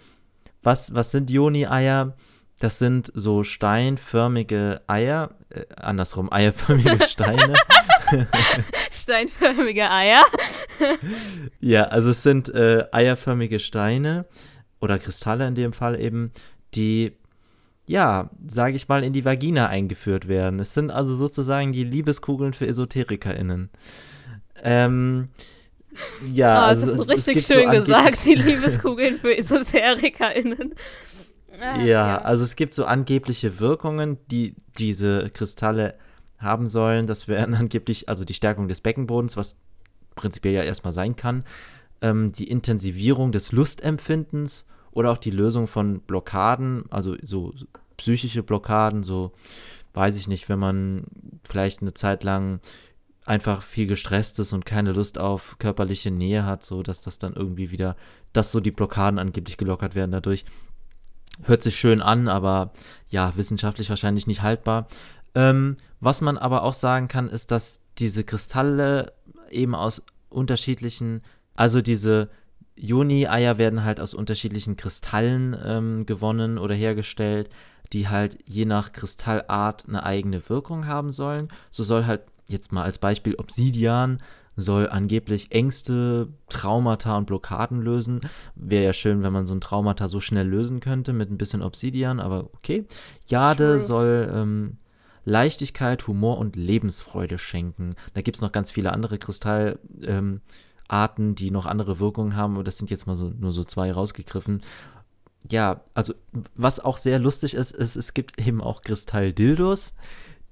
[0.62, 2.16] was, was sind Joni-Eier?
[2.58, 7.54] Das sind so steinförmige Eier, äh, andersrum, eierförmige Steine.
[8.90, 10.24] Steinförmige Eier.
[11.60, 14.26] ja, also es sind äh, eierförmige Steine,
[14.84, 16.30] oder Kristalle in dem Fall eben,
[16.74, 17.12] die,
[17.86, 20.60] ja, sage ich mal, in die Vagina eingeführt werden.
[20.60, 23.70] Es sind also sozusagen die Liebeskugeln für EsoterikerInnen.
[24.62, 25.28] Ähm,
[26.32, 30.74] ja, oh, also das ist es, richtig es schön so gesagt, die Liebeskugeln für EsoterikerInnen.
[31.60, 35.94] Ah, ja, ja, also es gibt so angebliche Wirkungen, die diese Kristalle
[36.38, 37.06] haben sollen.
[37.06, 39.58] Das wären angeblich, also die Stärkung des Beckenbodens, was
[40.14, 41.44] prinzipiell ja erstmal sein kann,
[42.02, 47.52] ähm, die Intensivierung des Lustempfindens oder auch die Lösung von Blockaden, also so
[47.96, 49.32] psychische Blockaden, so
[49.92, 51.04] weiß ich nicht, wenn man
[51.44, 52.60] vielleicht eine Zeit lang
[53.24, 57.34] einfach viel gestresst ist und keine Lust auf körperliche Nähe hat, so dass das dann
[57.34, 57.96] irgendwie wieder,
[58.32, 60.44] dass so die Blockaden angeblich gelockert werden dadurch.
[61.42, 62.72] Hört sich schön an, aber
[63.08, 64.86] ja, wissenschaftlich wahrscheinlich nicht haltbar.
[65.34, 69.12] Ähm, was man aber auch sagen kann, ist, dass diese Kristalle
[69.50, 71.22] eben aus unterschiedlichen,
[71.54, 72.28] also diese
[72.76, 77.48] Juni-Eier werden halt aus unterschiedlichen Kristallen ähm, gewonnen oder hergestellt,
[77.92, 81.48] die halt je nach Kristallart eine eigene Wirkung haben sollen.
[81.70, 84.18] So soll halt jetzt mal als Beispiel Obsidian
[84.56, 88.20] soll angeblich Ängste, Traumata und Blockaden lösen.
[88.54, 91.62] Wäre ja schön, wenn man so ein Traumata so schnell lösen könnte mit ein bisschen
[91.62, 92.84] Obsidian, aber okay.
[93.26, 93.80] Jade True.
[93.80, 94.76] soll ähm,
[95.24, 97.96] Leichtigkeit, Humor und Lebensfreude schenken.
[98.12, 100.40] Da gibt es noch ganz viele andere Kristallarten, ähm,
[100.90, 104.60] die noch andere Wirkungen haben, aber das sind jetzt mal so, nur so zwei rausgegriffen.
[105.50, 106.14] Ja, also
[106.54, 109.94] was auch sehr lustig ist, ist, es gibt eben auch Kristalldildos,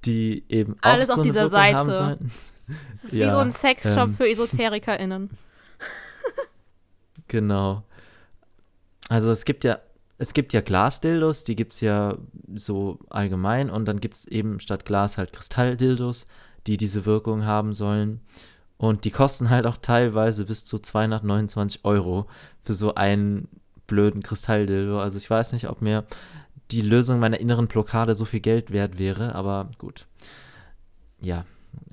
[0.05, 1.77] die eben Alles auch so auf eine dieser Wirkung Seite.
[1.77, 2.31] haben sollen.
[2.67, 5.29] Das ist wie so ein Sexshop ähm, für EsoterikerInnen.
[7.29, 7.83] Genau.
[9.09, 9.79] Also es gibt ja,
[10.17, 12.17] es gibt ja Glasdildos, die gibt es ja
[12.53, 16.27] so allgemein und dann gibt es eben statt Glas halt Kristalldildos,
[16.67, 18.21] die diese Wirkung haben sollen.
[18.77, 22.27] Und die kosten halt auch teilweise bis zu 229 Euro
[22.63, 23.47] für so einen
[23.87, 24.99] blöden Kristalldildo.
[24.99, 26.05] Also ich weiß nicht, ob mir
[26.71, 30.07] die Lösung meiner inneren Blockade so viel Geld wert wäre, aber gut.
[31.21, 31.45] Ja,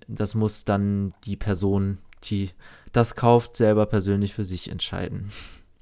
[0.09, 2.51] das muss dann die Person, die
[2.93, 5.31] das kauft, selber persönlich für sich entscheiden.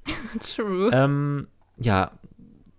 [0.55, 0.91] True.
[0.93, 1.47] Ähm,
[1.77, 2.11] ja,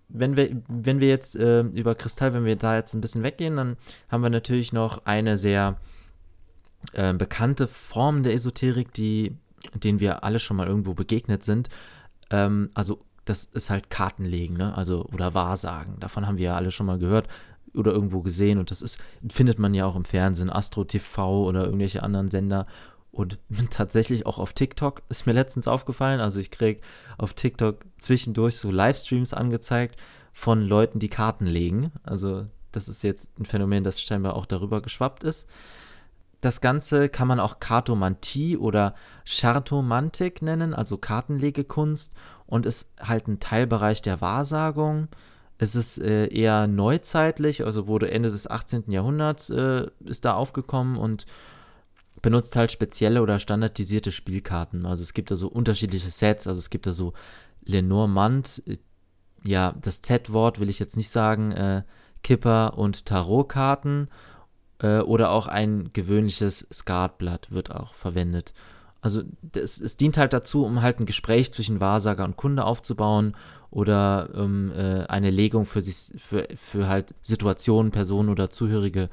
[0.08, 3.56] wenn wir, wenn wir jetzt äh, über Kristall, wenn wir da jetzt ein bisschen weggehen,
[3.56, 3.76] dann
[4.08, 5.78] haben wir natürlich noch eine sehr
[6.92, 9.36] äh, bekannte Form der Esoterik, die,
[9.74, 11.68] denen wir alle schon mal irgendwo begegnet sind.
[12.30, 14.76] Ähm, also das ist halt Kartenlegen, ne?
[14.76, 16.00] Also oder Wahrsagen.
[16.00, 17.28] Davon haben wir ja alle schon mal gehört
[17.74, 18.98] oder irgendwo gesehen und das ist
[19.28, 22.66] findet man ja auch im Fernsehen, Astro TV oder irgendwelche anderen Sender
[23.12, 23.38] und
[23.70, 26.20] tatsächlich auch auf TikTok ist mir letztens aufgefallen.
[26.20, 26.80] Also ich kriege
[27.18, 30.00] auf TikTok zwischendurch so Livestreams angezeigt
[30.32, 31.92] von Leuten, die Karten legen.
[32.02, 35.46] Also das ist jetzt ein Phänomen, das scheinbar auch darüber geschwappt ist.
[36.40, 38.94] Das Ganze kann man auch Kartomantie oder
[39.26, 42.14] Chartomantik nennen, also Kartenlegekunst
[42.46, 45.08] und ist halt ein Teilbereich der Wahrsagung.
[45.58, 48.90] Es ist äh, eher neuzeitlich, also wurde Ende des 18.
[48.90, 51.26] Jahrhunderts äh, ist da aufgekommen und
[52.22, 54.86] benutzt halt spezielle oder standardisierte Spielkarten.
[54.86, 57.12] Also es gibt da so unterschiedliche Sets, also es gibt da so
[57.64, 58.78] Lenormand, äh,
[59.44, 61.82] ja, das Z-Wort will ich jetzt nicht sagen, äh,
[62.22, 64.08] Kipper und Tarotkarten
[64.80, 68.52] äh, oder auch ein gewöhnliches Skatblatt wird auch verwendet.
[69.02, 73.34] Also das, es dient halt dazu, um halt ein Gespräch zwischen Wahrsager und Kunde aufzubauen
[73.70, 79.06] oder um äh, eine Legung für sich, für, für halt Situationen, Personen oder Zuhörige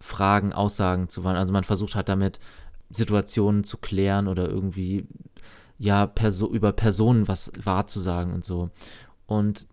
[0.00, 1.40] Fragen, Aussagen zu wandeln.
[1.40, 2.40] Also man versucht halt damit
[2.90, 5.06] Situationen zu klären oder irgendwie
[5.78, 8.70] ja Perso über Personen was wahrzusagen und so.
[9.26, 9.66] Und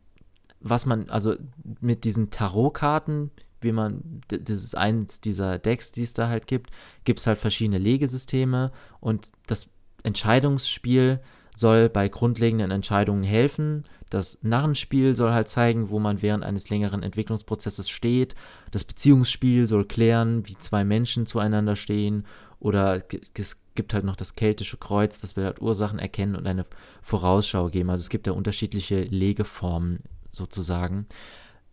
[0.61, 1.36] was man, also
[1.82, 6.72] mit diesen Tarotkarten, wie man, das ist eins dieser Decks, die es da halt gibt,
[7.03, 9.69] gibt es halt verschiedene Legesysteme und das
[10.03, 11.19] Entscheidungsspiel
[11.56, 13.84] soll bei grundlegenden Entscheidungen helfen.
[14.10, 18.34] Das Narrenspiel soll halt zeigen, wo man während eines längeren Entwicklungsprozesses steht.
[18.72, 22.26] Das Beziehungsspiel soll klären, wie zwei Menschen zueinander stehen.
[22.60, 23.03] Oder
[23.34, 26.65] es gibt halt noch das keltische Kreuz, das will halt Ursachen erkennen und eine
[27.02, 27.90] Vorausschau geben.
[27.90, 29.99] Also es gibt ja unterschiedliche Legeformen
[30.31, 31.07] sozusagen.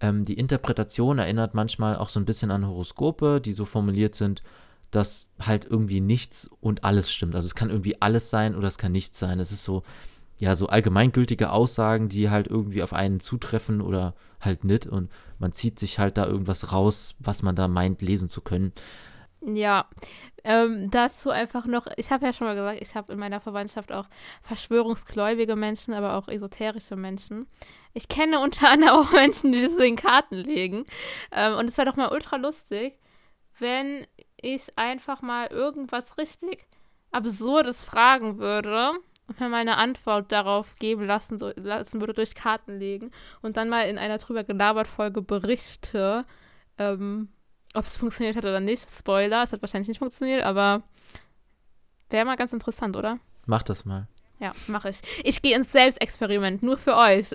[0.00, 4.42] Ähm, die Interpretation erinnert manchmal auch so ein bisschen an Horoskope, die so formuliert sind,
[4.90, 7.34] dass halt irgendwie nichts und alles stimmt.
[7.34, 9.40] Also es kann irgendwie alles sein oder es kann nichts sein.
[9.40, 9.82] Es ist so,
[10.38, 14.86] ja, so allgemeingültige Aussagen, die halt irgendwie auf einen zutreffen oder halt nicht.
[14.86, 18.72] Und man zieht sich halt da irgendwas raus, was man da meint, lesen zu können.
[19.42, 19.86] Ja,
[20.44, 23.92] ähm, dazu einfach noch, ich habe ja schon mal gesagt, ich habe in meiner Verwandtschaft
[23.92, 24.06] auch
[24.42, 27.46] verschwörungsgläubige Menschen, aber auch esoterische Menschen.
[27.92, 30.86] Ich kenne unter anderem auch Menschen, die deswegen Karten legen.
[31.32, 32.98] Ähm, und es wäre doch mal ultra lustig,
[33.58, 34.06] wenn
[34.40, 36.66] ich einfach mal irgendwas richtig
[37.10, 38.92] Absurdes fragen würde
[39.26, 43.10] und mir meine Antwort darauf geben lassen, so, lassen würde durch Karten legen
[43.42, 46.24] und dann mal in einer drüber gelabert Folge berichte,
[46.78, 47.28] ähm,
[47.76, 48.90] ob es funktioniert hat oder nicht.
[48.90, 50.82] Spoiler, es hat wahrscheinlich nicht funktioniert, aber
[52.10, 53.18] wäre mal ganz interessant, oder?
[53.46, 54.08] Mach das mal.
[54.38, 55.00] Ja, mache ich.
[55.24, 57.30] Ich gehe ins Selbstexperiment, nur für euch.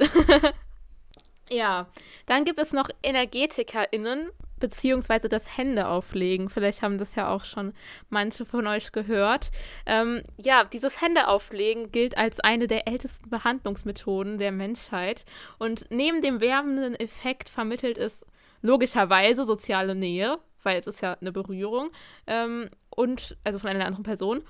[1.49, 1.87] ja,
[2.27, 6.49] dann gibt es noch EnergetikerInnen, beziehungsweise das Händeauflegen.
[6.49, 7.73] Vielleicht haben das ja auch schon
[8.09, 9.49] manche von euch gehört.
[9.85, 15.25] Ähm, ja, dieses Händeauflegen gilt als eine der ältesten Behandlungsmethoden der Menschheit.
[15.57, 18.23] Und neben dem wärmenden Effekt vermittelt es
[18.61, 21.91] logischerweise soziale Nähe, weil es ist ja eine Berührung,
[22.27, 24.43] ähm, und also von einer anderen Person.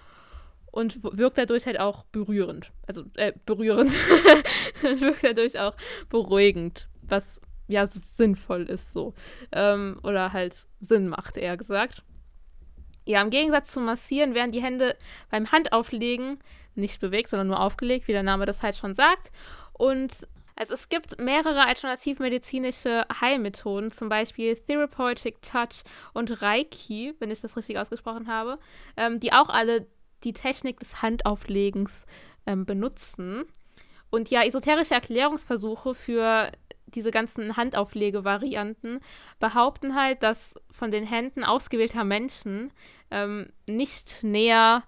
[0.71, 2.71] Und wirkt dadurch halt auch berührend.
[2.88, 3.91] Also äh, berührend.
[4.81, 5.75] wirkt dadurch auch
[6.07, 9.13] beruhigend, was ja sinnvoll ist so.
[9.51, 12.03] Ähm, oder halt Sinn macht, eher gesagt.
[13.05, 14.95] Ja, im Gegensatz zum Massieren werden die Hände
[15.29, 16.39] beim Handauflegen
[16.75, 19.31] nicht bewegt, sondern nur aufgelegt, wie der Name das halt schon sagt.
[19.73, 20.27] Und
[20.61, 25.81] also es gibt mehrere alternativmedizinische Heilmethoden, zum Beispiel Therapeutic Touch
[26.13, 28.59] und Reiki, wenn ich das richtig ausgesprochen habe,
[28.95, 29.88] ähm, die auch alle
[30.23, 32.05] die Technik des Handauflegens
[32.45, 33.45] ähm, benutzen.
[34.11, 36.51] Und ja, esoterische Erklärungsversuche für
[36.85, 38.99] diese ganzen Handauflege-Varianten
[39.39, 42.71] behaupten halt, dass von den Händen ausgewählter Menschen
[43.09, 44.83] ähm, nicht näher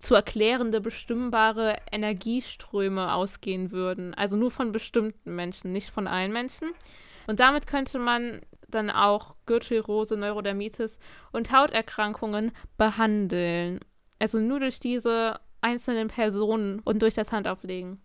[0.00, 4.14] zu erklärende, bestimmbare Energieströme ausgehen würden.
[4.14, 6.72] Also nur von bestimmten Menschen, nicht von allen Menschen.
[7.26, 10.98] Und damit könnte man dann auch Gürtelrose, Neurodermitis
[11.32, 13.80] und Hauterkrankungen behandeln.
[14.18, 18.00] Also nur durch diese einzelnen Personen und durch das Handauflegen.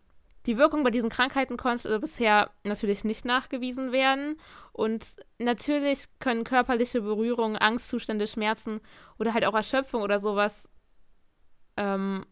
[0.47, 4.37] Die Wirkung bei diesen Krankheiten konnte bisher natürlich nicht nachgewiesen werden.
[4.73, 8.81] Und natürlich können körperliche Berührungen, Angstzustände, Schmerzen
[9.17, 10.69] oder halt auch Erschöpfung oder sowas
[11.77, 12.25] ähm,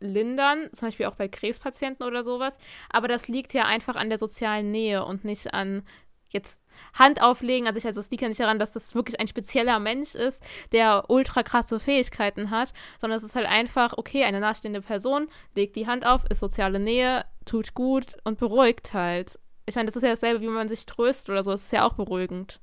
[0.00, 2.58] lindern, zum Beispiel auch bei Krebspatienten oder sowas.
[2.88, 5.82] Aber das liegt ja einfach an der sozialen Nähe und nicht an
[6.30, 6.60] jetzt
[6.94, 7.86] Hand auflegen an sich.
[7.86, 10.42] Also es liegt ja nicht daran, dass das wirklich ein spezieller Mensch ist,
[10.72, 15.76] der ultra krasse Fähigkeiten hat, sondern es ist halt einfach, okay, eine nahestehende Person legt
[15.76, 19.38] die Hand auf, ist soziale Nähe, tut gut und beruhigt halt.
[19.66, 21.50] Ich meine, das ist ja dasselbe, wie man sich tröstet oder so.
[21.50, 22.60] Das ist ja auch beruhigend.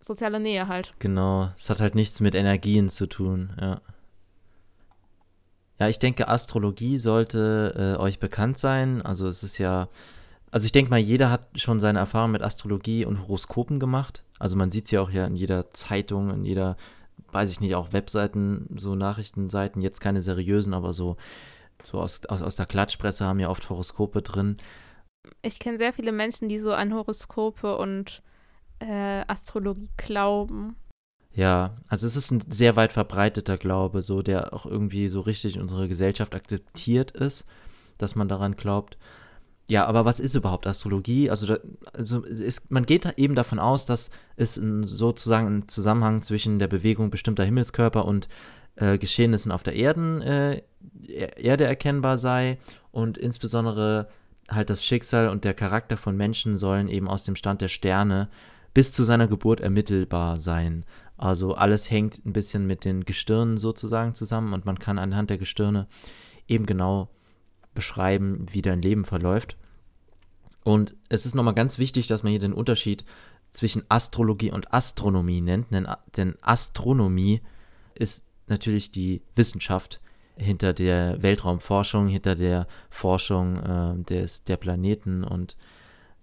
[0.00, 0.92] Soziale Nähe halt.
[1.00, 1.50] Genau.
[1.56, 3.80] Es hat halt nichts mit Energien zu tun, ja.
[5.78, 9.02] Ja, ich denke, Astrologie sollte äh, euch bekannt sein.
[9.02, 9.88] Also es ist ja
[10.50, 14.24] also ich denke mal, jeder hat schon seine Erfahrung mit Astrologie und Horoskopen gemacht.
[14.38, 16.76] Also man sieht es ja auch ja in jeder Zeitung, in jeder,
[17.32, 21.16] weiß ich nicht, auch Webseiten, so Nachrichtenseiten, jetzt keine seriösen, aber so,
[21.82, 24.56] so aus, aus, aus der Klatschpresse haben ja oft Horoskope drin.
[25.42, 28.22] Ich kenne sehr viele Menschen, die so an Horoskope und
[28.78, 30.76] äh, Astrologie glauben.
[31.38, 35.54] Ja, also es ist ein sehr weit verbreiteter Glaube, so der auch irgendwie so richtig
[35.54, 37.46] in unserer Gesellschaft akzeptiert ist,
[37.96, 38.98] dass man daran glaubt.
[39.70, 41.30] Ja, aber was ist überhaupt Astrologie?
[41.30, 41.58] Also, da,
[41.92, 46.66] also ist, man geht eben davon aus, dass es ein, sozusagen ein Zusammenhang zwischen der
[46.66, 48.26] Bewegung bestimmter Himmelskörper und
[48.74, 50.62] äh, Geschehnissen auf der Erden, äh,
[51.06, 52.58] Erde erkennbar sei
[52.90, 54.08] und insbesondere
[54.48, 58.28] halt das Schicksal und der Charakter von Menschen sollen eben aus dem Stand der Sterne
[58.74, 60.84] bis zu seiner Geburt ermittelbar sein.
[61.18, 65.38] Also alles hängt ein bisschen mit den Gestirnen sozusagen zusammen und man kann anhand der
[65.38, 65.88] Gestirne
[66.46, 67.10] eben genau
[67.74, 69.56] beschreiben, wie dein Leben verläuft.
[70.64, 73.04] Und es ist nochmal ganz wichtig, dass man hier den Unterschied
[73.50, 75.66] zwischen Astrologie und Astronomie nennt,
[76.16, 77.40] denn Astronomie
[77.94, 80.00] ist natürlich die Wissenschaft
[80.36, 85.56] hinter der Weltraumforschung, hinter der Forschung äh, des, der Planeten und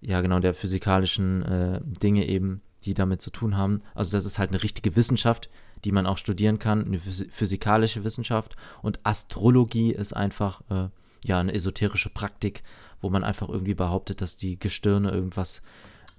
[0.01, 3.81] ja genau der physikalischen äh, Dinge eben, die damit zu tun haben.
[3.93, 5.49] Also das ist halt eine richtige Wissenschaft,
[5.83, 10.89] die man auch studieren kann, eine physikalische Wissenschaft und Astrologie ist einfach äh,
[11.25, 12.63] ja eine esoterische Praktik,
[13.01, 15.61] wo man einfach irgendwie behauptet, dass die Gestirne irgendwas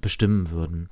[0.01, 0.89] bestimmen würden.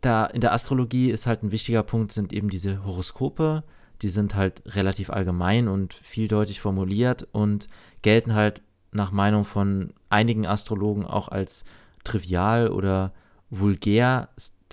[0.00, 3.64] Da in der Astrologie ist halt ein wichtiger Punkt, sind eben diese Horoskope.
[4.00, 7.68] Die sind halt relativ allgemein und vieldeutig formuliert und
[8.02, 8.62] gelten halt
[8.92, 11.64] nach Meinung von einigen Astrologen auch als
[12.04, 13.12] trivial oder
[13.50, 14.28] vulgär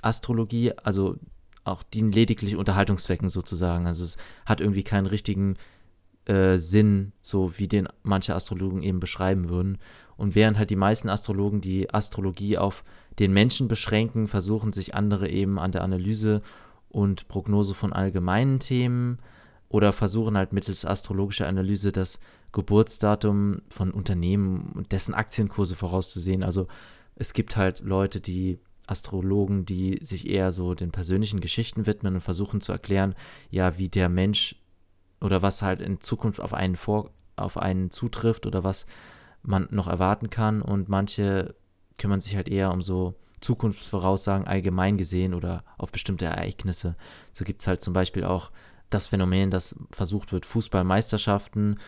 [0.05, 1.17] Astrologie, also
[1.63, 3.87] auch dienen lediglich Unterhaltungszwecken sozusagen.
[3.87, 5.55] Also es hat irgendwie keinen richtigen
[6.25, 9.79] äh, Sinn, so wie den manche Astrologen eben beschreiben würden.
[10.17, 12.83] Und während halt die meisten Astrologen die Astrologie auf
[13.19, 16.41] den Menschen beschränken, versuchen sich andere eben an der Analyse
[16.89, 19.19] und Prognose von allgemeinen Themen
[19.69, 22.19] oder versuchen halt mittels astrologischer Analyse das
[22.51, 26.43] Geburtsdatum von Unternehmen und dessen Aktienkurse vorauszusehen.
[26.43, 26.67] Also
[27.15, 32.21] es gibt halt Leute, die Astrologen, die sich eher so den persönlichen Geschichten widmen und
[32.21, 33.15] versuchen zu erklären,
[33.49, 34.55] ja, wie der Mensch
[35.21, 38.85] oder was halt in Zukunft auf einen vor, auf einen zutrifft oder was
[39.41, 41.55] man noch erwarten kann und manche
[41.97, 46.95] kümmern sich halt eher um so Zukunftsvoraussagen allgemein gesehen oder auf bestimmte Ereignisse.
[47.31, 48.51] So gibt es halt zum Beispiel auch
[48.89, 51.79] das Phänomen, dass versucht wird, Fußballmeisterschaften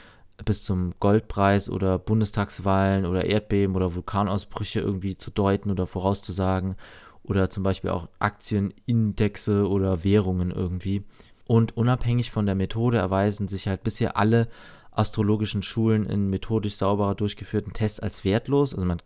[0.46, 6.76] bis zum Goldpreis oder Bundestagswahlen oder Erdbeben oder Vulkanausbrüche irgendwie zu deuten oder vorauszusagen
[7.24, 11.04] oder zum Beispiel auch Aktienindexe oder Währungen irgendwie.
[11.46, 14.48] Und unabhängig von der Methode erweisen sich halt bisher alle
[14.92, 18.74] astrologischen Schulen in methodisch sauberer durchgeführten Tests als wertlos.
[18.74, 19.02] Also man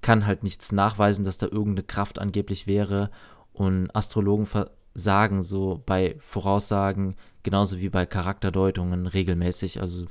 [0.00, 3.10] kann halt nichts nachweisen, dass da irgendeine Kraft angeblich wäre.
[3.52, 9.80] Und Astrologen versagen so bei Voraussagen genauso wie bei Charakterdeutungen regelmäßig.
[9.80, 10.06] Also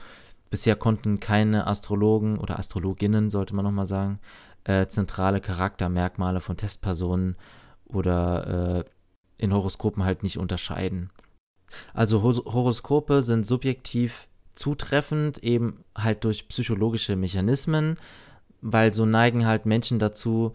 [0.49, 4.19] bisher konnten keine Astrologen oder Astrologinnen, sollte man nochmal sagen,
[4.64, 7.36] äh, zentrale Charaktermerkmale von Testpersonen
[7.86, 8.84] oder äh,
[9.38, 11.10] in Horoskopen halt nicht unterscheiden.
[11.94, 17.98] Also Horoskope sind subjektiv zutreffend, eben halt durch psychologische Mechanismen,
[18.61, 20.53] weil so neigen halt Menschen dazu,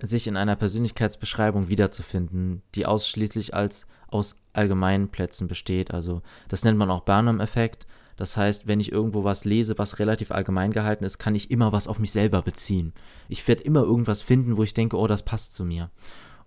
[0.00, 5.92] sich in einer Persönlichkeitsbeschreibung wiederzufinden, die ausschließlich als aus allgemeinen Plätzen besteht.
[5.92, 7.86] Also das nennt man auch Barnum-Effekt.
[8.18, 11.70] Das heißt, wenn ich irgendwo was lese, was relativ allgemein gehalten ist, kann ich immer
[11.72, 12.92] was auf mich selber beziehen.
[13.28, 15.90] Ich werde immer irgendwas finden, wo ich denke, oh, das passt zu mir.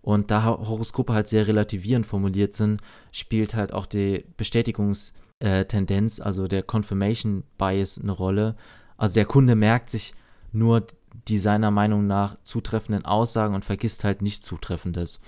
[0.02, 2.82] Und da Horoskope halt sehr relativierend formuliert sind,
[3.14, 8.58] spielt halt auch die Bestätigungstendenz, also der Confirmation Bias, eine Rolle.
[8.98, 10.14] Also der Kunde merkt sich
[10.52, 10.86] nur
[11.30, 15.22] die seiner Meinung nach zutreffenden Aussagen und vergisst halt nicht Zutreffendes.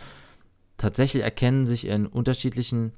[0.76, 2.92] Tatsächlich erkennen sich in unterschiedlichen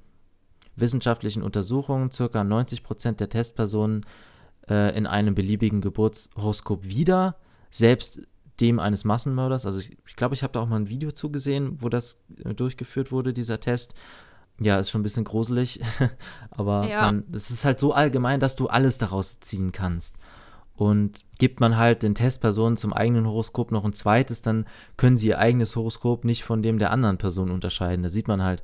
[0.76, 2.23] wissenschaftlichen Untersuchungen ca.
[2.26, 4.06] 90% der Testpersonen
[4.69, 7.38] äh, in einem beliebigen Geburtshoroskop wieder,
[7.69, 8.22] selbst
[8.60, 9.65] dem eines Massenmörders.
[9.65, 12.53] Also ich, ich glaube, ich habe da auch mal ein Video zugesehen, wo das äh,
[12.53, 13.93] durchgeführt wurde, dieser Test.
[14.61, 15.81] Ja, ist schon ein bisschen gruselig,
[16.49, 17.14] aber ja.
[17.34, 20.15] es ist halt so allgemein, dass du alles daraus ziehen kannst.
[20.76, 24.65] Und gibt man halt den Testpersonen zum eigenen Horoskop noch ein zweites, dann
[24.97, 28.03] können sie ihr eigenes Horoskop nicht von dem der anderen Person unterscheiden.
[28.03, 28.61] Da sieht man halt,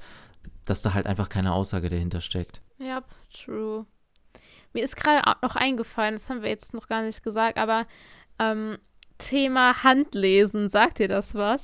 [0.72, 2.61] dass da halt einfach keine Aussage dahinter steckt.
[2.80, 3.03] Ja,
[3.34, 3.85] true.
[4.72, 7.85] Mir ist gerade noch eingefallen, das haben wir jetzt noch gar nicht gesagt, aber
[8.39, 8.77] ähm,
[9.18, 11.61] Thema Handlesen, sagt dir das was?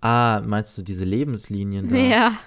[0.00, 1.96] Ah, meinst du diese Lebenslinien da?
[1.96, 2.38] Ja.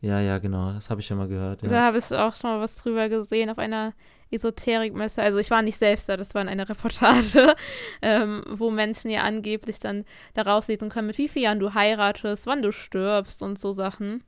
[0.00, 1.62] Ja, ja, genau, das habe ich schon mal gehört.
[1.62, 1.68] Ja.
[1.68, 3.94] Da habe ich auch schon mal was drüber gesehen auf einer
[4.30, 5.20] Esoterikmesse.
[5.20, 7.56] Also ich war nicht selbst da, das war in einer Reportage,
[8.02, 10.04] ähm, wo Menschen ja angeblich dann
[10.34, 14.22] daraus lesen können, mit wie vielen Jahren du heiratest, wann du stirbst und so Sachen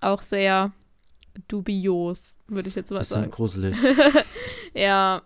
[0.00, 0.72] auch sehr
[1.48, 3.30] dubios, würde ich jetzt mal Bisschen sagen.
[3.30, 3.76] gruselig.
[4.74, 5.22] ja.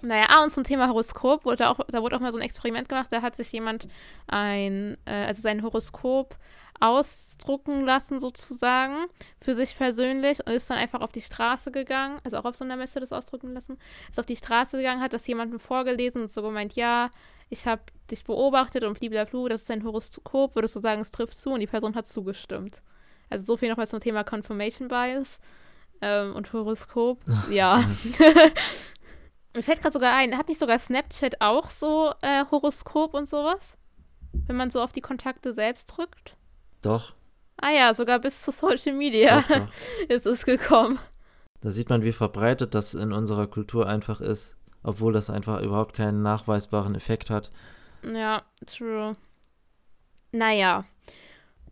[0.00, 2.88] Naja, ah, und zum Thema Horoskop wurde auch, da wurde auch mal so ein Experiment
[2.88, 3.88] gemacht, da hat sich jemand
[4.28, 6.36] ein, äh, also sein Horoskop
[6.78, 9.06] ausdrucken lassen, sozusagen,
[9.40, 12.64] für sich persönlich und ist dann einfach auf die Straße gegangen, also auch auf so
[12.64, 13.76] einer Messe das ausdrucken lassen,
[14.08, 17.10] ist auf die Straße gegangen, hat das jemandem vorgelesen und so gemeint, ja,
[17.50, 21.36] ich habe dich beobachtet und blablabla, das ist dein Horoskop, würdest du sagen, es trifft
[21.36, 22.82] zu und die Person hat zugestimmt.
[23.30, 25.38] Also so viel nochmal zum Thema Confirmation Bias
[26.00, 27.20] ähm, und Horoskop.
[27.50, 27.84] ja.
[29.54, 33.76] Mir fällt gerade sogar ein, hat nicht sogar Snapchat auch so äh, Horoskop und sowas?
[34.32, 36.36] Wenn man so auf die Kontakte selbst drückt?
[36.82, 37.14] Doch.
[37.60, 39.68] Ah ja, sogar bis zu Social Media doch, doch.
[40.08, 40.98] ist es gekommen.
[41.60, 45.94] Da sieht man, wie verbreitet das in unserer Kultur einfach ist, obwohl das einfach überhaupt
[45.94, 47.50] keinen nachweisbaren Effekt hat.
[48.04, 49.16] Ja, true.
[50.30, 50.84] Naja.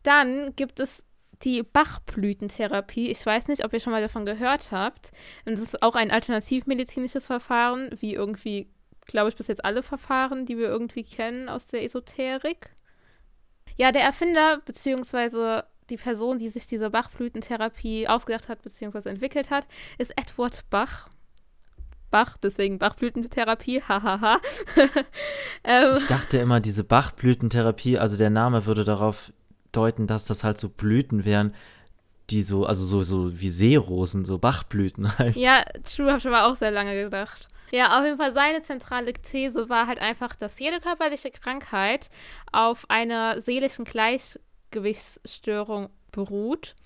[0.03, 1.06] Dann gibt es
[1.43, 3.11] die Bachblütentherapie.
[3.11, 5.13] Ich weiß nicht, ob ihr schon mal davon gehört habt.
[5.45, 8.69] Und das ist auch ein alternativmedizinisches Verfahren, wie irgendwie,
[9.07, 12.71] glaube ich, bis jetzt alle Verfahren, die wir irgendwie kennen aus der Esoterik.
[13.77, 19.67] Ja, der Erfinder, beziehungsweise die Person, die sich diese Bachblütentherapie ausgedacht hat, beziehungsweise entwickelt hat,
[19.99, 21.09] ist Edward Bach.
[22.11, 24.41] Bach, deswegen Bachblütentherapie, hahaha.
[25.65, 29.33] ähm, ich dachte immer, diese Bachblütentherapie, also der Name würde darauf
[29.77, 31.55] deuten, dass das halt so Blüten wären,
[32.31, 35.37] die so, also so, so wie Seerosen, so Bachblüten halt.
[35.37, 37.49] Ja, true, habe ich aber auch sehr lange gedacht.
[37.73, 42.11] Ja, auf jeden Fall seine zentrale These war halt einfach, dass jede körperliche Krankheit
[42.53, 46.77] auf einer seelischen Gleichgewichtsstörung beruht.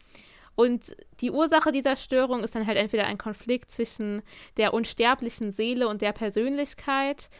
[0.54, 4.22] Und die Ursache dieser Störung ist dann halt entweder ein Konflikt zwischen
[4.56, 7.30] der unsterblichen Seele und der Persönlichkeit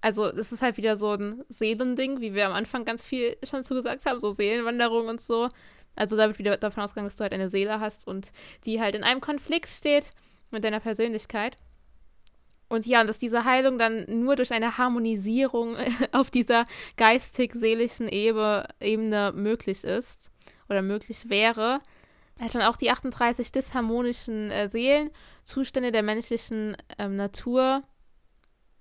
[0.00, 3.62] also es ist halt wieder so ein Seelending, wie wir am Anfang ganz viel schon
[3.62, 5.48] zugesagt haben, so Seelenwanderung und so.
[5.94, 8.30] Also da wird wieder davon ausgegangen, dass du halt eine Seele hast und
[8.66, 10.12] die halt in einem Konflikt steht
[10.50, 11.56] mit deiner Persönlichkeit.
[12.68, 15.76] Und ja, und dass diese Heilung dann nur durch eine Harmonisierung
[16.12, 16.66] auf dieser
[16.96, 20.30] geistig-seelischen Ebene möglich ist
[20.68, 21.80] oder möglich wäre.
[22.38, 27.82] Er hat dann auch die 38 disharmonischen äh, Seelenzustände der menschlichen ähm, Natur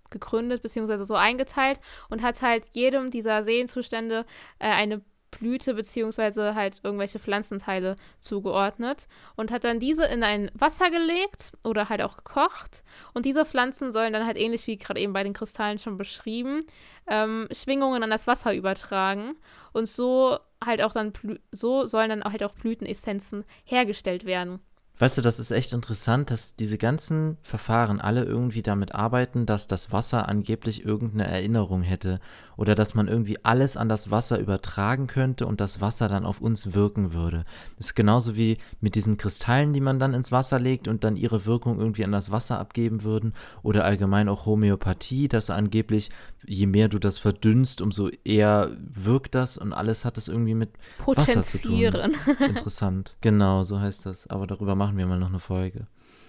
[0.09, 1.79] gegründet, beziehungsweise so eingeteilt
[2.09, 4.25] und hat halt jedem dieser Seelenzustände
[4.59, 5.01] äh, eine
[5.37, 11.89] Blüte beziehungsweise halt irgendwelche Pflanzenteile zugeordnet und hat dann diese in ein Wasser gelegt oder
[11.89, 12.83] halt auch gekocht.
[13.13, 16.65] Und diese Pflanzen sollen dann halt ähnlich wie gerade eben bei den Kristallen schon beschrieben,
[17.07, 19.33] ähm, Schwingungen an das Wasser übertragen.
[19.73, 21.13] Und so halt auch dann,
[21.51, 24.59] so sollen dann halt auch Blütenessenzen hergestellt werden.
[24.97, 29.67] Weißt du, das ist echt interessant, dass diese ganzen Verfahren alle irgendwie damit arbeiten, dass
[29.67, 32.21] das Wasser angeblich irgendeine Erinnerung hätte
[32.57, 36.41] oder dass man irgendwie alles an das Wasser übertragen könnte und das Wasser dann auf
[36.41, 37.45] uns wirken würde.
[37.77, 41.15] Das ist genauso wie mit diesen Kristallen, die man dann ins Wasser legt und dann
[41.15, 43.33] ihre Wirkung irgendwie an das Wasser abgeben würden
[43.63, 46.09] oder allgemein auch Homöopathie, dass angeblich
[46.45, 50.69] je mehr du das verdünnst, umso eher wirkt das und alles hat es irgendwie mit
[51.05, 51.75] Wasser zu tun.
[52.39, 53.17] Interessant.
[53.21, 54.29] Genau, so heißt das.
[54.29, 55.87] Aber darüber machen wir mal noch eine Folge.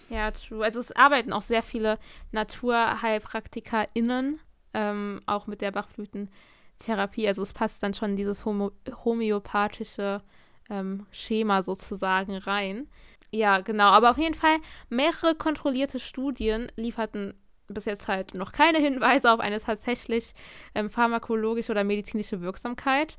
[0.09, 0.65] Ja, true.
[0.65, 1.99] Also es arbeiten auch sehr viele
[2.33, 4.41] NaturheilpraktikerInnen
[4.77, 7.27] ähm, auch mit der Bachblütentherapie.
[7.27, 8.71] Also es passt dann schon in dieses Homo
[9.05, 10.23] homöopathische
[10.71, 12.89] ähm, Schema sozusagen rein.
[13.31, 13.87] Ja, genau.
[13.87, 14.59] Aber auf jeden Fall,
[14.89, 17.35] mehrere kontrollierte Studien lieferten
[17.69, 20.35] bis jetzt halt noch keine Hinweise auf eine tatsächlich
[20.75, 23.17] ähm, pharmakologische oder medizinische Wirksamkeit.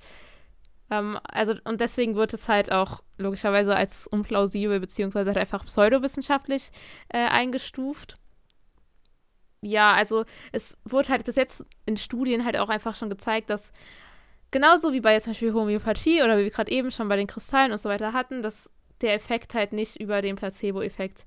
[0.90, 6.72] Ähm, also, und deswegen wird es halt auch logischerweise als unplausibel beziehungsweise halt einfach pseudowissenschaftlich
[7.10, 8.16] äh, eingestuft.
[9.62, 13.72] Ja, also es wurde halt bis jetzt in Studien halt auch einfach schon gezeigt, dass
[14.52, 17.72] genauso wie bei zum Beispiel Homöopathie oder wie wir gerade eben schon bei den Kristallen
[17.72, 18.70] und so weiter hatten, dass
[19.02, 21.26] der Effekt halt nicht über den Placebo-Effekt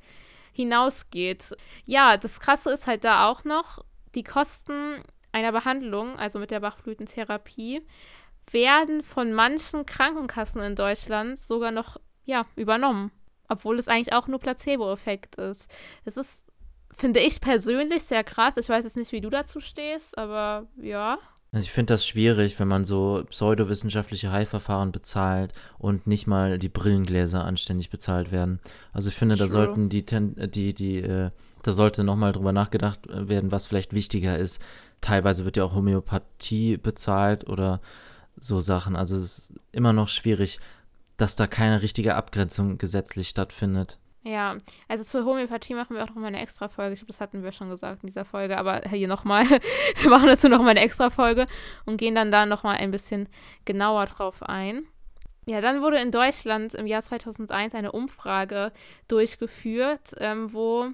[0.52, 1.56] hinausgeht.
[1.84, 3.84] Ja, das Krasse ist halt da auch noch,
[4.14, 5.02] die Kosten
[5.32, 7.82] einer Behandlung, also mit der Bachblütentherapie,
[8.50, 13.12] werden von manchen Krankenkassen in Deutschland sogar noch ja, übernommen.
[13.48, 15.68] Obwohl es eigentlich auch nur Placebo-Effekt ist.
[16.04, 16.46] Es ist,
[17.00, 18.56] finde ich persönlich, sehr krass.
[18.56, 21.18] Ich weiß jetzt nicht, wie du dazu stehst, aber ja.
[21.52, 26.68] Also ich finde das schwierig, wenn man so pseudowissenschaftliche Heilverfahren bezahlt und nicht mal die
[26.68, 28.60] Brillengläser anständig bezahlt werden.
[28.92, 29.46] Also ich finde, True.
[29.46, 31.30] da sollten die, die, die, äh,
[31.62, 34.62] da sollte nochmal drüber nachgedacht werden, was vielleicht wichtiger ist.
[35.00, 37.80] Teilweise wird ja auch Homöopathie bezahlt oder
[38.38, 38.94] so Sachen.
[38.94, 40.60] Also es ist immer noch schwierig,
[41.16, 43.98] dass da keine richtige Abgrenzung gesetzlich stattfindet.
[44.22, 46.92] Ja, also zur Homöopathie machen wir auch nochmal eine extra Folge.
[46.92, 49.46] Ich glaube, das hatten wir schon gesagt in dieser Folge, aber hier nochmal.
[49.46, 51.46] wir machen dazu nochmal eine extra Folge
[51.86, 53.28] und gehen dann da nochmal ein bisschen
[53.64, 54.86] genauer drauf ein.
[55.46, 58.72] Ja, dann wurde in Deutschland im Jahr 2001 eine Umfrage
[59.08, 60.90] durchgeführt, ähm, wo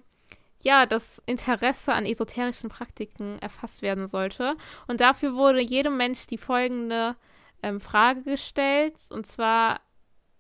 [0.63, 4.57] ja das Interesse an esoterischen Praktiken erfasst werden sollte.
[4.87, 7.17] Und dafür wurde jedem Mensch die folgende
[7.63, 8.95] ähm, Frage gestellt.
[9.11, 9.81] Und zwar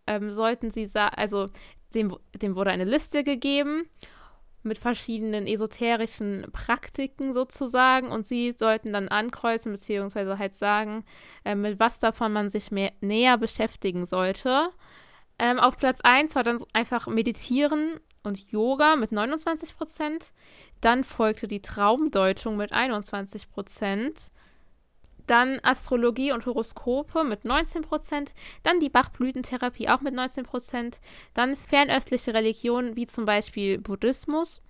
[0.07, 1.49] ähm, sollten sie also
[1.97, 3.89] dem, dem wurde eine Liste gegeben
[4.63, 11.05] mit verschiedenen esoterischen Praktiken sozusagen und sie sollten dann ankreuzen beziehungsweise halt sagen,
[11.45, 14.71] äh, mit was davon man sich mehr, näher beschäftigen sollte.
[15.39, 20.33] Ähm, auf Platz 1 war dann einfach Meditieren und Yoga mit 29 Prozent.
[20.81, 24.31] Dann folgte die Traumdeutung mit 21 Prozent.
[25.27, 28.29] Dann Astrologie und Horoskope mit 19%.
[28.63, 30.99] Dann die Bachblütentherapie auch mit 19%.
[31.35, 34.63] Dann fernöstliche Religionen wie zum Beispiel Buddhismus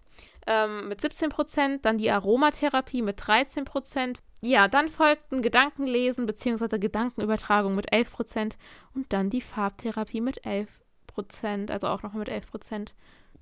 [0.46, 1.80] ähm, mit 17%.
[1.82, 4.16] Dann die Aromatherapie mit 13%.
[4.42, 6.78] Ja, dann folgten Gedankenlesen bzw.
[6.78, 8.56] Gedankenübertragung mit 11%.
[8.94, 11.70] Und dann die Farbtherapie mit 11%.
[11.70, 12.88] Also auch nochmal mit 11%.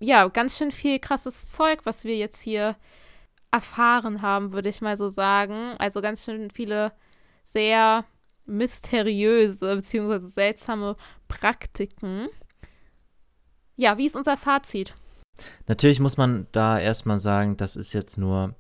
[0.01, 2.77] Ja, ganz schön viel krasses Zeug, was wir jetzt hier
[3.55, 5.74] erfahren haben, würde ich mal so sagen.
[5.78, 6.93] Also ganz schön viele
[7.45, 8.05] sehr
[8.47, 10.27] mysteriöse bzw.
[10.29, 10.97] seltsame
[11.29, 12.29] Praktiken.
[13.77, 14.95] Ja, wie ist unser Fazit?
[15.66, 18.55] Natürlich muss man da erstmal sagen, das ist jetzt nur,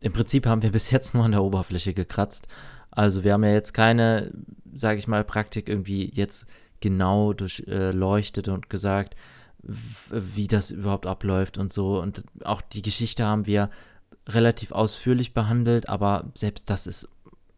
[0.00, 2.48] im Prinzip haben wir bis jetzt nur an der Oberfläche gekratzt.
[2.90, 4.32] Also wir haben ja jetzt keine,
[4.72, 6.46] sage ich mal, Praktik irgendwie jetzt
[6.80, 9.14] genau durchleuchtet äh, und gesagt,
[9.62, 12.00] wie das überhaupt abläuft und so.
[12.00, 13.70] Und auch die Geschichte haben wir
[14.28, 17.08] relativ ausführlich behandelt, aber selbst das ist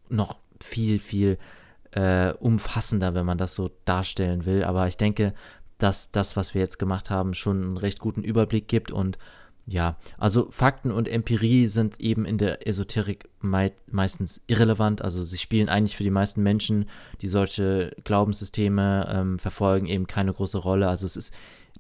[0.09, 1.39] noch viel, viel
[1.93, 4.65] äh, umfassender, wenn man das so darstellen will.
[4.65, 5.35] Aber ich denke,
[5.79, 9.19] dass das, was wir jetzt gemacht haben, schon einen recht guten Überblick gibt und
[9.67, 15.03] ja, also Fakten und Empirie sind eben in der Esoterik mei meistens irrelevant.
[15.03, 16.87] Also sie spielen eigentlich für die meisten Menschen,
[17.21, 20.89] die solche Glaubenssysteme ähm, verfolgen, eben keine große Rolle.
[20.89, 21.35] Also es ist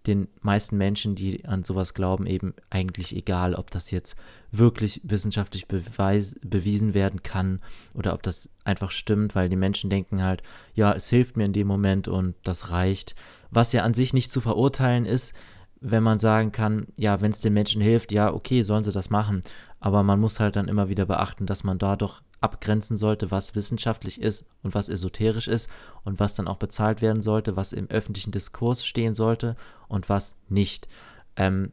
[0.06, 4.16] den meisten Menschen, die an sowas glauben, eben eigentlich egal, ob das jetzt
[4.50, 7.60] wirklich wissenschaftlich beweis, bewiesen werden kann
[7.94, 10.42] oder ob das einfach stimmt, weil die Menschen denken halt,
[10.74, 13.14] ja, es hilft mir in dem Moment und das reicht.
[13.50, 15.34] Was ja an sich nicht zu verurteilen ist,
[15.80, 19.10] wenn man sagen kann, ja, wenn es den Menschen hilft, ja, okay, sollen sie das
[19.10, 19.40] machen.
[19.80, 23.54] Aber man muss halt dann immer wieder beachten, dass man da doch abgrenzen sollte, was
[23.54, 25.68] wissenschaftlich ist und was esoterisch ist
[26.04, 29.54] und was dann auch bezahlt werden sollte, was im öffentlichen Diskurs stehen sollte
[29.88, 30.88] und was nicht.
[31.36, 31.72] Ähm,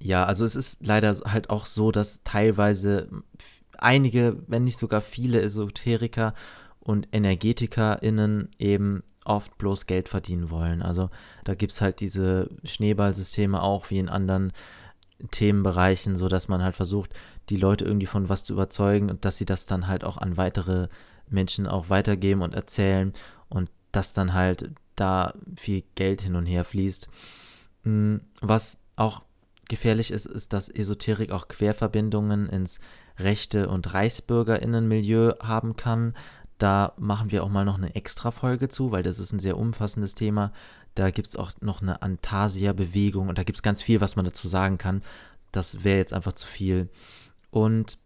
[0.00, 3.08] ja, also es ist leider halt auch so, dass teilweise
[3.76, 6.34] einige, wenn nicht sogar viele Esoteriker
[6.80, 10.82] und EnergetikerInnen eben oft bloß Geld verdienen wollen.
[10.82, 11.10] Also
[11.44, 14.52] da gibt es halt diese Schneeballsysteme auch wie in anderen
[15.30, 17.12] Themenbereichen, so dass man halt versucht,
[17.48, 20.36] die Leute irgendwie von was zu überzeugen und dass sie das dann halt auch an
[20.36, 20.88] weitere
[21.28, 23.12] Menschen auch weitergeben und erzählen
[23.48, 27.08] und dass dann halt da viel Geld hin und her fließt.
[27.84, 29.22] Mm, was auch
[29.68, 32.80] gefährlich ist, ist, dass Esoterik auch Querverbindungen ins
[33.18, 36.14] Rechte- und Reichsbürgerinnenmilieu haben kann.
[36.58, 39.58] Da machen wir auch mal noch eine extra Folge zu, weil das ist ein sehr
[39.58, 40.52] umfassendes Thema.
[40.98, 44.24] Da gibt es auch noch eine Antasia-Bewegung und da gibt es ganz viel, was man
[44.24, 45.02] dazu sagen kann.
[45.52, 46.88] Das wäre jetzt einfach zu viel.
[47.50, 47.98] Und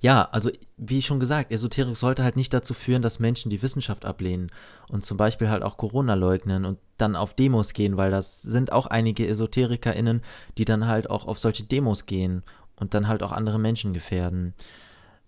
[0.00, 4.04] Ja, also wie schon gesagt, Esoterik sollte halt nicht dazu führen, dass Menschen die Wissenschaft
[4.04, 4.50] ablehnen
[4.88, 8.72] und zum Beispiel halt auch Corona leugnen und dann auf Demos gehen, weil das sind
[8.72, 10.22] auch einige EsoterikerInnen,
[10.58, 12.42] die dann halt auch auf solche Demos gehen
[12.76, 14.52] und dann halt auch andere Menschen gefährden.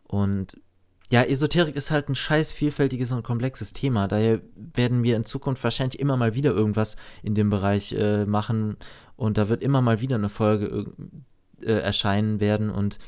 [0.06, 0.58] Und
[1.10, 4.08] ja, Esoterik ist halt ein scheiß vielfältiges und komplexes Thema.
[4.08, 8.76] Daher werden wir in Zukunft wahrscheinlich immer mal wieder irgendwas in dem Bereich äh, machen
[9.16, 10.92] und da wird immer mal wieder eine Folge
[11.62, 12.98] äh, erscheinen werden und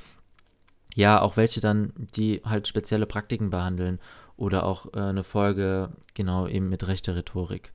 [0.94, 4.00] ja, auch welche dann, die halt spezielle Praktiken behandeln
[4.36, 7.72] oder auch äh, eine Folge, genau, eben mit rechter Rhetorik.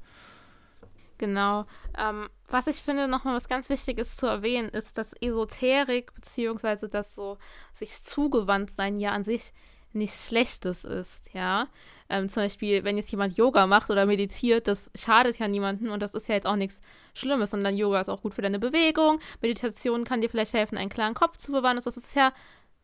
[1.18, 1.66] Genau.
[1.98, 7.16] Ähm, was ich finde, nochmal was ganz Wichtiges zu erwähnen, ist, dass Esoterik beziehungsweise das
[7.16, 7.38] so
[7.74, 9.54] sich zugewandt sein ja an sich
[9.96, 11.68] nichts Schlechtes ist, ja.
[12.10, 16.02] Ähm, zum Beispiel, wenn jetzt jemand Yoga macht oder meditiert, das schadet ja niemandem und
[16.02, 16.82] das ist ja jetzt auch nichts
[17.14, 19.20] Schlimmes, sondern Yoga ist auch gut für deine Bewegung.
[19.42, 21.78] Meditation kann dir vielleicht helfen, einen klaren Kopf zu bewahren.
[21.78, 22.32] Das ist ja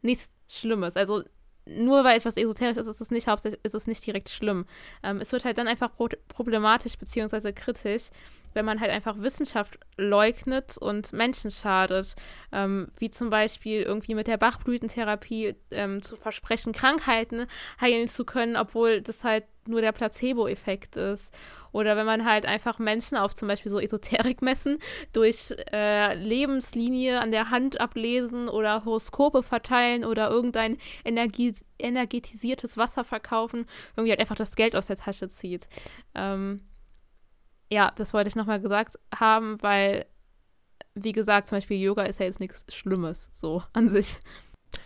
[0.01, 0.97] nichts Schlimmes.
[0.97, 1.23] Also
[1.65, 4.65] nur weil etwas esoterisch ist, ist es nicht hauptsächlich, ist es nicht direkt schlimm.
[5.03, 7.53] Ähm, es wird halt dann einfach pro problematisch bzw.
[7.53, 8.09] kritisch,
[8.53, 12.15] wenn man halt einfach Wissenschaft leugnet und Menschen schadet.
[12.51, 17.45] Ähm, wie zum Beispiel irgendwie mit der Bachblütentherapie ähm, zu versprechen, Krankheiten
[17.79, 21.33] heilen zu können, obwohl das halt nur der Placebo-Effekt ist.
[21.71, 24.79] Oder wenn man halt einfach Menschen auf zum Beispiel so Esoterikmessen
[25.13, 33.03] durch äh, Lebenslinie an der Hand ablesen oder Horoskope verteilen oder irgendein Energie energetisiertes Wasser
[33.03, 33.65] verkaufen,
[33.95, 35.67] irgendwie halt einfach das Geld aus der Tasche zieht.
[36.13, 36.61] Ähm,
[37.71, 40.05] ja, das wollte ich nochmal gesagt haben, weil,
[40.93, 44.19] wie gesagt, zum Beispiel Yoga ist ja jetzt nichts Schlimmes, so an sich.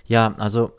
[0.06, 0.72] Ja, also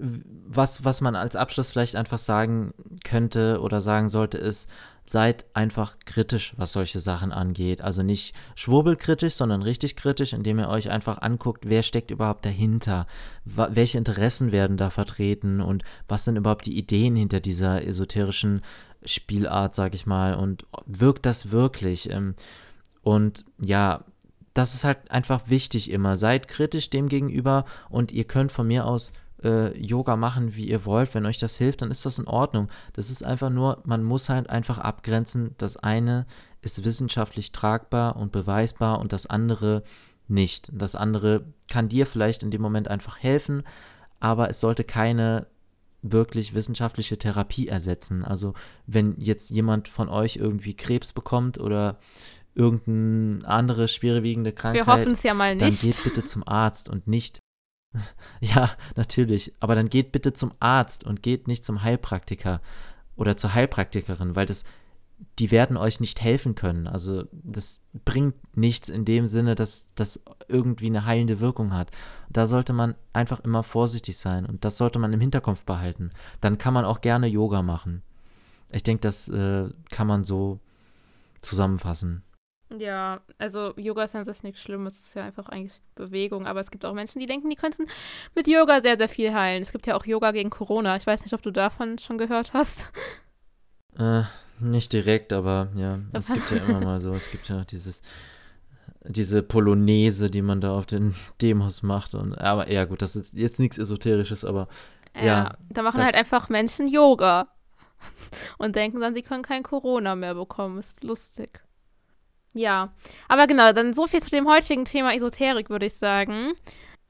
[0.00, 2.72] was, was man als Abschluss vielleicht einfach sagen
[3.04, 4.70] könnte oder sagen sollte, ist,
[5.04, 7.82] seid einfach kritisch, was solche Sachen angeht.
[7.82, 13.06] Also nicht schwurbelkritisch, sondern richtig kritisch, indem ihr euch einfach anguckt, wer steckt überhaupt dahinter,
[13.44, 18.62] welche Interessen werden da vertreten und was sind überhaupt die Ideen hinter dieser esoterischen
[19.04, 22.08] Spielart, sag ich mal, und wirkt das wirklich?
[22.10, 22.34] Ähm,
[23.02, 24.04] und ja,
[24.54, 26.16] das ist halt einfach wichtig immer.
[26.16, 29.12] Seid kritisch dem gegenüber und ihr könnt von mir aus
[29.44, 31.14] äh, Yoga machen, wie ihr wollt.
[31.14, 32.68] Wenn euch das hilft, dann ist das in Ordnung.
[32.92, 35.54] Das ist einfach nur, man muss halt einfach abgrenzen.
[35.58, 36.26] Das eine
[36.60, 39.82] ist wissenschaftlich tragbar und beweisbar und das andere
[40.28, 40.70] nicht.
[40.72, 43.64] Das andere kann dir vielleicht in dem Moment einfach helfen,
[44.20, 45.46] aber es sollte keine
[46.02, 48.24] wirklich wissenschaftliche Therapie ersetzen.
[48.24, 48.54] Also
[48.86, 51.98] wenn jetzt jemand von euch irgendwie Krebs bekommt oder
[52.54, 55.62] irgendeine andere schwerwiegende Krankheit, Wir hoffen es ja mal nicht.
[55.62, 57.38] dann geht bitte zum Arzt und nicht
[58.40, 62.60] ja, natürlich, aber dann geht bitte zum Arzt und geht nicht zum Heilpraktiker
[63.16, 64.64] oder zur Heilpraktikerin, weil das
[65.38, 66.86] die werden euch nicht helfen können.
[66.86, 71.90] Also das bringt nichts in dem Sinne, dass das irgendwie eine heilende Wirkung hat.
[72.28, 76.10] Da sollte man einfach immer vorsichtig sein und das sollte man im Hinterkopf behalten.
[76.40, 78.02] Dann kann man auch gerne Yoga machen.
[78.70, 80.58] Ich denke, das äh, kann man so
[81.40, 82.22] zusammenfassen.
[82.78, 86.60] Ja, also Yoga ist an sich nichts Schlimmes, es ist ja einfach eigentlich Bewegung, aber
[86.60, 87.86] es gibt auch Menschen, die denken, die könnten
[88.34, 89.62] mit Yoga sehr, sehr viel heilen.
[89.62, 90.96] Es gibt ja auch Yoga gegen Corona.
[90.96, 92.90] Ich weiß nicht, ob du davon schon gehört hast.
[93.98, 94.22] Äh,
[94.60, 98.00] nicht direkt, aber ja, es gibt ja immer mal so, es gibt ja dieses,
[99.04, 102.14] diese Polonaise, die man da auf den Demos macht.
[102.14, 104.68] Und, aber ja, gut, das ist jetzt nichts Esoterisches, aber
[105.16, 105.24] ja.
[105.24, 107.48] ja da machen halt einfach Menschen Yoga
[108.58, 110.78] und denken dann, sie können kein Corona mehr bekommen.
[110.78, 111.60] Ist lustig.
[112.54, 112.92] Ja,
[113.28, 116.52] aber genau, dann so viel zu dem heutigen Thema Esoterik, würde ich sagen.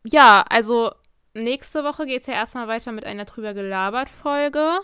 [0.04, 0.92] Ja, also
[1.34, 4.78] nächste Woche geht es ja erstmal weiter mit einer drüber gelabert Folge.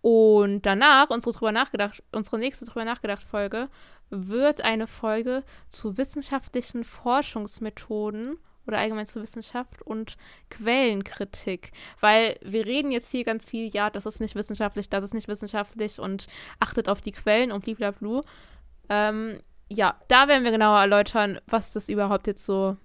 [0.00, 3.68] Und danach, unsere, drüber nachgedacht, unsere nächste drüber nachgedacht Folge,
[4.10, 8.36] wird eine Folge zu wissenschaftlichen Forschungsmethoden
[8.66, 10.16] oder allgemein zu Wissenschaft und
[10.50, 11.72] Quellenkritik.
[12.00, 15.28] Weil wir reden jetzt hier ganz viel, ja, das ist nicht wissenschaftlich, das ist nicht
[15.28, 16.26] wissenschaftlich und
[16.60, 18.22] achtet auf die Quellen und blablabla.
[18.88, 22.76] Ähm, ja, da werden wir genauer erläutern, was das überhaupt jetzt so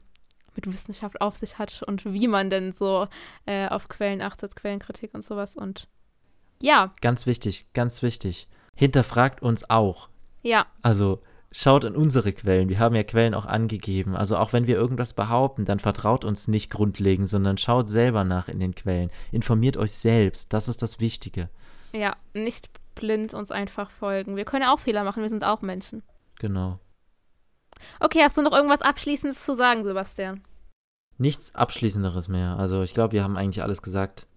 [0.55, 3.07] mit Wissenschaft auf sich hat und wie man denn so
[3.45, 5.87] äh, auf Quellen achtet, Quellenkritik und sowas und
[6.61, 6.93] ja.
[7.01, 8.47] Ganz wichtig, ganz wichtig.
[8.75, 10.09] Hinterfragt uns auch.
[10.41, 10.65] Ja.
[10.81, 11.21] Also
[11.51, 12.69] schaut in unsere Quellen.
[12.69, 14.15] Wir haben ja Quellen auch angegeben.
[14.15, 18.47] Also auch wenn wir irgendwas behaupten, dann vertraut uns nicht grundlegend, sondern schaut selber nach
[18.47, 19.11] in den Quellen.
[19.31, 20.53] Informiert euch selbst.
[20.53, 21.49] Das ist das Wichtige.
[21.93, 22.69] Ja, nicht
[22.99, 24.35] blind uns einfach folgen.
[24.35, 25.21] Wir können auch Fehler machen.
[25.21, 26.03] Wir sind auch Menschen.
[26.39, 26.79] Genau.
[27.99, 30.43] Okay, hast du noch irgendwas Abschließendes zu sagen, Sebastian?
[31.17, 32.57] Nichts Abschließenderes mehr.
[32.59, 34.27] Also ich glaube, wir haben eigentlich alles gesagt.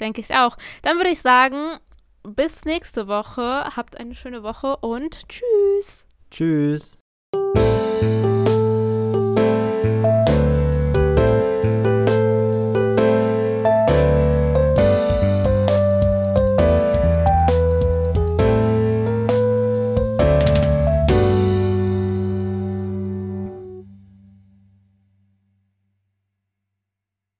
[0.00, 0.56] Denke ich auch.
[0.82, 1.78] Dann würde ich sagen,
[2.22, 3.76] bis nächste Woche.
[3.76, 6.04] Habt eine schöne Woche und tschüss.
[6.30, 6.98] Tschüss.